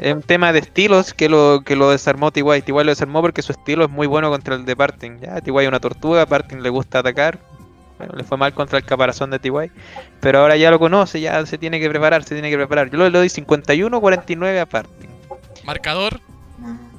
[0.00, 2.62] Es un tema de estilos que lo, que lo desarmó TY.
[2.62, 5.20] TY lo desarmó porque su estilo es muy bueno contra el de Parting.
[5.20, 7.38] Ya, TY es una tortuga, Parting le gusta atacar.
[7.98, 9.70] Bueno, le fue mal contra el caparazón de TY.
[10.18, 12.90] Pero ahora ya lo conoce, ya se tiene que preparar, se tiene que preparar.
[12.90, 15.08] Yo le doy 51-49 a Parting.
[15.62, 16.20] Marcador.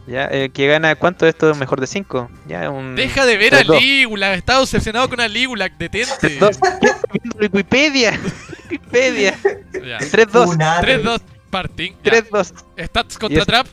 [0.10, 2.30] Ya, eh, que gana, ¿cuánto de esto es mejor de 5?
[2.48, 2.96] Ya, un.
[2.96, 3.80] Deja de ver a 3-2.
[3.80, 6.38] Ligulac, estás obsesionado con a Ligulac, detente.
[6.40, 8.20] Dos- ¿Qué estás viendo en Wikipedia?
[8.72, 9.38] Wikipedia.
[9.74, 10.00] Ya.
[10.00, 10.46] 3-2.
[10.46, 10.82] Funado.
[10.82, 11.22] 3-2
[11.52, 11.92] Parting.
[12.04, 12.12] ya.
[12.12, 12.54] 3-2.
[12.86, 13.68] Stats contra es- Trap.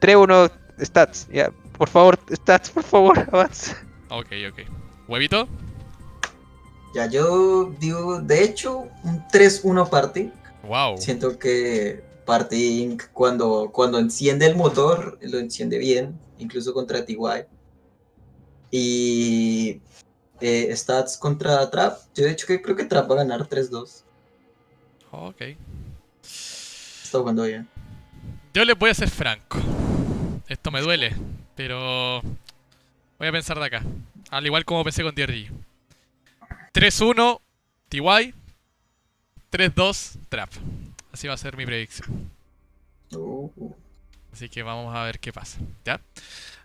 [0.00, 0.50] 3-1
[0.82, 1.28] stats.
[1.32, 3.76] Ya, por favor, stats, por favor, avanza.
[4.08, 4.60] Ok, ok.
[5.06, 5.46] Huevito.
[6.94, 10.30] Ya yo digo, de hecho, un 3-1 Party.
[10.64, 10.98] Wow.
[10.98, 13.10] Siento que Party Inc.
[13.12, 17.16] cuando, cuando enciende el motor, lo enciende bien, incluso contra TY.
[18.70, 19.80] Y
[20.40, 21.98] eh, Stats contra Trap.
[22.14, 24.04] Yo de hecho que creo que Trap va a ganar 3-2.
[25.10, 25.42] Ok.
[26.22, 27.68] Está jugando bien.
[28.54, 29.58] Yo les voy a ser franco.
[30.46, 31.16] Esto me duele,
[31.56, 32.22] pero
[33.18, 33.82] voy a pensar de acá.
[34.30, 35.50] Al igual como pensé con DRG.
[36.72, 37.40] 3-1
[37.88, 38.34] TY.
[39.50, 40.50] 3-2 Trap.
[41.12, 42.30] Así va a ser mi predicción.
[43.12, 43.50] Uh.
[44.32, 45.58] Así que vamos a ver qué pasa.
[45.84, 46.00] ¿Ya?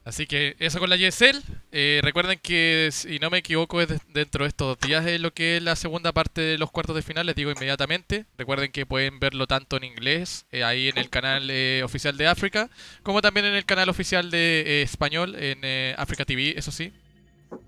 [0.03, 1.41] Así que eso con la GSL.
[1.71, 5.33] Eh, recuerden que, si no me equivoco, es de- dentro de estos días es lo
[5.33, 7.25] que es la segunda parte de los cuartos de final.
[7.25, 8.25] Les digo inmediatamente.
[8.37, 12.27] Recuerden que pueden verlo tanto en inglés, eh, ahí en el canal eh, oficial de
[12.27, 12.69] África,
[13.01, 16.93] como también en el canal oficial de español, en África TV, eso sí.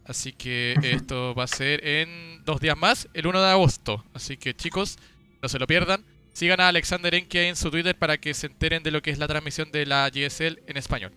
[0.06, 4.06] Así que esto va a ser en dos días más, el 1 de agosto.
[4.14, 5.00] Así que chicos,
[5.42, 6.04] no se lo pierdan.
[6.38, 9.18] Sigan a Alexander Enke en su Twitter para que se enteren de lo que es
[9.18, 11.12] la transmisión de la GSL en español.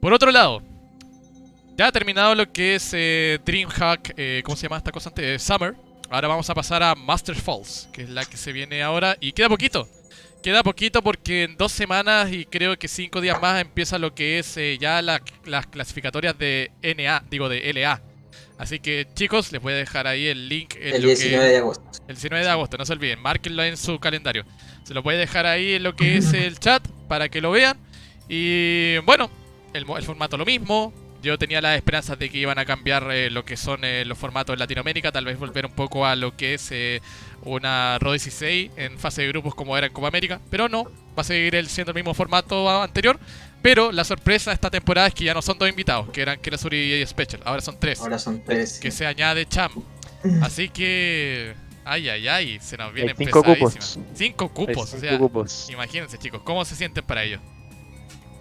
[0.00, 0.62] Por otro lado,
[1.76, 5.22] ya ha terminado lo que es eh, DreamHack, eh, ¿cómo se llama esta cosa antes?
[5.26, 5.74] Eh, Summer.
[6.08, 9.18] Ahora vamos a pasar a Master Falls, que es la que se viene ahora.
[9.20, 9.86] Y queda poquito.
[10.42, 14.38] Queda poquito porque en dos semanas y creo que cinco días más empieza lo que
[14.38, 18.00] es ya la- las clasificatorias de NA, digo de LA.
[18.58, 21.48] Así que chicos, les voy a dejar ahí el link en El lo que- 19
[21.48, 21.84] de agosto.
[22.08, 24.44] el 19 de agosto, no se olviden, márquenlo en su calendario.
[24.84, 27.50] Se lo voy a dejar ahí en lo que es el chat para que lo
[27.52, 27.78] vean.
[28.28, 29.30] Y bueno,
[29.72, 30.92] el, mo- el formato lo mismo.
[31.22, 34.16] Yo tenía las esperanzas de que iban a cambiar eh, lo que son eh, los
[34.18, 37.00] formatos en Latinoamérica, tal vez volver un poco a lo que es eh,
[37.42, 41.22] una RO 16 en fase de grupos como era en Copa América, pero no, va
[41.22, 43.18] a seguir el, siendo el mismo formato anterior.
[43.60, 46.38] Pero la sorpresa de esta temporada es que ya no son dos invitados, que eran
[46.40, 48.00] Kirazuri y Special, ahora son tres.
[48.00, 48.78] Ahora son tres.
[48.78, 49.72] Que se añade Cham.
[50.42, 51.54] Así que.
[51.84, 53.96] Ay, ay, ay, se nos vienen Hay cinco pesadísimas.
[53.96, 53.98] cupos.
[54.14, 55.70] Cinco cupos, o cinco sea, cupos.
[55.70, 57.40] imagínense chicos, ¿cómo se sienten para ello?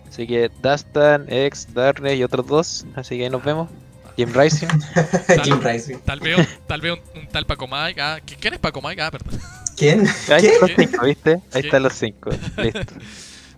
[0.09, 2.85] Así que Dastan, X, Darnay y otros dos.
[2.95, 3.69] Así que ahí nos vemos.
[4.15, 4.67] Jim Rising.
[5.43, 5.97] Jim Rising.
[5.99, 8.01] Tal vez un, tal, vez un, un tal Paco Mike.
[8.01, 9.01] Ah, ¿qui- ¿Quién es Paco Mike?
[9.01, 9.39] Ah, perdón.
[9.75, 10.07] ¿Quién?
[10.29, 11.41] Ahí están los cinco, ¿viste?
[11.53, 12.29] Ahí están los cinco.
[12.57, 12.95] Listo.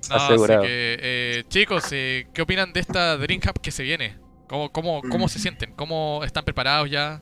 [0.10, 0.62] No, Asegurado.
[0.62, 4.18] así que, eh, chicos, eh, ¿qué opinan de esta Dream Cup que se viene?
[4.48, 5.42] ¿Cómo, cómo, cómo se Mm.
[5.42, 5.74] sienten?
[5.76, 7.22] ¿Cómo están preparados ya?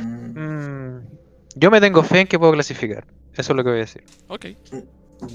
[0.00, 1.06] Mm, Mm,
[1.56, 3.04] yo me tengo fe en que puedo clasificar.
[3.34, 4.04] Eso es lo que voy a decir.
[4.28, 4.46] Ok.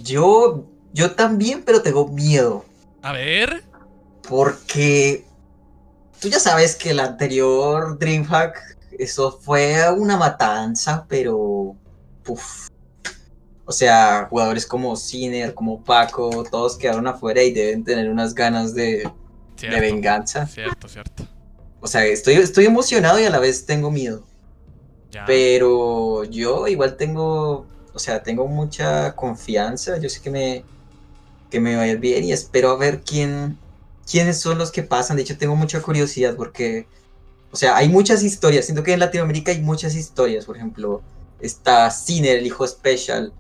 [0.03, 2.65] Yo, yo también, pero tengo miedo.
[3.01, 3.63] A ver.
[4.27, 5.25] Porque
[6.19, 11.75] tú ya sabes que el anterior Dreamhack, eso fue una matanza, pero.
[12.23, 12.67] Puf.
[13.65, 18.73] O sea, jugadores como Ciner, como Paco, todos quedaron afuera y deben tener unas ganas
[18.73, 19.09] de,
[19.55, 20.45] Cierto, de venganza.
[20.45, 21.23] cierto, cierto.
[21.79, 24.23] O sea, estoy, estoy emocionado y a la vez tengo miedo.
[25.09, 25.25] Ya.
[25.25, 29.97] Pero yo igual tengo, o sea, tengo mucha confianza.
[29.97, 30.65] Yo sé que me,
[31.51, 33.59] que me va a ir bien y espero a ver quién,
[34.09, 35.17] quiénes son los que pasan.
[35.17, 36.87] De hecho, tengo mucha curiosidad porque,
[37.51, 38.65] o sea, hay muchas historias.
[38.65, 40.45] Siento que en Latinoamérica hay muchas historias.
[40.45, 41.03] Por ejemplo,
[41.39, 43.33] está Ciner, el hijo especial.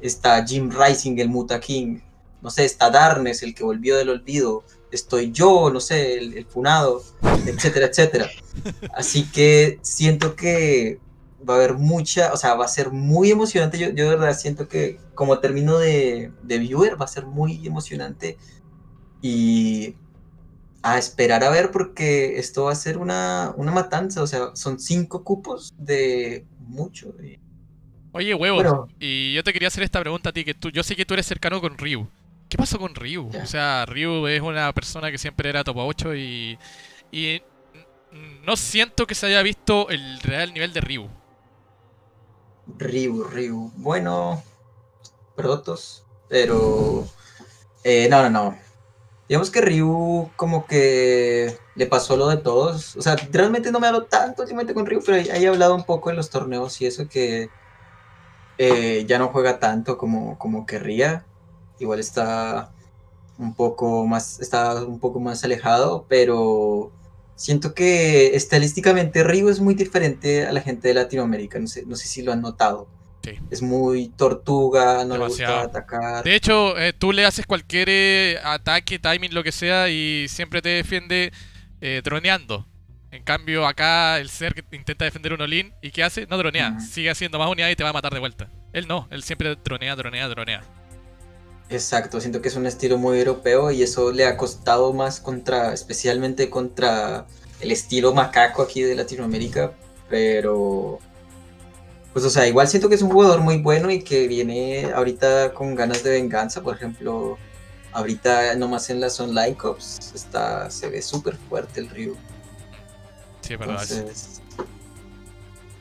[0.00, 1.98] Está Jim Rising, el Muta King.
[2.40, 4.62] No sé, está Darnes, el que volvió del olvido.
[4.92, 7.02] Estoy yo, no sé, el, el funado,
[7.44, 8.30] etcétera, etcétera.
[8.94, 11.00] Así que siento que
[11.48, 13.78] va a haber mucha, o sea, va a ser muy emocionante.
[13.78, 17.66] Yo, yo de verdad siento que como término de, de viewer va a ser muy
[17.66, 18.36] emocionante.
[19.22, 19.96] Y
[20.82, 24.22] a esperar a ver porque esto va a ser una, una matanza.
[24.22, 27.14] O sea, son cinco cupos de mucho.
[28.12, 28.88] Oye, huevos.
[29.00, 31.14] Y yo te quería hacer esta pregunta a ti, que tú, yo sé que tú
[31.14, 32.08] eres cercano con Ryu.
[32.48, 33.28] ¿Qué pasó con Ryu?
[33.42, 36.58] O sea, Ryu es una persona que siempre era top 8 y,
[37.10, 37.42] y
[38.44, 41.10] no siento que se haya visto el real nivel de Ryu.
[42.78, 43.70] Ryu, Ryu.
[43.76, 44.42] Bueno,
[45.34, 47.06] protos, pero...
[47.84, 48.58] eh, no, no, no.
[49.28, 52.96] Digamos que Ryu como que le pasó lo de todos.
[52.96, 55.84] O sea, realmente no me hablo tanto últimamente con Ryu, pero ahí he hablado un
[55.84, 57.50] poco en los torneos y eso que
[58.58, 61.26] eh, ya no juega tanto como, como querría.
[61.78, 62.72] Igual está
[63.38, 66.90] un poco más, está un poco más alejado, pero
[67.36, 71.58] siento que estilísticamente Ryu es muy diferente a la gente de Latinoamérica.
[71.58, 72.88] No sé, no sé si lo han notado.
[73.22, 73.32] Sí.
[73.50, 75.56] Es muy tortuga, no Demasiado.
[75.56, 76.24] le gusta atacar.
[76.24, 80.62] De hecho, eh, tú le haces cualquier eh, ataque, timing, lo que sea, y siempre
[80.62, 81.32] te defiende
[81.80, 82.66] eh, droneando.
[83.10, 86.26] En cambio, acá el ser que intenta defender un Olin, ¿y qué hace?
[86.26, 88.50] No dronea, sigue haciendo más unidades y te va a matar de vuelta.
[88.72, 90.62] Él no, él siempre dronea, dronea, dronea.
[91.68, 95.72] Exacto, siento que es un estilo muy europeo y eso le ha costado más contra,
[95.72, 97.26] especialmente contra
[97.60, 99.72] el estilo macaco aquí de Latinoamérica,
[100.08, 101.00] pero
[102.12, 105.52] pues o sea, igual siento que es un jugador muy bueno y que viene ahorita
[105.54, 107.36] con ganas de venganza, por ejemplo,
[107.92, 112.16] ahorita nomás en las online cups está se ve súper fuerte el Ryu.
[113.40, 113.82] Sí, verdad.
[113.82, 114.40] Entonces,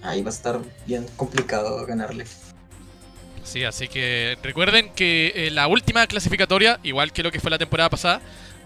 [0.02, 2.26] ahí va a estar bien complicado ganarle.
[3.46, 7.58] Sí, así que recuerden que eh, la última clasificatoria, igual que lo que fue la
[7.58, 8.20] temporada pasada,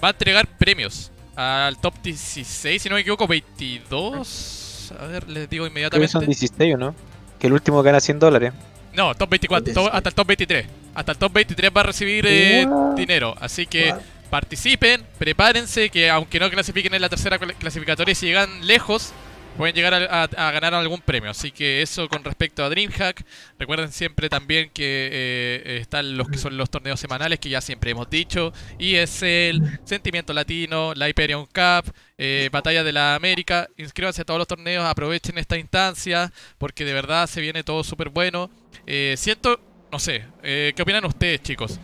[0.04, 4.94] va a entregar premios al top 16, si no me equivoco, 22.
[5.00, 6.12] A ver, les digo Creo que inmediatamente.
[6.12, 6.96] son 16 o no.
[7.40, 8.54] Que el último gana 100 dólares.
[8.94, 9.96] No, top 24, Top top- 16.
[9.96, 10.66] hasta el top 23.
[10.96, 13.36] Hasta el top 23 va a recibir eh, dinero.
[13.40, 13.94] Así que
[14.30, 19.12] participen, prepárense, que aunque no clasifiquen en la tercera cl- clasificatoria, si llegan lejos,
[19.58, 21.32] pueden llegar a, ganar algún premio.
[21.32, 23.26] Así que eso con respecto a DreamHack.
[23.58, 27.92] Recuerden siempre también que eh, están los que son los torneos semanales, que ya siempre
[27.92, 28.54] hemos dicho.
[28.78, 33.70] Y es el Sentimiento Latino, la Hyperion Cup, eh, Batalla de la América.
[33.78, 38.10] Inscríbanse a todos los torneos, aprovechen esta instancia, porque de verdad se viene todo súper
[38.10, 38.50] bueno.
[38.86, 39.60] Eh, siento,
[39.92, 41.80] no sé, eh, ¿qué opinan ustedes, chicos?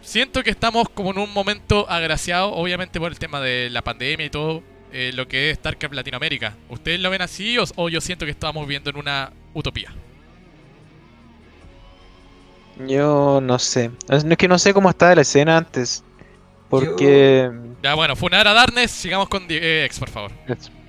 [0.00, 4.26] Siento que estamos como en un momento agraciado, obviamente por el tema de la pandemia
[4.26, 4.62] y todo,
[4.94, 6.54] eh, lo que es StarCraft Latinoamérica.
[6.68, 9.92] ¿Ustedes lo ven así o, o yo siento que estamos viendo en una utopía?
[12.86, 13.90] Yo no sé.
[14.08, 16.04] Es no es que no sé cómo estaba la escena antes.
[16.68, 17.50] Porque.
[17.82, 20.30] Ya bueno, Funar a Darnes, sigamos con eh, X, por favor.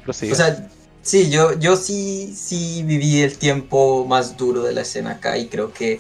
[0.08, 0.70] O sea,
[1.02, 5.48] sí, yo, yo sí, sí viví el tiempo más duro de la escena acá y
[5.48, 6.00] creo que,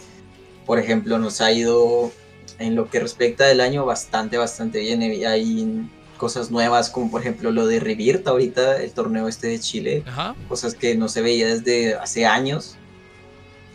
[0.68, 2.11] por ejemplo, nos ha ido
[2.60, 5.02] en lo que respecta del año bastante, bastante bien.
[5.02, 9.60] Y Hay cosas nuevas, como por ejemplo lo de Revirta ahorita, el torneo este de
[9.60, 10.36] Chile, Ajá.
[10.48, 12.78] cosas que no se veía desde hace años.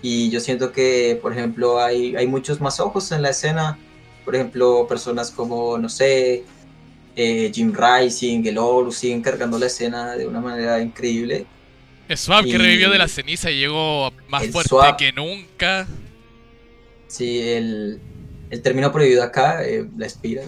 [0.03, 3.79] Y yo siento que, por ejemplo, hay, hay muchos más ojos en la escena.
[4.25, 6.45] Por ejemplo, personas como, no sé,
[7.17, 11.45] eh, Jim Rising, el Oro, siguen cargando la escena de una manera increíble.
[12.09, 14.97] El Swap que revivió de la ceniza y llegó más fuerte Swap.
[14.97, 15.87] que nunca.
[17.07, 18.01] Sí, el,
[18.51, 20.43] el término prohibido acá, eh, la espira.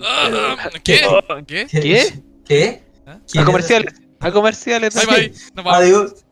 [0.00, 1.00] Ah, ¿Qué?
[1.46, 1.66] ¿Qué?
[1.66, 2.22] ¿Qué?
[2.44, 2.82] ¿Qué?
[3.06, 3.18] ¿Ah?
[3.30, 3.94] ¿Quién A es comerciales.
[4.20, 4.94] A comerciales.
[4.94, 5.30] Bye bye.
[5.54, 5.74] Nos vamos.
[5.74, 6.24] Adiós.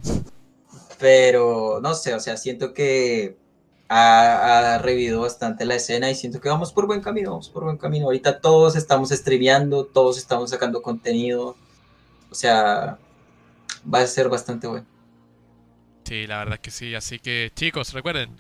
[0.99, 3.37] Pero no sé, o sea, siento que
[3.89, 7.65] ha, ha revivido bastante la escena y siento que vamos por buen camino, vamos por
[7.65, 8.07] buen camino.
[8.07, 11.57] Ahorita todos estamos streameando, todos estamos sacando contenido.
[12.31, 12.99] O sea,
[13.93, 14.87] va a ser bastante bueno.
[16.05, 16.95] Sí, la verdad es que sí.
[16.95, 18.31] Así que, chicos, recuerden: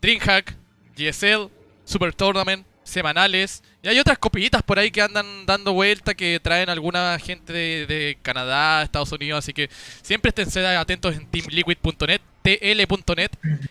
[0.00, 0.56] Dreamhack,
[0.96, 1.50] GSL,
[1.86, 3.62] Super Tournament, semanales.
[3.82, 8.18] Y hay otras copitas por ahí que andan dando vuelta que traen alguna gente de,
[8.20, 9.38] Canadá, Estados Unidos.
[9.38, 9.70] Así que
[10.02, 13.30] siempre estén atentos en teamliquid.net, tl.net.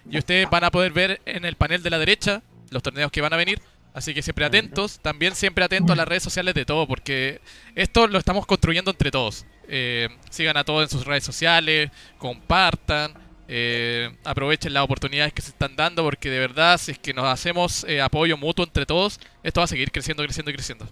[0.09, 3.21] Y ustedes van a poder ver en el panel de la derecha los torneos que
[3.21, 3.61] van a venir.
[3.93, 7.39] Así que siempre atentos, también siempre atentos a las redes sociales de todo, porque
[7.75, 9.45] esto lo estamos construyendo entre todos.
[9.69, 13.13] Eh, sigan a todos en sus redes sociales, compartan,
[13.47, 17.25] eh, aprovechen las oportunidades que se están dando, porque de verdad, si es que nos
[17.25, 20.87] hacemos eh, apoyo mutuo entre todos, esto va a seguir creciendo, creciendo y creciendo.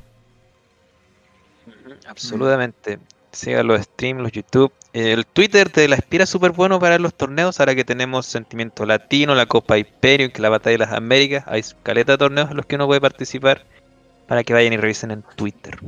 [2.07, 2.99] Absolutamente.
[3.31, 4.71] Sigan los streams, los YouTube.
[4.93, 7.59] El Twitter de la Espira es súper bueno para los torneos.
[7.59, 11.43] Ahora que tenemos Sentimiento Latino, la Copa Imperio, que la Batalla de las Américas.
[11.47, 13.65] Hay caleta de torneos en los que uno puede participar.
[14.27, 15.79] Para que vayan y revisen en Twitter.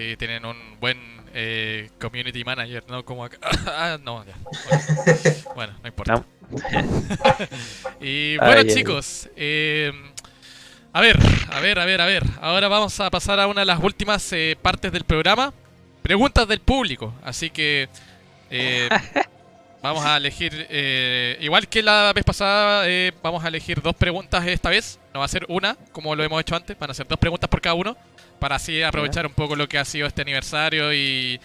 [0.00, 0.98] Sí, tienen un buen
[1.34, 3.04] eh, community manager, ¿no?
[3.04, 3.36] Como acá.
[3.66, 4.32] ah, no, ya.
[4.64, 6.14] Bueno, bueno, no importa.
[6.14, 6.24] No.
[8.00, 8.74] y bueno, ay, ay.
[8.74, 9.92] chicos, eh,
[10.94, 11.18] a ver,
[11.52, 12.22] a ver, a ver, a ver.
[12.40, 15.52] Ahora vamos a pasar a una de las últimas eh, partes del programa.
[16.00, 17.12] Preguntas del público.
[17.22, 17.90] Así que
[18.48, 18.88] eh,
[19.82, 22.86] vamos a elegir, eh, igual que la vez pasada,
[23.22, 24.98] vamos a elegir dos preguntas esta vez.
[25.12, 26.78] No va a ser una, como lo hemos hecho antes.
[26.78, 27.98] Van a ser dos preguntas por cada uno.
[28.40, 31.40] Para así aprovechar un poco lo que ha sido este aniversario y,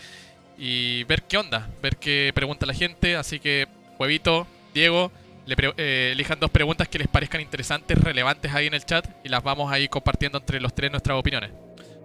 [0.57, 3.15] y ver qué onda, ver qué pregunta la gente.
[3.15, 3.67] Así que,
[3.99, 5.11] Huevito, Diego,
[5.45, 9.30] le eh, elijan dos preguntas que les parezcan interesantes, relevantes ahí en el chat y
[9.30, 11.51] las vamos ahí compartiendo entre los tres nuestras opiniones.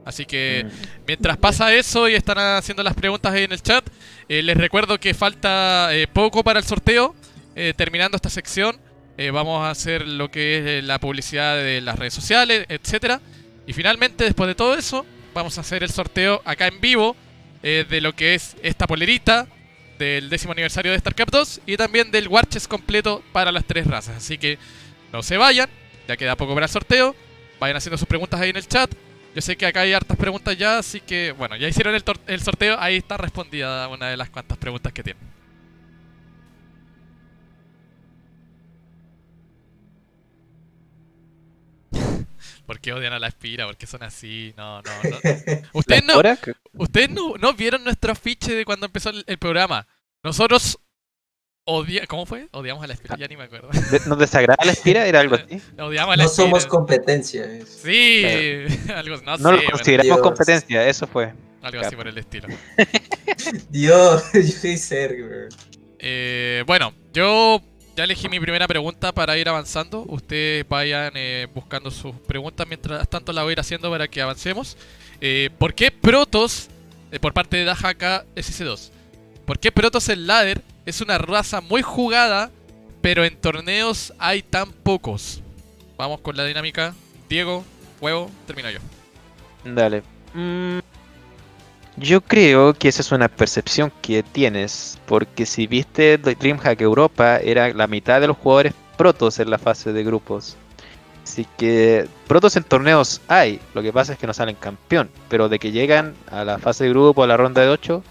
[0.04, 0.66] Así que
[1.06, 3.84] mientras pasa eso y están haciendo las preguntas ahí en el chat,
[4.28, 7.14] eh, les recuerdo que falta eh, poco para el sorteo.
[7.56, 8.78] Eh, terminando esta sección,
[9.18, 13.20] eh, vamos a hacer lo que es la publicidad de las redes sociales, etcétera.
[13.66, 17.16] Y finalmente, después de todo eso, vamos a hacer el sorteo acá en vivo
[17.62, 19.46] eh, de lo que es esta polerita
[19.98, 24.16] del décimo aniversario de StarCraft 2 y también del Warches completo para las tres razas.
[24.16, 24.58] Así que
[25.12, 25.68] no se vayan,
[26.08, 27.14] ya queda poco para el sorteo.
[27.60, 28.90] Vayan haciendo sus preguntas ahí en el chat.
[29.34, 32.40] Yo sé que acá hay hartas preguntas ya, así que bueno, ya hicieron el, el
[32.40, 35.22] sorteo, ahí está respondida una de las cuantas preguntas que tienen.
[42.70, 43.66] ¿Por qué odian a la espira?
[43.66, 44.54] ¿Por qué son así?
[44.56, 45.18] No, no, no.
[45.72, 46.22] Ustedes no.
[46.74, 49.88] Ustedes no, no vieron nuestro afiche de cuando empezó el, el programa.
[50.22, 50.78] Nosotros
[51.64, 52.06] odiamos.
[52.06, 52.46] ¿Cómo fue?
[52.52, 53.70] Odiamos a la espira, ya ni me acuerdo.
[53.70, 55.04] ¿De- ¿Nos desagrada la Espira?
[55.04, 55.60] ¿Era algo así?
[55.80, 56.46] Odiamos a la No espira.
[56.46, 57.44] somos competencia.
[57.66, 58.24] Sí,
[58.94, 60.20] algo, no, No sé, lo consideramos Dios.
[60.20, 61.34] competencia, eso fue.
[61.62, 62.46] algo así por el estilo.
[63.68, 65.26] Dios, yo soy Sergio.
[65.98, 67.60] Eh, bueno, yo
[68.00, 70.06] ya elegí mi primera pregunta para ir avanzando.
[70.08, 74.22] Ustedes vayan eh, buscando sus preguntas mientras tanto la voy a ir haciendo para que
[74.22, 74.78] avancemos.
[75.20, 76.70] Eh, ¿Por qué Protoss,
[77.12, 78.90] eh, por parte de Dajaka SC2,
[79.44, 82.50] por qué Protoss el Ladder es una raza muy jugada,
[83.02, 85.42] pero en torneos hay tan pocos?
[85.98, 86.94] Vamos con la dinámica.
[87.28, 87.66] Diego,
[88.00, 88.78] huevo, termino yo.
[89.62, 90.02] Dale.
[90.32, 90.78] Mm,
[92.00, 97.72] yo creo que esa es una percepción que tienes, porque si viste DreamHack Europa, era
[97.74, 100.56] la mitad de los jugadores protos en la fase de grupos.
[101.22, 105.48] Así que protos en torneos hay, lo que pasa es que no salen campeón, pero
[105.48, 108.02] de que llegan a la fase de grupo, a la ronda de 8,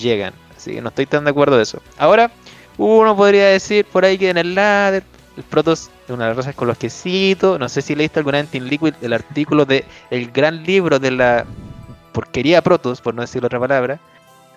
[0.00, 0.32] llegan.
[0.56, 1.82] Así que no estoy tan de acuerdo de eso.
[1.98, 2.30] Ahora,
[2.78, 5.04] uno podría decir por ahí que en el ladder,
[5.36, 7.58] el protos es una de las razas con los que cito.
[7.58, 10.98] No sé si leíste alguna vez en Team Liquid el artículo de el gran libro
[10.98, 11.46] de la
[12.16, 14.00] porquería Protoss, por no decir otra palabra,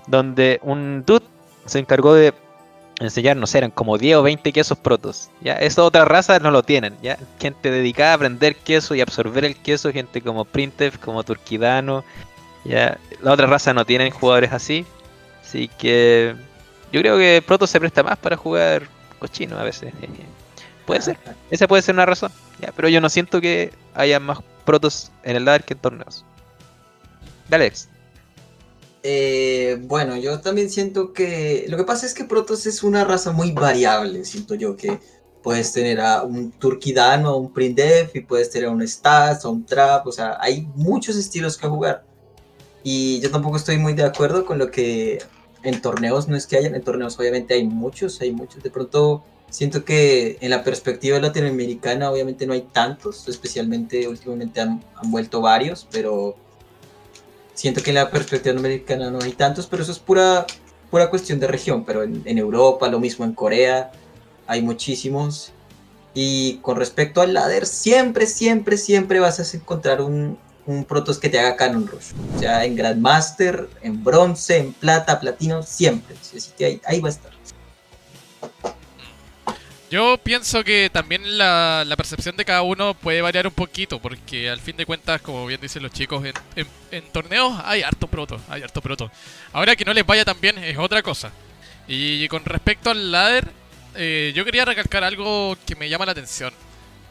[0.08, 1.26] donde un dude
[1.66, 2.34] se encargó de
[3.02, 5.30] enseñar, no sé, eran como 10 o 20 quesos Protoss.
[5.42, 7.18] Ya, esa otra raza no lo tienen, ya.
[7.38, 12.06] Gente dedicada a aprender queso y absorber el queso, gente como Printef, como Turquidano,
[12.64, 12.98] ya.
[13.22, 14.86] La otra raza no tienen jugadores así.
[15.44, 16.36] Así que
[16.94, 18.84] yo creo que Protoss se presta más para jugar
[19.20, 19.94] cochino a veces.
[20.86, 21.18] Puede ser,
[21.52, 22.32] esa puede ser una razón.
[22.62, 26.24] Ya, pero yo no siento que haya más Protoss en el ladder que en torneos.
[27.50, 27.72] Dale.
[29.02, 33.32] Eh, bueno, yo también siento que lo que pasa es que Protoss es una raza
[33.32, 35.00] muy variable, siento yo que
[35.42, 39.50] puedes tener a un Turkidano, a un Prindef y puedes tener a un Stats, a
[39.50, 42.04] un Trap, o sea, hay muchos estilos que jugar.
[42.84, 45.20] Y yo tampoco estoy muy de acuerdo con lo que
[45.64, 48.64] en torneos no es que hayan, en torneos obviamente hay muchos, hay muchos.
[48.64, 54.84] De pronto siento que en la perspectiva latinoamericana obviamente no hay tantos, especialmente últimamente han,
[54.96, 56.36] han vuelto varios, pero
[57.60, 60.48] siento que en la perspectiva americana no hay tantos, pero eso es pura,
[60.90, 63.92] pura cuestión de región, pero en, Europa, lo mismo en Corea,
[64.48, 65.52] hay muchísimos.
[66.14, 70.38] Y con respecto al ladder, siempre, siempre, siempre vas a encontrar un,
[70.68, 72.14] un Protoss que te haga Canon Rush.
[72.38, 76.16] O sea, en Grandmaster, en bronce, en plata, platino, siempre.
[76.16, 77.32] Así que ahí, ahí va a estar.
[79.92, 84.60] Yo pienso que también la, percepción de cada uno puede variar un poquito, porque al
[84.60, 88.40] fin de cuentas, como bien dicen los chicos, en, en, en torneos hay harto proto,
[88.50, 89.12] hay harto proto.
[89.52, 91.32] Ahora que no les vaya tan bien es otra cosa.
[91.88, 93.52] Y con respecto al ladder,
[93.96, 96.54] eh, yo quería recalcar algo que me llama la atención.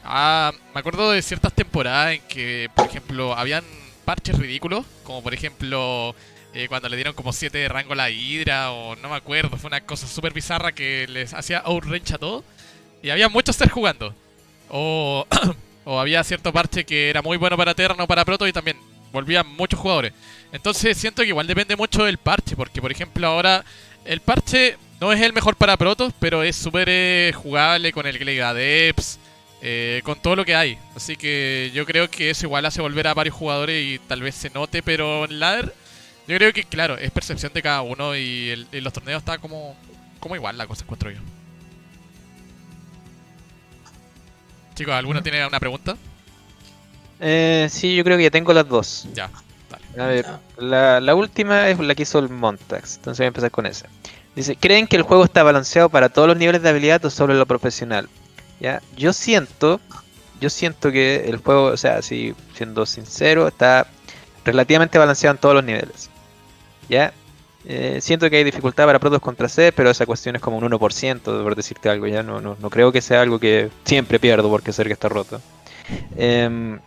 [0.03, 3.65] Ah, me acuerdo de ciertas temporadas en que, por ejemplo, habían
[4.05, 6.15] parches ridículos, como por ejemplo
[6.53, 9.57] eh, cuando le dieron como 7 de rango a la Hydra, o no me acuerdo,
[9.57, 12.43] fue una cosa súper bizarra que les hacía outrange a todo.
[13.01, 14.13] Y había muchos ser jugando.
[14.69, 15.25] O,
[15.85, 18.77] o había cierto parche que era muy bueno para Terra, no para Proto, y también
[19.11, 20.13] volvían muchos jugadores.
[20.51, 23.65] Entonces siento que igual depende mucho del parche, porque por ejemplo ahora
[24.05, 28.19] el parche no es el mejor para Protos, pero es súper eh, jugable con el
[28.19, 29.19] Gligadeps.
[29.61, 30.77] Eh, con todo lo que hay.
[30.95, 34.35] Así que yo creo que eso igual hace volver a varios jugadores y tal vez
[34.35, 35.73] se note, pero en ladder
[36.29, 39.75] yo creo que claro, es percepción de cada uno y, y los torneos está como,
[40.19, 41.19] como igual la cosa encuentro yo.
[44.79, 45.97] Chicos, ¿alguno tiene una pregunta?
[47.19, 49.09] Eh, sí, yo creo que ya tengo las dos.
[49.13, 49.29] Ya,
[49.69, 50.01] dale.
[50.01, 50.25] A ver,
[50.57, 53.87] la, la última es la que hizo el Montax, entonces voy a empezar con esa.
[54.37, 57.33] Dice, ¿creen que el juego está balanceado para todos los niveles de habilidad o solo
[57.33, 58.07] en lo profesional?
[58.61, 58.81] ¿Ya?
[58.95, 59.81] Yo siento,
[60.39, 63.85] yo siento que el juego, o sea, si siendo sincero, está
[64.45, 66.09] relativamente balanceado en todos los niveles.
[66.87, 67.11] ¿Ya?
[67.71, 70.63] Eh, siento que hay dificultad para Protoss contra C, pero esa cuestión es como un
[70.63, 74.49] 1%, por decirte algo, ya no, no, no creo que sea algo que siempre pierdo
[74.49, 75.39] porque que está roto.
[76.17, 76.79] Eh,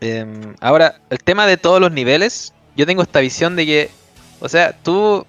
[0.00, 3.90] eh, ahora, el tema de todos los niveles, yo tengo esta visión de que,
[4.40, 5.26] o sea, tú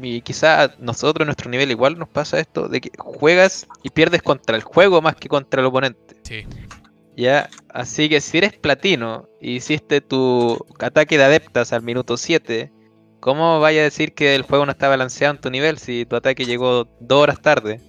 [0.00, 4.22] y quizá nosotros en nuestro nivel igual nos pasa esto de que juegas y pierdes
[4.22, 6.16] contra el juego más que contra el oponente.
[6.22, 6.46] Sí.
[7.14, 12.72] Ya, así que si eres platino y hiciste tu ataque de adeptas al minuto 7,
[13.26, 16.14] ¿cómo vaya a decir que el juego no está balanceado en tu nivel si tu
[16.14, 17.80] ataque llegó dos horas tarde?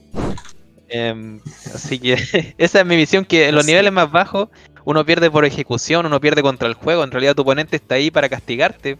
[0.89, 1.39] Eh,
[1.75, 2.15] así que
[2.57, 4.49] esa es mi visión, que en los niveles más bajos
[4.83, 8.09] uno pierde por ejecución, uno pierde contra el juego, en realidad tu oponente está ahí
[8.09, 8.97] para castigarte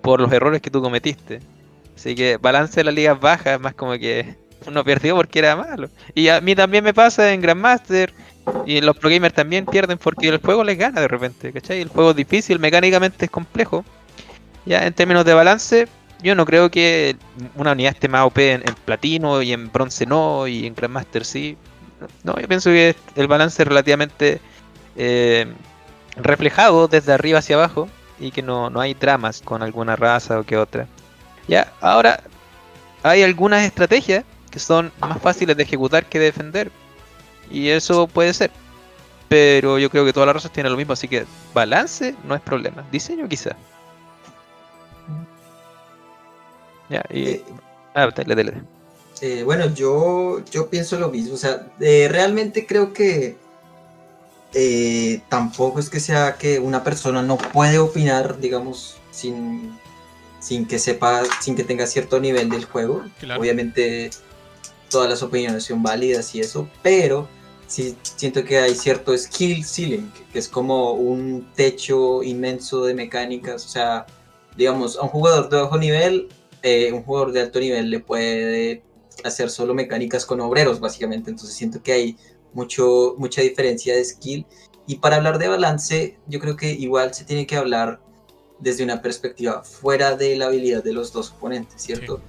[0.00, 1.42] por los errores que tú cometiste.
[1.94, 4.34] Así que balance de las ligas bajas es más como que
[4.66, 5.90] uno perdió porque era malo.
[6.14, 8.14] Y a mí también me pasa en Grandmaster.
[8.64, 11.80] Y los pro gamers también pierden porque el juego les gana de repente, ¿cachai?
[11.80, 13.84] El juego es difícil, mecánicamente es complejo.
[14.66, 15.88] Ya en términos de balance,
[16.22, 17.16] yo no creo que
[17.54, 21.56] una unidad esté más OP en, platino y en bronce no, y en Grandmaster sí.
[22.24, 24.40] No, yo pienso que el balance es relativamente
[24.96, 25.46] eh,
[26.16, 27.88] reflejado desde arriba hacia abajo
[28.18, 30.86] y que no, no hay dramas con alguna raza o que otra.
[31.48, 32.22] Ya, ahora
[33.02, 36.72] hay algunas estrategias que son más fáciles de ejecutar que de defender.
[37.50, 38.50] Y eso puede ser.
[39.28, 42.40] Pero yo creo que todas las razas tienen lo mismo, así que balance no es
[42.40, 42.84] problema.
[42.90, 43.56] Diseño quizá.
[46.88, 47.24] Ya, y...
[47.28, 47.44] Eh,
[47.94, 48.62] ah, dale, dale.
[49.20, 51.34] Eh, bueno, yo, yo pienso lo mismo.
[51.34, 53.36] O sea, eh, realmente creo que
[54.54, 59.76] eh, tampoco es que sea que una persona no puede opinar, digamos, sin,
[60.40, 63.04] sin que sepa, sin que tenga cierto nivel del juego.
[63.18, 63.40] Claro.
[63.40, 64.10] Obviamente
[64.90, 67.28] todas las opiniones son válidas y eso, pero
[67.66, 73.64] sí siento que hay cierto skill ceiling, que es como un techo inmenso de mecánicas,
[73.64, 74.06] o sea,
[74.56, 76.28] digamos, a un jugador de bajo nivel,
[76.66, 78.82] eh, un jugador de alto nivel le puede
[79.22, 82.16] hacer solo mecánicas con obreros, básicamente, entonces siento que hay
[82.54, 84.44] mucho, mucha diferencia de skill.
[84.84, 88.00] Y para hablar de balance, yo creo que igual se tiene que hablar
[88.58, 92.16] desde una perspectiva fuera de la habilidad de los dos oponentes, ¿cierto?
[92.16, 92.22] Sí.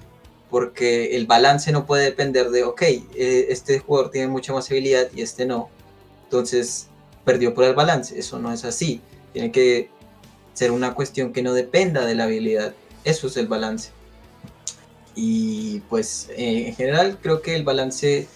[0.50, 5.08] Porque el balance no puede depender de, ok, eh, este jugador tiene mucha más habilidad
[5.16, 5.68] y este no.
[6.22, 6.86] Entonces,
[7.24, 8.16] perdió por el balance.
[8.16, 9.00] Eso no es así.
[9.32, 9.90] Tiene que
[10.54, 12.72] ser una cuestión que no dependa de la habilidad.
[13.02, 13.97] Eso es el balance.
[15.14, 18.28] Y pues, eh, en general, creo que el balance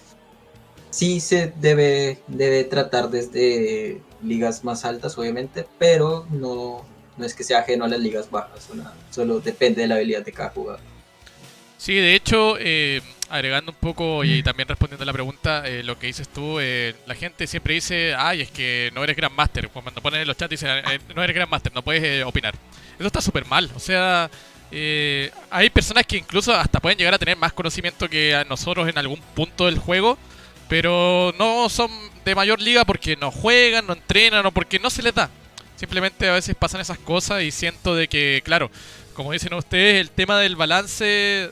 [0.91, 6.85] sí se debe, debe tratar desde ligas más altas, obviamente, pero no,
[7.17, 8.69] no es que sea ajeno a las ligas bajas,
[9.11, 10.81] solo depende de la habilidad de cada jugador.
[11.79, 15.99] Sí, de hecho, eh, agregando un poco y también respondiendo a la pregunta, eh, lo
[15.99, 19.69] que dices tú, eh, la gente siempre dice, ay, es que no eres Grandmaster.
[19.69, 20.69] Cuando ponen en los chats dicen,
[21.17, 22.55] no eres Grandmaster, no puedes opinar.
[22.97, 23.69] Eso está súper mal.
[23.75, 24.31] O sea,
[24.73, 28.89] eh, hay personas que incluso hasta pueden llegar a tener más conocimiento que a nosotros
[28.89, 30.19] en algún punto del juego,
[30.69, 31.91] pero no son
[32.25, 35.31] de mayor liga porque no juegan, no entrenan o porque no se les da.
[35.77, 38.71] Simplemente a veces pasan esas cosas y siento de que, claro,
[39.15, 41.51] como dicen ustedes, el tema del balance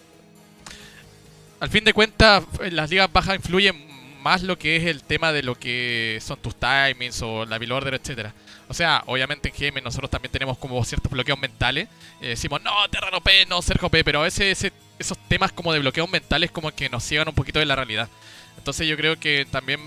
[1.60, 3.76] al fin de cuentas, en las ligas bajas influyen
[4.22, 7.72] más lo que es el tema de lo que son tus timings o la build
[7.72, 8.32] order, etcétera.
[8.70, 11.88] O sea, obviamente en GM nosotros también tenemos como ciertos bloqueos mentales.
[12.20, 15.72] Eh, decimos, no, Terrano P, no, Sergio P, pero a veces ese- esos temas como
[15.72, 18.08] de bloqueos mentales como que nos ciegan un poquito de la realidad.
[18.58, 19.80] Entonces yo creo que también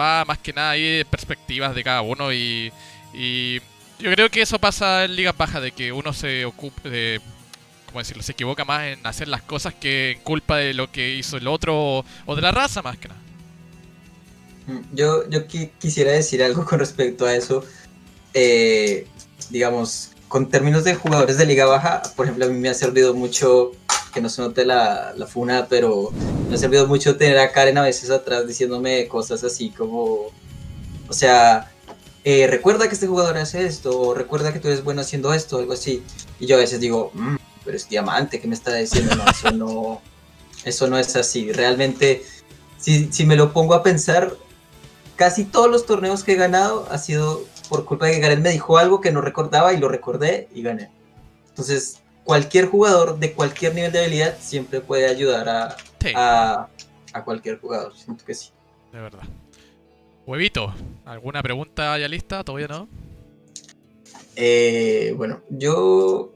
[0.00, 2.72] va más que nada ahí de perspectivas de cada uno y,
[3.12, 3.58] y
[3.98, 7.20] yo creo que eso pasa en ligas bajas, de que uno se ocupe de
[7.86, 8.22] ¿cómo decirlo?
[8.22, 11.46] Se equivoca más en hacer las cosas que en culpa de lo que hizo el
[11.48, 13.20] otro o, o de la raza más que nada.
[14.66, 17.64] Mm, Yo, yo qui- quisiera decir algo con respecto a eso.
[18.34, 19.06] Eh,
[19.50, 23.14] digamos, con términos de jugadores de liga baja, por ejemplo, a mí me ha servido
[23.14, 23.72] mucho,
[24.14, 26.10] que no se note la, la funa, pero
[26.48, 30.26] me ha servido mucho tener a Karen a veces atrás diciéndome cosas así como,
[31.08, 31.72] o sea,
[32.22, 35.58] eh, recuerda que este jugador hace esto, o recuerda que tú eres bueno haciendo esto,
[35.58, 36.02] algo así.
[36.38, 39.16] Y yo a veces digo, "Mm, pero es diamante, ¿qué me está diciendo?
[39.16, 40.00] No, eso no,
[40.64, 41.50] eso no es así.
[41.52, 42.24] Realmente,
[42.78, 44.36] si, si me lo pongo a pensar,
[45.16, 48.50] casi todos los torneos que he ganado ha sido por culpa de que Garen me
[48.50, 50.90] dijo algo que no recordaba y lo recordé y gané.
[51.48, 56.68] Entonces, cualquier jugador de cualquier nivel de habilidad siempre puede ayudar a, Sí, a,
[57.14, 57.96] a cualquier jugador.
[57.96, 58.50] Siento que sí.
[58.92, 59.22] de verdad.
[60.26, 60.74] Huevito,
[61.06, 62.44] ¿alguna pregunta ya lista?
[62.44, 62.88] ¿Todavía no?
[64.36, 66.32] Eh, bueno, yo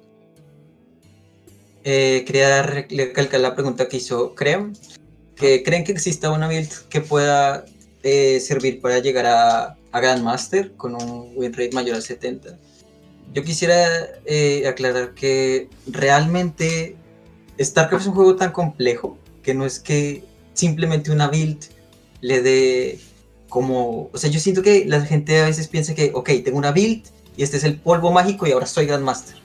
[1.85, 4.73] eh, quería re- recalcar la pregunta que hizo Crem.
[5.37, 7.65] Que ¿Creen que exista una build que pueda
[8.05, 12.59] eh, servir para llegar a, a Grandmaster con un win rate mayor al 70?
[13.33, 13.77] Yo quisiera
[14.27, 16.97] eh, aclarar que realmente
[17.61, 21.67] StarCraft es un juego tan complejo que no es que simplemente una build
[22.21, 22.99] le dé
[23.49, 24.11] como...
[24.13, 27.05] O sea, yo siento que la gente a veces piensa que, ok, tengo una build
[27.37, 29.37] y este es el polvo mágico y ahora soy Grandmaster.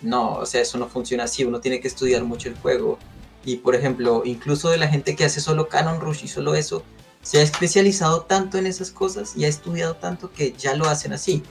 [0.00, 2.98] No, o sea, eso no funciona así, uno tiene que estudiar mucho el juego.
[3.44, 6.82] Y por ejemplo, incluso de la gente que hace solo Canon Rush y solo eso,
[7.24, 11.12] se ha especializado tanto en esas cosas y ha estudiado tanto que ya lo hacen
[11.12, 11.42] así.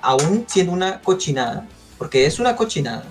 [0.00, 3.04] Aún siendo una cochinada, porque es una cochinada,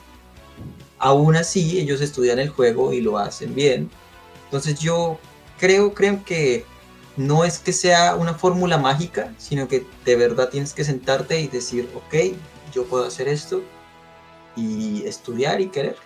[0.98, 3.92] aún así ellos estudian el juego y lo hacen bien.
[4.46, 5.20] Entonces yo
[5.60, 6.66] creo, creo que
[7.18, 11.48] no es que sea una fórmula mágica, sino que de verdad tienes que sentarte y
[11.48, 12.36] decir, ok,
[12.74, 13.62] yo puedo hacer esto
[14.56, 15.98] y estudiar y querer.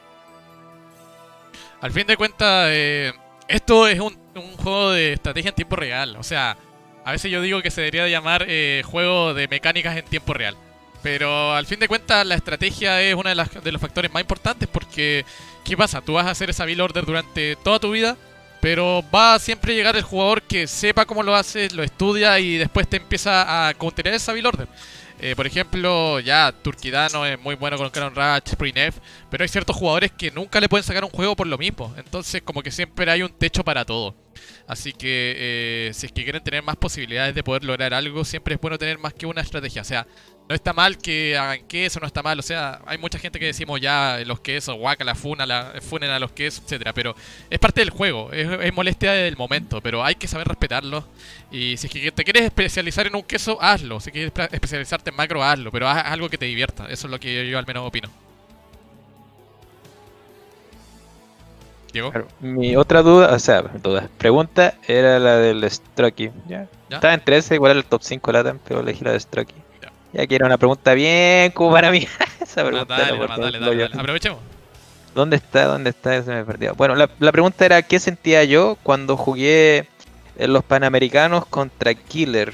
[1.81, 3.14] Al fin de cuentas, eh,
[3.48, 6.16] esto es un, un juego de estrategia en tiempo real.
[6.18, 6.57] O sea,
[7.06, 10.34] a veces yo digo que se debería de llamar eh, juego de mecánicas en tiempo
[10.34, 10.56] real.
[11.02, 14.22] Pero al fin de cuentas, la estrategia es uno de, las- de los factores más
[14.22, 15.24] importantes porque,
[15.64, 16.02] ¿qué pasa?
[16.02, 18.18] Tú vas a hacer esa build order durante toda tu vida,
[18.60, 22.57] pero va a siempre llegar el jugador que sepa cómo lo haces, lo estudia y
[22.57, 24.68] después te empieza a counterar esa build order.
[25.22, 28.98] Eh, por ejemplo, ya Turquidano es muy bueno con Canon Rush, Sprinef,
[29.30, 31.94] pero hay ciertos jugadores que nunca le pueden sacar un juego por lo mismo.
[31.98, 34.16] Entonces, como que siempre hay un techo para todo.
[34.68, 38.56] Así que, eh, si es que quieren tener más posibilidades de poder lograr algo, siempre
[38.56, 39.82] es bueno tener más que una estrategia.
[39.82, 40.08] O sea,
[40.50, 42.40] no está mal que hagan queso, no está mal.
[42.40, 46.10] O sea, hay mucha gente que decimos ya los quesos, guaca, la funa, la funen
[46.10, 46.92] a los quesos, etcétera.
[46.92, 47.16] Pero
[47.52, 51.06] es parte del juego, es, es molestia del momento, pero hay que saber respetarlo.
[51.52, 54.00] Y si es que te quieres especializar en un queso, hazlo.
[54.00, 55.72] Si quieres especializarte en macro, hazlo.
[55.72, 56.86] Pero haz algo que te divierta.
[56.90, 58.10] Eso es lo que yo, yo al menos opino.
[61.94, 66.32] Diego, Claro, Mi otra duda, o sea, duda, pregunta era la del Stroky.
[66.48, 66.68] ¿ya?
[66.90, 66.96] ¿Ya?
[66.96, 69.69] Estaba en 13, igual era el top 5 Latam, pero elegí la de Stroky.
[70.14, 70.26] Ya.
[70.27, 72.07] Que era una pregunta bien como para mí.
[72.41, 73.99] Esa pregunta por nomás, dale, dale, dale.
[73.99, 74.40] Aprovechemos.
[75.15, 75.65] ¿Dónde está?
[75.65, 76.22] ¿Dónde está?
[76.23, 76.76] Se me perdió.
[76.76, 79.88] Bueno, la, la pregunta era ¿qué sentía yo cuando jugué
[80.38, 82.53] en los Panamericanos contra Killer?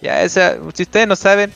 [0.00, 1.52] Ya, esa, si ustedes no saben,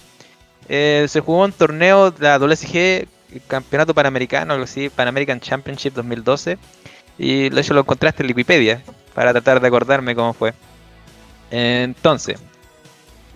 [0.68, 3.06] eh, se jugó un torneo de la WSG,
[3.46, 6.58] Campeonato Panamericano, algo así, Pan American Championship 2012.
[7.18, 8.82] Y de hecho lo encontraste en Wikipedia,
[9.14, 10.54] para tratar de acordarme cómo fue.
[11.50, 12.40] Entonces,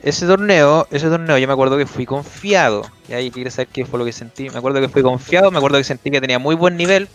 [0.03, 2.93] ese torneo, ese torneo yo me acuerdo que fui confiado.
[3.09, 4.51] Y ahí quiero saber qué fue lo que sentí.
[4.51, 7.09] Me acuerdo que fui confiado, me acuerdo que sentí que tenía muy buen nivel.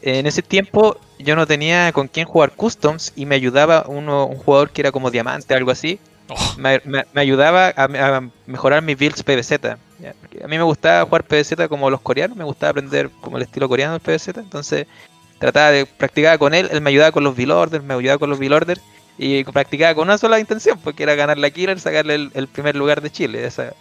[0.00, 4.36] En ese tiempo yo no tenía con quién jugar customs y me ayudaba uno, un
[4.38, 5.98] jugador que era como diamante, algo así.
[6.28, 7.84] Oh, me, me- me ayudaba a,
[8.16, 9.52] a mejorar mis builds PVZ.
[10.44, 13.68] A mí me gustaba jugar PVZ como los coreanos, me gustaba aprender como el estilo
[13.68, 14.86] coreano del PVZ, entonces
[15.38, 18.30] trataba de practicar con él, él me ayudaba con los build orders, me ayudaba con
[18.30, 18.80] los build orders
[19.18, 23.02] y practicaba con una sola intención, porque era ganar la killer, sacarle el, primer lugar
[23.02, 23.74] de Chile, esa,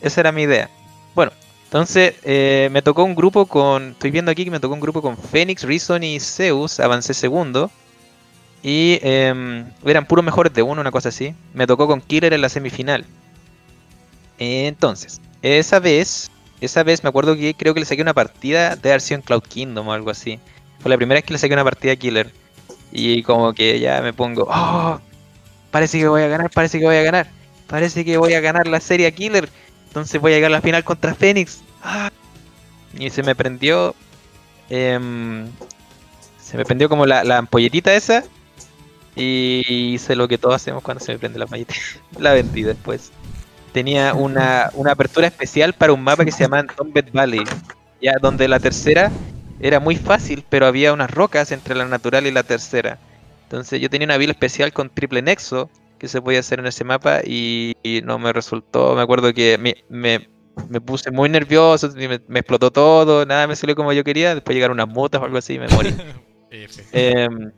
[0.00, 0.68] esa era mi idea.
[1.14, 1.32] Bueno,
[1.64, 5.00] entonces eh, me tocó un grupo con, estoy viendo aquí que me tocó un grupo
[5.00, 7.70] con Phoenix, Reason y Zeus, avancé segundo.
[8.62, 11.34] Y em, eran puros mejores de uno, una cosa así.
[11.52, 13.04] Me tocó con Killer en la semifinal.
[14.38, 16.30] Entonces, esa vez,
[16.62, 19.88] esa vez me acuerdo que creo que le saqué una partida de en Cloud Kingdom
[19.88, 20.40] o algo así.
[20.80, 22.32] Fue la primera vez que le saqué una partida a Killer.
[22.96, 25.00] Y como que ya me pongo, oh,
[25.72, 27.26] parece que voy a ganar, parece que voy a ganar.
[27.66, 29.48] Parece que voy a ganar la serie Killer.
[29.88, 31.60] Entonces voy a llegar a la final contra Phoenix.
[31.82, 32.12] Ah.
[32.96, 33.96] Y se me prendió.
[34.70, 35.48] em,
[36.40, 38.22] se me prendió como la, la ampolletita esa.
[39.16, 41.74] Y hice lo que todos hacemos cuando se me prende la ampolleta.
[42.18, 43.10] la vendí después.
[43.72, 47.42] Tenía una, una apertura especial para un mapa que se llama Tombed Valley.
[48.00, 49.10] Ya, donde la tercera
[49.64, 52.98] era muy fácil, pero había unas rocas entre la natural y la tercera.
[53.44, 56.84] Entonces yo tenía una build especial con triple nexo que se podía hacer en ese
[56.84, 58.94] mapa y, y no me resultó.
[58.94, 60.28] Me acuerdo que me, me,
[60.68, 64.34] me puse muy nervioso, y me, me explotó todo, nada me salió como yo quería.
[64.34, 65.94] Después llegaron unas mutas o algo así y me morí.
[66.92, 67.50] Em,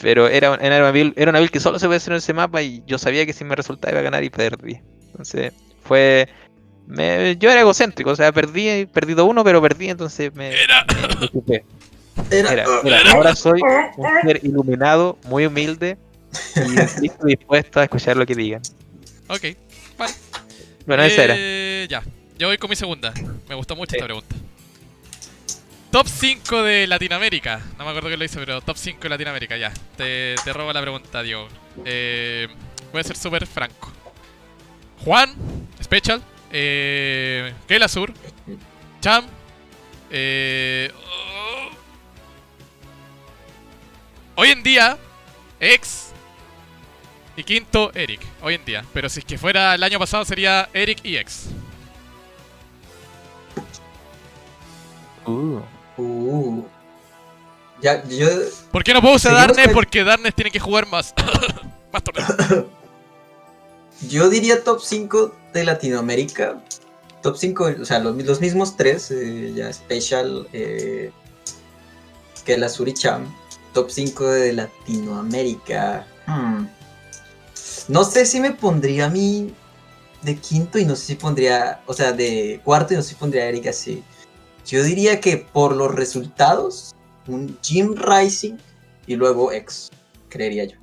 [0.00, 2.34] pero era, era, una build, era una build que solo se podía hacer en ese
[2.34, 4.80] mapa y yo sabía que si me resultaba iba a ganar y perdí.
[5.06, 6.28] Entonces fue...
[6.86, 10.84] me- yo era egocéntrico, o sea, perdí, he perdido uno, pero perdí, entonces me, Era.
[11.46, 11.64] me.
[12.30, 12.64] Era-
[13.12, 13.60] ahora soy
[13.96, 15.96] un ser iluminado, muy humilde
[16.56, 18.62] y listo y dispuesto a escuchar lo que digan.
[19.28, 19.42] Ok.
[20.86, 21.34] Bueno, esa era.
[21.36, 22.02] Eh, Ya.
[22.38, 23.12] Yo voy con mi segunda.
[23.48, 23.96] Me gustó mucho Sí.
[23.96, 24.34] esta pregunta.
[25.92, 27.60] Top 5 de Latinoamérica.
[27.78, 29.72] No me acuerdo quién lo hizo, pero top 5 de Latinoamérica, ya.
[29.96, 31.46] Te, te robo la pregunta, Diego.
[31.84, 32.48] Eh,
[32.90, 33.92] voy a ser súper franco.
[35.04, 35.32] Juan,
[35.82, 36.20] Special,
[36.56, 38.12] eh, Keila Sur,
[39.00, 39.26] Cham,
[40.08, 41.70] eh, oh.
[44.36, 44.96] hoy en día,
[45.58, 46.12] Ex
[47.36, 48.20] y quinto, Eric.
[48.40, 48.84] Hoy en día.
[48.92, 51.46] Pero si es que fuera el año pasado sería Eric y Ex.
[55.26, 55.60] Uh,
[55.96, 56.64] Uh.
[57.82, 58.28] Ya, yo.
[58.70, 59.66] ¿Por qué no puedo usar Darnes?
[59.66, 61.12] con- Porque Darnes tiene que jugar más.
[61.92, 62.64] más torneos.
[64.08, 66.62] Yo diría top 5 de Latinoamérica.
[67.22, 71.10] Top 5, o sea, los, los mismos tres, eh, ya Special, eh,
[72.44, 73.34] que la Suricham.
[73.72, 76.06] Top 5 de Latinoamérica.
[76.26, 76.66] Hmm.
[77.88, 79.54] No sé si me pondría a mí
[80.22, 83.14] de quinto y no sé si pondría, o sea, de cuarto y no sé si
[83.14, 84.02] pondría a Erika así.
[84.66, 86.94] Yo diría que por los resultados,
[87.26, 88.56] un Jim Rising
[89.06, 89.90] y luego X,
[90.28, 90.78] creería yo.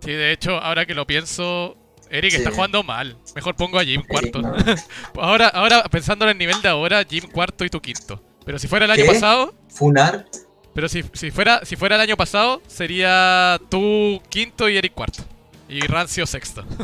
[0.00, 1.76] Sí, de hecho, ahora que lo pienso,
[2.14, 2.36] Eric Sí.
[2.38, 3.16] está jugando mal.
[3.34, 4.40] Mejor pongo a Jim cuarto.
[4.40, 4.54] no.
[5.20, 8.22] ahora, ahora, pensando en el nivel de ahora, Jim cuarto y tú quinto.
[8.44, 10.26] Pero si fuera el año pasado, Funar,
[10.74, 15.22] pero si, si fuera si fuera el año pasado, sería tú quinto y Eric cuarto.
[15.68, 16.64] Y Rancio sexto.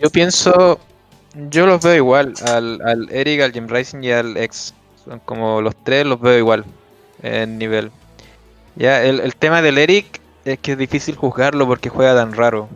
[0.00, 0.80] yo pienso,
[1.50, 4.74] yo los veo igual, al, al Eric, al Jim Rising y al ex.
[5.04, 6.64] Son como los tres los veo igual
[7.22, 7.90] en nivel.
[8.76, 12.68] Ya, el, el tema del Eric es que es difícil juzgarlo porque juega tan raro.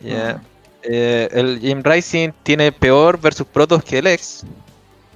[0.00, 0.40] Ya.
[0.82, 4.44] Eh, el Jim Rising tiene peor versus protos que el ex.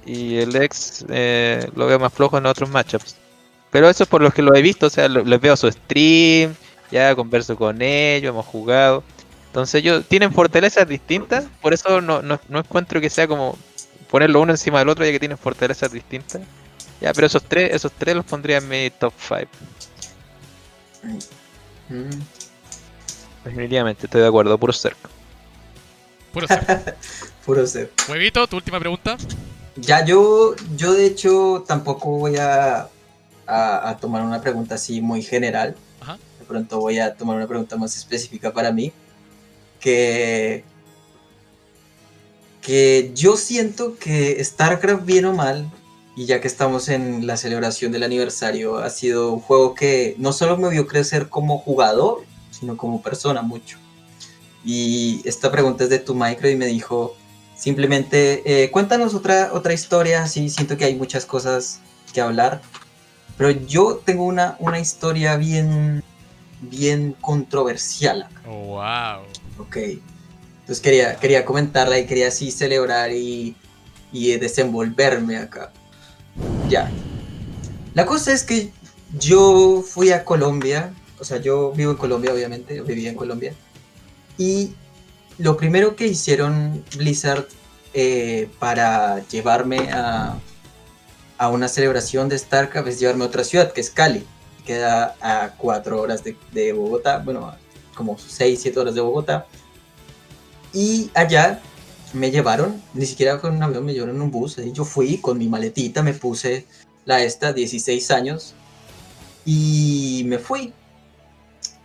[0.05, 3.17] Y el ex eh, lo veo más flojo en otros matchups.
[3.71, 5.71] Pero eso es por los que lo he visto, o sea, lo- les veo su
[5.71, 6.55] stream,
[6.91, 9.03] ya converso con ellos, hemos jugado.
[9.47, 13.57] Entonces ellos tienen fortalezas distintas, por eso no, no, no encuentro que sea como
[14.09, 16.43] ponerlo uno encima del otro ya que tienen fortalezas distintas.
[17.01, 19.49] Ya, pero esos tres, esos tres los pondría en mi top 5.
[21.89, 22.09] Mm.
[23.43, 25.09] Definitivamente, estoy de acuerdo, puro cerco.
[26.31, 26.95] Puro ser.
[27.45, 27.91] Puro ser.
[28.09, 29.17] Huevito, tu última pregunta.
[29.75, 32.87] Ya yo, yo de hecho tampoco voy a,
[33.45, 35.75] a, a tomar una pregunta así muy general.
[35.99, 36.17] Ajá.
[36.39, 38.93] De pronto voy a tomar una pregunta más específica para mí.
[39.79, 40.63] Que,
[42.61, 45.69] que yo siento que StarCraft bien o mal,
[46.15, 50.31] y ya que estamos en la celebración del aniversario, ha sido un juego que no
[50.31, 53.77] solo me vio crecer como jugador, sino como persona mucho.
[54.63, 57.15] Y esta pregunta es de tu micro y me dijo,
[57.55, 61.79] simplemente eh, cuéntanos otra, otra historia, sí, siento que hay muchas cosas
[62.13, 62.61] que hablar,
[63.37, 66.03] pero yo tengo una, una historia bien,
[66.61, 68.41] bien controversial acá.
[68.47, 69.25] Oh, wow.
[69.57, 69.77] Ok.
[70.61, 73.55] Entonces quería, quería comentarla y quería así celebrar y,
[74.13, 75.73] y desenvolverme acá.
[76.69, 76.89] Ya.
[77.93, 78.71] La cosa es que
[79.19, 80.93] yo fui a Colombia
[81.23, 83.53] o sea, yo vivo en Colombia, obviamente, vivía en Colombia.
[84.37, 84.73] Y
[85.37, 87.47] lo primero que hicieron Blizzard
[87.93, 90.37] eh, para llevarme a,
[91.37, 94.27] a una celebración de StarCraft es llevarme a otra ciudad, que es Cali.
[94.65, 97.55] Queda a cuatro horas de, de Bogotá, bueno,
[97.95, 99.45] como seis, siete horas de Bogotá.
[100.73, 101.61] Y allá
[102.13, 104.57] me llevaron, ni siquiera con un avión, me llevaron en un bus.
[104.59, 106.65] Ahí yo fui con mi maletita, me puse
[107.05, 108.53] la esta, 16 años,
[109.45, 110.73] y me fui.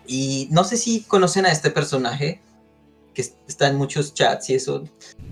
[0.07, 2.41] Y no sé si conocen a este personaje,
[3.15, 4.85] que está en muchos chats y eso.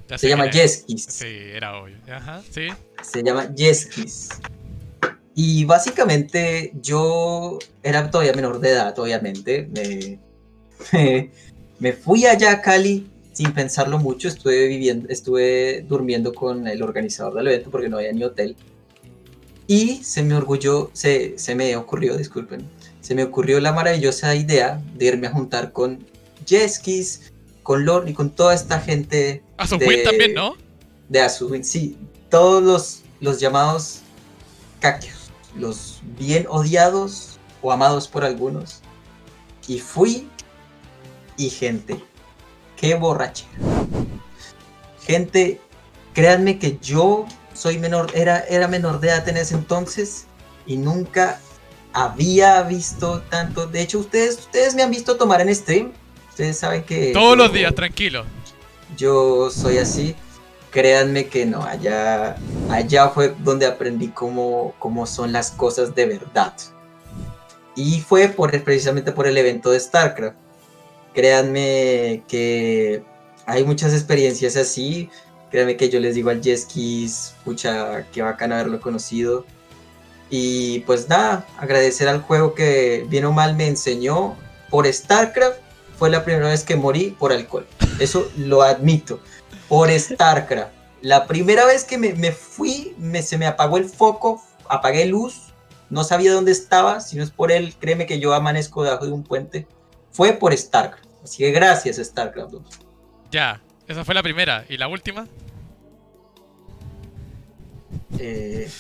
[0.09, 0.51] Ya Se llama.
[0.51, 1.05] Jeskis.
[1.09, 1.97] Sí, era obvio.
[2.11, 2.69] Ajá, sí.
[3.03, 4.31] Se llama Jeskis.
[5.35, 9.69] Y básicamente yo era todavía menor de edad, obviamente.
[9.71, 10.19] Me,
[10.93, 11.31] me,
[11.79, 13.07] me fui allá a Cali
[13.37, 14.29] sin pensarlo mucho.
[14.29, 18.57] Estuve viviendo, estuve durmiendo con el organizador del evento porque no había ni hotel.
[19.67, 22.67] Y se me orgulló, se, se me ocurrió, disculpen,
[23.01, 26.07] se me ocurrió la maravillosa idea de irme a juntar con
[26.47, 27.33] Jeskis,
[27.63, 30.55] con Lord y con toda esta gente A su de- win también, ¿no?
[31.09, 31.97] de Azul, sí,
[32.31, 34.01] todos los, los llamados
[34.81, 38.81] caquios, los bien odiados o amados por algunos.
[39.69, 40.29] Y fui
[41.37, 42.01] y gente,
[42.77, 43.51] qué borrachera.
[45.03, 45.61] Gente,
[46.15, 50.27] créanme que yo soy menor, era, era menor de edad en ese entonces
[50.67, 51.41] y nunca
[51.93, 53.67] había visto tanto.
[53.67, 55.93] De hecho, ustedes, ustedes me han visto tomar en stream.
[56.31, 57.13] Ustedes saben que...
[57.13, 58.25] Todos yo- los días, tranquilo.
[58.97, 60.15] yo soy así.
[60.71, 62.37] Créanme que no, allá,
[62.69, 66.53] allá fue donde aprendí cómo, cómo son las cosas de verdad.
[67.75, 70.37] Y fue por, precisamente por el evento de StarCraft.
[71.17, 73.03] Créanme que
[73.47, 75.09] hay muchas experiencias así.
[75.51, 79.47] Créanme que yo les digo al Jeskis, pucha, qué bacán haberlo conocido.
[80.29, 84.37] Y pues nada, agradecer al juego que bien o mal me enseñó.
[84.69, 85.57] Por StarCraft
[85.99, 87.67] fue la primera vez que morí por alcohol.
[87.99, 89.19] Eso lo admito.
[89.71, 90.71] Por StarCraft.
[91.01, 95.55] La primera vez que me, me fui, me, se me apagó el foco, apagué luz,
[95.89, 99.13] no sabía dónde estaba, si no es por él, créeme que yo amanezco debajo de
[99.13, 99.67] un puente.
[100.11, 101.06] Fue por StarCraft.
[101.27, 102.63] Así que gracias, StarCraft 2.
[103.33, 104.65] Ya, esa fue la primera.
[104.69, 105.27] ¿Y la última?
[108.19, 108.71] Eh,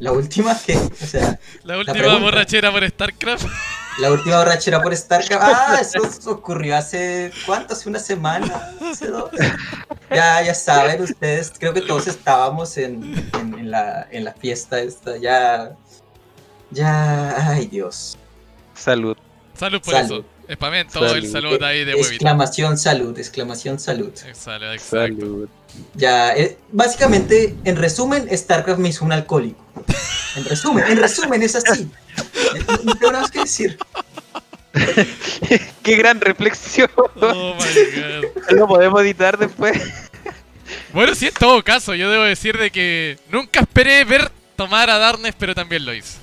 [0.00, 3.46] la última que, o sea, La última borrachera por StarCraft.
[4.00, 5.42] la última borrachera por StarCraft.
[5.44, 7.74] Ah, eso, eso ocurrió hace, ¿cuánto?
[7.74, 9.30] Hace una semana, hace dos.
[10.10, 14.80] Ya, ya saben ustedes, creo que todos estábamos en, en, en la, en la fiesta
[14.80, 15.76] esta, ya,
[16.70, 18.18] ya, ay Dios.
[18.74, 19.16] Salud.
[19.54, 20.24] Salud por Salud.
[20.24, 20.24] eso.
[20.52, 21.62] Spamen todo el Salud.
[21.62, 22.12] ahí de huevito.
[22.12, 24.12] Exclamación salud, exclamación salud.
[24.26, 24.78] Exacto.
[24.78, 25.48] Salud.
[25.94, 29.64] Ya, eh, básicamente, en resumen, StarCraft me hizo un alcohólico.
[30.36, 31.88] En resumen, en resumen, es así.
[32.84, 33.78] No, tengo nada más que decir.
[35.82, 36.90] Qué gran reflexión.
[36.96, 38.56] Oh my god.
[38.56, 39.80] Lo podemos editar después.
[40.92, 44.98] Bueno, sí, en todo caso, yo debo decir de que nunca esperé ver tomar a
[44.98, 46.18] Darkness, pero también lo hice.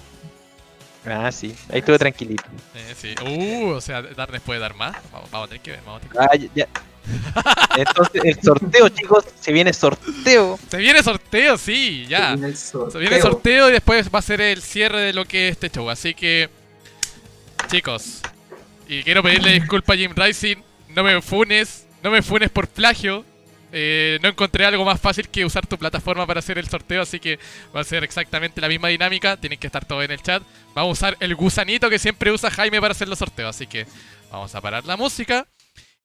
[1.08, 1.56] Ah, sí.
[1.70, 2.44] Ahí estuve tranquilito.
[2.76, 3.16] Eh, sí.
[3.24, 4.96] Uh, o sea, Darkness puede dar más.
[5.12, 6.30] Vamos, vamos a tener que ver, vamos a tener que ver.
[6.32, 6.66] Ah, ya.
[6.66, 6.68] ya.
[7.78, 9.26] Entonces, el sorteo, chicos.
[9.40, 10.60] Se viene sorteo.
[10.70, 12.32] Se viene sorteo, sí, ya.
[12.32, 15.14] Se viene el Se viene el sorteo y después va a ser el cierre de
[15.14, 15.90] lo que es este show.
[15.90, 16.50] Así que,
[17.70, 18.22] chicos,
[18.88, 20.58] y quiero pedirle disculpas a Jim Rising.
[20.90, 23.26] No me funes, no me funes por plagio.
[23.72, 27.20] Eh, no encontré algo más fácil que usar tu plataforma para hacer el sorteo, así
[27.20, 27.40] que
[27.76, 29.38] va a ser exactamente la misma dinámica.
[29.38, 30.44] Tienen que estar todos en el chat.
[30.74, 33.86] Vamos a usar el gusanito que siempre usa Jaime para hacer los sorteos, así que
[34.32, 35.48] vamos a parar la música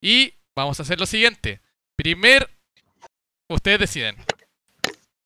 [0.00, 1.60] y vamos a hacer lo siguiente.
[1.96, 2.48] Primer,
[3.48, 4.16] ustedes deciden.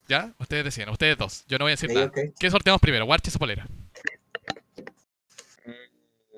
[0.08, 0.32] ¿Ya?
[0.38, 1.44] Ustedes deciden, ustedes dos.
[1.48, 2.12] Yo no voy a decir nada.
[2.38, 3.06] ¿Qué sorteamos primero?
[3.06, 3.66] ¿Warches o polera?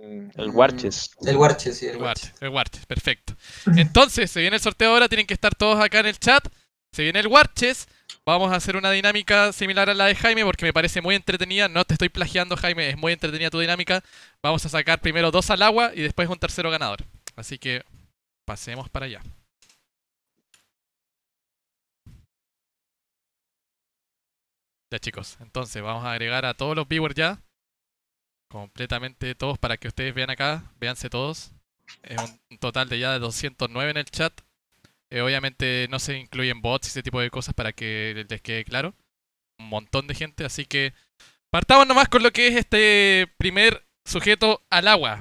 [0.00, 1.10] El Warches.
[1.26, 2.26] El Warche, sí, el El Warche.
[2.26, 3.34] Warches, el Warches, perfecto.
[3.76, 6.46] Entonces, se viene el sorteo ahora, tienen que estar todos acá en el chat.
[6.92, 7.88] Se viene el Warches.
[8.24, 11.68] Vamos a hacer una dinámica similar a la de Jaime porque me parece muy entretenida.
[11.68, 14.02] No te estoy plagiando, Jaime, es muy entretenida tu dinámica.
[14.42, 17.04] Vamos a sacar primero dos al agua y después un tercero ganador.
[17.36, 17.84] Así que
[18.46, 19.22] pasemos para allá.
[24.90, 27.42] Ya chicos, entonces vamos a agregar a todos los viewers ya.
[28.48, 30.72] Completamente todos para que ustedes vean acá.
[30.80, 31.52] Véanse todos.
[32.02, 32.18] Es
[32.50, 34.32] un total de ya de 209 en el chat.
[35.10, 38.64] Eh, obviamente no se incluyen bots y ese tipo de cosas para que les quede
[38.64, 38.94] claro.
[39.58, 40.92] Un montón de gente, así que
[41.50, 45.18] partamos nomás con lo que es este primer sujeto al agua.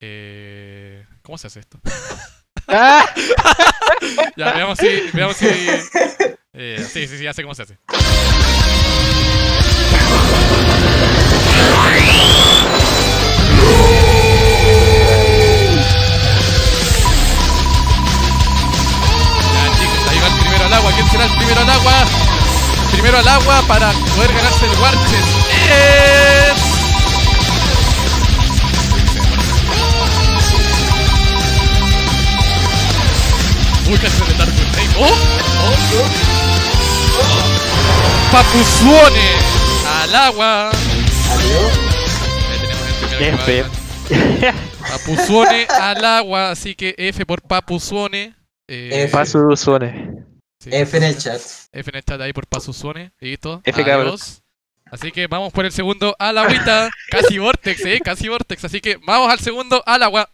[0.00, 1.80] Eh, ¿Cómo se hace esto?
[2.66, 3.06] ¡Ah!
[4.36, 4.88] ya, veamos si...
[5.12, 5.46] Veamos si
[6.56, 7.78] eh, sí, sí, sí, ya sé cómo se hace.
[21.14, 21.92] Será el primero al agua?
[22.90, 25.26] Primero al agua para poder ganarse el Warches
[25.70, 26.74] es...
[34.02, 34.94] Casi tarda el name.
[34.98, 35.04] ¡Oh!
[35.06, 35.76] ¡Oh!
[38.32, 39.63] Papuzuone
[40.04, 40.70] al agua.
[40.70, 41.72] Adiós.
[42.50, 44.64] Ahí tenemos el ganar.
[44.90, 48.34] Papuzuone al agua, así que F por Papuzuone.
[48.68, 49.26] Eh, F.
[50.60, 50.70] Sí.
[50.72, 51.40] F en el chat.
[51.72, 53.12] F en el chat ahí por Papuzuone.
[53.18, 53.62] Listo.
[53.64, 54.18] F, cabrón.
[54.90, 56.90] Así que vamos por el segundo al agüita.
[57.10, 58.00] Casi Vortex, eh.
[58.04, 58.64] Casi Vortex.
[58.64, 60.28] Así que vamos al segundo al agua.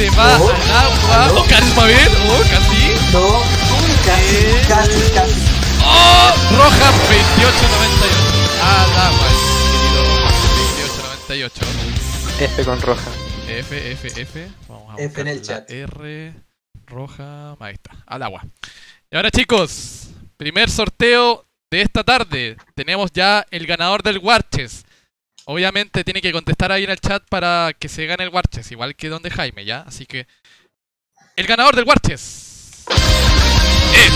[0.00, 0.54] Se va al agua.
[1.30, 1.40] Oh.
[1.40, 2.08] Oh, carisma bien.
[2.26, 3.12] Oh, casi.
[3.12, 3.20] No.
[3.20, 4.62] Uy, casi, Eh.
[4.66, 5.40] casi, casi.
[5.84, 6.32] ¡Oh!
[6.56, 8.16] Roja 2898.
[8.62, 9.28] Al agua,
[9.72, 11.66] querido Roja 2898.
[12.40, 13.10] F con roja.
[13.48, 14.48] F, F, F.
[14.68, 15.70] Vamos a F en el chat.
[15.70, 16.32] R
[16.86, 17.56] roja.
[17.60, 18.46] Ahí está, al agua.
[19.10, 20.08] Y ahora chicos,
[20.38, 22.56] primer sorteo de esta tarde.
[22.74, 24.86] Tenemos ya el ganador del Warches.
[25.52, 28.94] Obviamente tiene que contestar ahí en el chat para que se gane el Warches, igual
[28.94, 29.80] que donde Jaime, ¿ya?
[29.80, 30.28] Así que
[31.34, 34.12] el ganador del Warches es.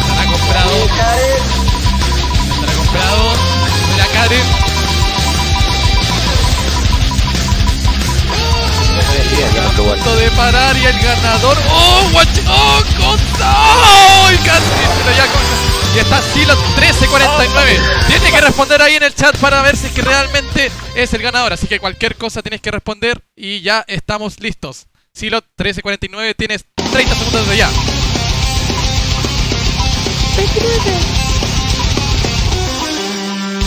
[0.00, 0.74] ¿Estará comprado?
[2.50, 3.34] ¿Estará comprado?
[3.92, 4.53] ¿Será Karen?
[9.34, 11.56] A punto de parar y el ganador.
[11.70, 12.28] ¡Oh, watch!
[12.48, 12.82] ¡Oh!
[13.02, 14.30] ¡Oh!
[14.32, 15.26] Y casi se lo ya.
[15.94, 17.80] Y está Silo 1349.
[18.06, 21.22] Tiene que responder ahí en el chat para ver si es que realmente es el
[21.22, 21.52] ganador.
[21.52, 24.86] Así que cualquier cosa tienes que responder y ya estamos listos.
[25.12, 27.70] Silo 1349, tienes 30 segundos de ya.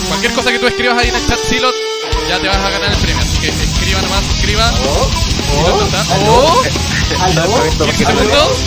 [0.07, 1.71] Cualquier cosa que tú escribas ahí en el chat, Silo,
[2.29, 3.21] ya te vas a ganar el premio.
[3.21, 4.71] Así que escriba nomás, escriba.
[5.49, 6.63] Oh, oh, aló, ¡Oh!
[7.21, 8.57] aló, 15 aló, segundos.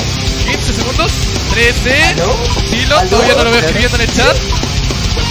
[0.46, 1.12] 15 segundos.
[1.52, 2.04] 13.
[2.04, 2.36] aló.
[2.68, 4.36] Silo, todavía no lo veo escribiendo en el chat.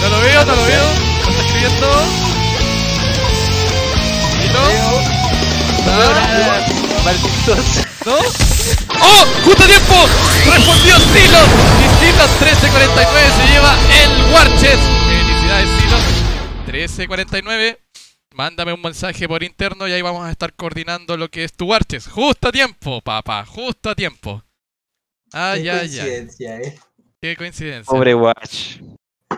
[0.02, 0.84] No lo veo, no lo veo.
[1.24, 1.88] No está escribiendo.
[4.40, 4.60] Silo.
[7.04, 7.58] Malditos.
[8.06, 8.16] ¿No?
[8.16, 9.24] ¡Oh!
[9.44, 9.94] ¡Justo tiempo!
[10.46, 11.40] ¡Respondió Silo!
[11.78, 14.78] Y Silo 1349 se lleva el Warches.
[15.08, 15.96] Felicidades, Silo.
[16.66, 17.89] 1349.
[18.34, 21.66] Mándame un mensaje por interno y ahí vamos a estar coordinando lo que es tu
[21.66, 22.06] Warches.
[22.06, 23.44] Justo a tiempo, papá.
[23.44, 24.42] Justo a tiempo.
[25.32, 25.88] Ay, Qué ay, ay.
[25.88, 26.78] coincidencia, eh.
[27.20, 27.90] Qué coincidencia.
[27.90, 28.78] Pobre Watch.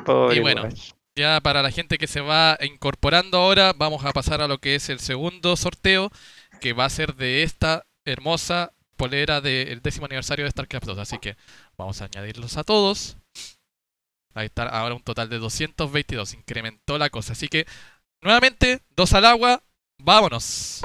[0.04, 0.62] Pobre Y bueno.
[0.62, 0.92] Watch.
[1.14, 4.74] Ya para la gente que se va incorporando ahora, vamos a pasar a lo que
[4.74, 6.10] es el segundo sorteo,
[6.58, 10.98] que va a ser de esta hermosa polera del décimo aniversario de StarCraft 2.
[10.98, 11.36] Así que
[11.76, 13.18] vamos a añadirlos a todos.
[14.34, 16.32] Ahí está, ahora un total de 222.
[16.32, 17.34] Incrementó la cosa.
[17.34, 17.66] Así que,
[18.22, 19.62] nuevamente, dos al agua.
[19.98, 20.80] Vámonos.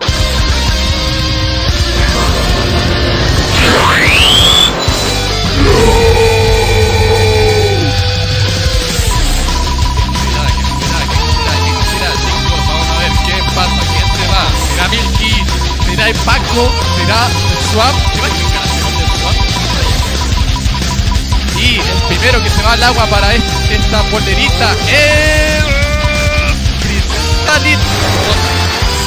[9.08, 10.46] será?
[10.54, 11.02] ¿Quién será?
[11.08, 11.54] ¿Quién será?
[11.64, 12.12] ¿Quién será?
[12.22, 14.44] Chicos, vamos a ver qué pasa, quién se va.
[14.70, 15.34] ¿Será Milky?
[15.86, 16.72] ¿Será Paco?
[16.98, 17.20] ¿Será
[17.72, 17.96] Swap?
[21.60, 25.66] Y el primero que se va al agua para est- esta polerita es...
[27.48, 27.88] Cristalit 12.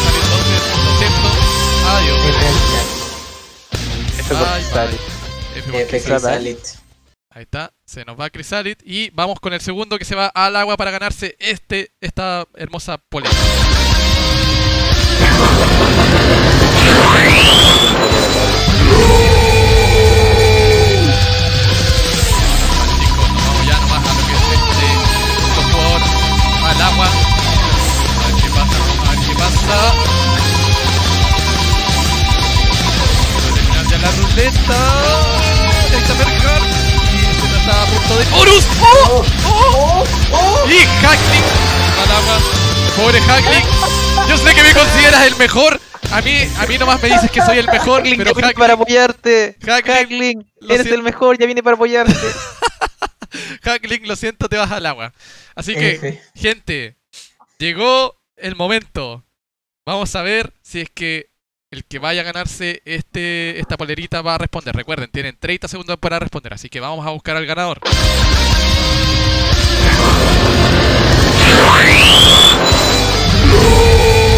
[0.00, 1.28] Cristalit 12, lo siento.
[1.88, 2.18] Adiós.
[2.18, 2.88] F en el chat.
[4.18, 4.98] F por Ay, Sally.
[5.56, 6.22] F por F Cristalit.
[6.22, 6.58] Crisalit.
[7.32, 10.56] Ahí está, se nos va Crisalit y vamos con el segundo que se va al
[10.56, 13.30] agua para ganarse este, esta hermosa polera.
[29.72, 30.04] A ver
[31.44, 32.40] qué pasa.
[33.28, 34.80] Vamos a terminar ya la ruleta.
[35.90, 36.62] Ahí está Berger.
[37.12, 38.24] Y se nos está a punto de.
[38.40, 38.64] ¡Horus!
[38.80, 39.24] ¡Oh!
[39.46, 39.52] ¡Oh!
[39.52, 40.04] ¡Oh!
[40.32, 40.70] ¡Oh!
[40.70, 41.46] Y Hackling
[42.02, 42.38] al agua.
[42.96, 43.64] Pobre Hackling.
[44.28, 45.80] Yo sé que me consideras el mejor.
[46.12, 48.72] A mí, a mí nomás me dices que soy el mejor, Hackling, pero vine para
[48.72, 49.56] Hackling, apoyarte.
[49.64, 50.94] Hackling, Hackling, eres siento.
[50.94, 52.12] el mejor, ya vine para apoyarte.
[53.62, 55.12] Hackling, lo siento, te vas al agua.
[55.54, 56.22] Así que, F.
[56.34, 56.96] gente,
[57.58, 59.24] llegó el momento.
[59.86, 61.30] Vamos a ver si es que
[61.70, 64.74] el que vaya a ganarse este, esta polerita va a responder.
[64.74, 67.80] Recuerden, tienen 30 segundos para responder, así que vamos a buscar al ganador.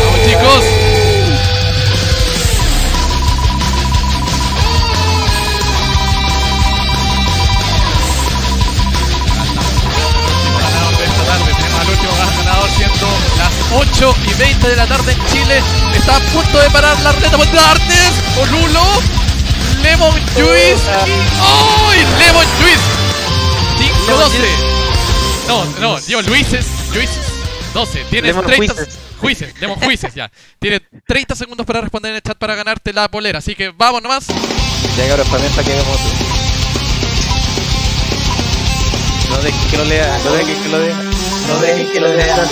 [0.05, 1.02] Vamos chicos.
[14.43, 15.63] 8 y 20 de la tarde en Chile.
[15.95, 18.13] Está a punto de parar la reta por Darkness.
[18.41, 18.83] Olulo.
[19.83, 20.83] Lemon Juice.
[21.41, 21.93] ¡Oh!
[21.95, 22.83] y Lemon Juice.
[23.79, 24.39] 5 12.
[25.49, 26.67] No, no, digo Luises.
[26.95, 27.19] Luises.
[27.75, 28.05] 12.
[28.11, 28.75] Tienes Lemon 30.
[28.75, 28.99] Juices.
[29.19, 30.31] Juices, Lemon Juices ya.
[30.59, 33.39] Tienes 30 segundos para responder en el chat para ganarte la polera.
[33.39, 34.27] Así que vamos nomás.
[34.27, 35.99] Ya para para que hagamos.
[39.31, 40.97] No dejen que lo lea, no dejen que lo lea.
[41.49, 42.49] No dejen que lo lea.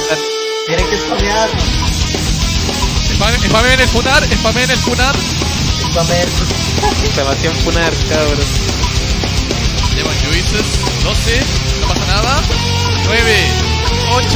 [0.67, 1.80] Tienen que spamear.
[3.21, 5.15] Spam- Spamen en el funar, spamen en el funar.
[5.91, 6.29] Spamear.
[7.05, 8.47] Exclamación funar, cabros.
[9.95, 10.65] Lemon Juices,
[11.05, 11.43] 12,
[11.83, 12.41] no pasa nada.
[13.05, 13.37] 9,
[14.13, 14.27] 8,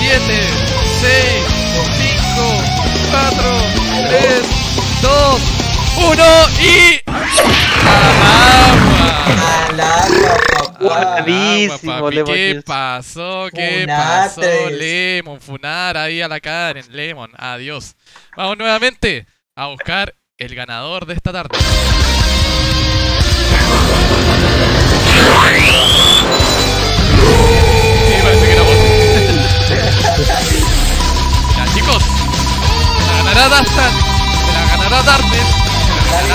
[0.00, 0.40] 7,
[1.00, 1.12] 6,
[1.98, 2.62] 5,
[3.12, 3.52] 4,
[4.08, 4.42] 3,
[5.02, 5.40] 2,
[5.96, 6.24] 1
[6.60, 7.00] y.
[9.46, 10.40] ¡Al agua!
[10.80, 11.68] Papi.
[11.68, 13.48] Lemon ¿Qué pasó?
[13.52, 14.40] ¿Qué pasó?
[14.70, 16.84] Lemon, funar ahí a la Karen.
[16.90, 17.96] Lemon, adiós.
[18.36, 21.58] Vamos nuevamente a buscar el ganador de esta tarde.
[28.06, 28.62] Sí, parece que era
[31.56, 32.02] ya, chicos.
[33.06, 33.92] La ganará Dastan.
[34.46, 35.59] Se la ganará Darkness.
[36.10, 36.34] Dale,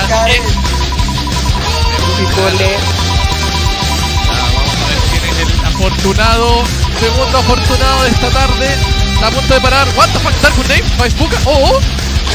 [4.27, 6.63] vamos a ver quién es el afortunado,
[6.99, 8.69] segundo afortunado de esta tarde.
[9.13, 9.87] Está a punto de parar.
[9.95, 11.31] What the fuck, Dark Name, Facebook.
[11.45, 11.79] Oh, oh,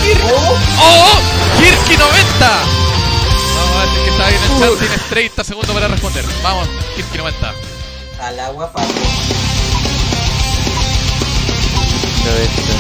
[0.03, 1.19] Kir- Oh, oh,
[1.59, 2.51] Kirky 90.
[3.57, 4.79] Vamos a ver si es que está ahí en el chat.
[4.79, 6.25] Tienes 30 segundos para responder.
[6.43, 7.55] Vamos, Kirky 90.
[8.23, 8.87] al agua, papi.
[12.25, 12.73] Lo de esto.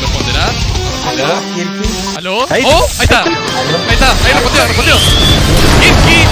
[0.00, 0.46] ¿Responderá?
[1.06, 1.40] ¿Aló?
[2.16, 2.46] ¿Aló?
[2.50, 2.62] Ahí.
[2.66, 2.86] ¡Oh!
[2.98, 3.22] Ahí está.
[3.22, 3.78] ¿Aló?
[3.88, 4.96] Ahí está, ahí respondió, respondió.
[5.80, 6.24] Kirky,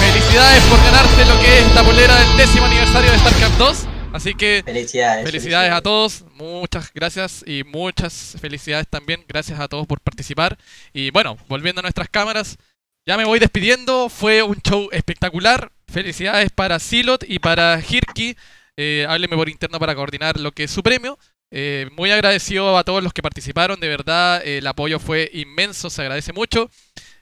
[0.00, 3.78] felicidades por ganarte lo que es esta polera del décimo aniversario de StarCraft 2.
[4.12, 5.24] Así que Felicidades.
[5.24, 10.58] Felicidades a todos, muchas gracias y muchas felicidades también, gracias a todos por participar.
[10.92, 12.58] Y bueno, volviendo a nuestras cámaras,
[13.06, 15.72] ya me voy despidiendo, fue un show espectacular.
[15.86, 18.36] Felicidades para Silot y para Hirki,
[18.76, 21.18] eh, hábleme por interno para coordinar lo que es su premio.
[21.54, 25.90] Eh, muy agradecido a todos los que participaron, de verdad eh, el apoyo fue inmenso,
[25.90, 26.70] se agradece mucho.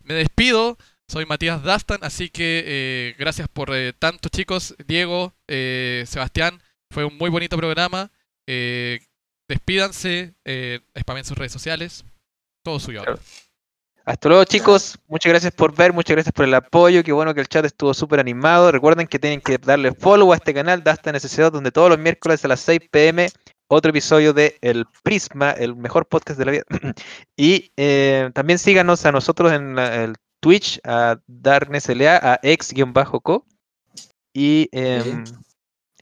[0.04, 0.78] Me despido,
[1.08, 7.18] soy Matías Dastan, así que eh, gracias por eh, tanto chicos, Diego, Sebastián, fue un
[7.18, 8.12] muy bonito programa.
[9.48, 10.34] Despídanse,
[10.96, 12.04] spamen sus redes sociales,
[12.62, 13.02] todo suyo.
[14.04, 17.40] Hasta luego chicos, muchas gracias por ver, muchas gracias por el apoyo, qué bueno que
[17.40, 18.70] el chat estuvo súper animado.
[18.70, 22.44] Recuerden que tienen que darle follow a este canal, Dastan SC2, donde todos los miércoles
[22.44, 23.28] a las 6 pm,
[23.72, 26.64] otro episodio de El Prisma, el mejor podcast de la vida.
[27.36, 33.46] y eh, también síganos a nosotros en la- el Twitch, a DarknessLA, a ex-co.
[34.32, 35.24] Y em,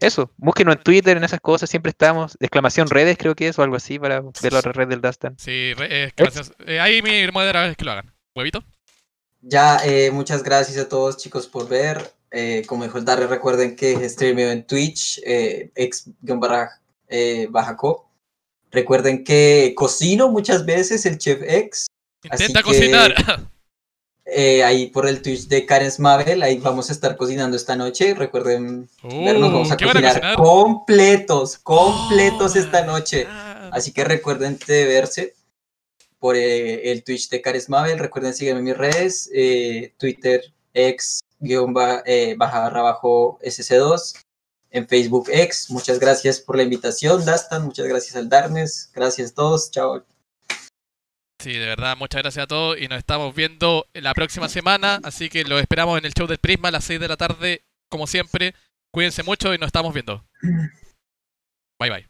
[0.01, 2.37] eso, búsquenos en Twitter, en esas cosas, siempre estamos.
[2.41, 5.37] Exclamación redes, creo que es, o algo así, para ver la red del Dastan.
[5.39, 6.53] Sí, re- eh, gracias.
[6.67, 8.13] Eh, ahí mi moderador es que lo hagan.
[8.35, 8.65] ¿Huevito?
[9.41, 12.13] Ya, eh, muchas gracias a todos chicos por ver.
[12.31, 18.09] Eh, como dijo el Darre, recuerden que streameo en Twitch, eh, ex-baja eh, baja co.
[18.71, 21.87] Recuerden que cocino muchas veces el Chef X.
[22.31, 23.15] Así Intenta que- cocinar.
[24.27, 28.15] eh, ahí por el Twitch de Karen Smabel, ahí vamos a estar cocinando esta noche.
[28.15, 30.37] Recuerden vernos, vamos Uh, a ¿Qué van a cocinar cocinar?
[30.37, 33.27] completos, completos Oh, esta noche.
[33.29, 33.71] ah.
[33.73, 35.35] Así que recuerden de verse
[36.19, 37.99] por eh, el Twitch de Cares Mabel.
[37.99, 40.43] Recuerden seguirme en mis redes, eh, Twitter
[40.75, 42.03] ex guion ba-
[42.37, 44.15] baja barra bajo SC2,
[44.71, 45.71] en Facebook ex.
[45.71, 47.65] Muchas gracias por la invitación, Dastan.
[47.65, 48.91] Muchas gracias al Darnes.
[48.95, 49.71] Gracias a todos.
[49.71, 50.05] Chao.
[51.41, 55.29] Sí, de verdad, muchas gracias a todos y nos estamos viendo la próxima semana, así
[55.29, 58.09] que los esperamos en el show del Prisma a las 6 de la tarde, como
[58.09, 58.55] siempre.
[58.93, 60.25] Cuídense mucho y nos estamos viendo.
[61.79, 62.09] Bye bye.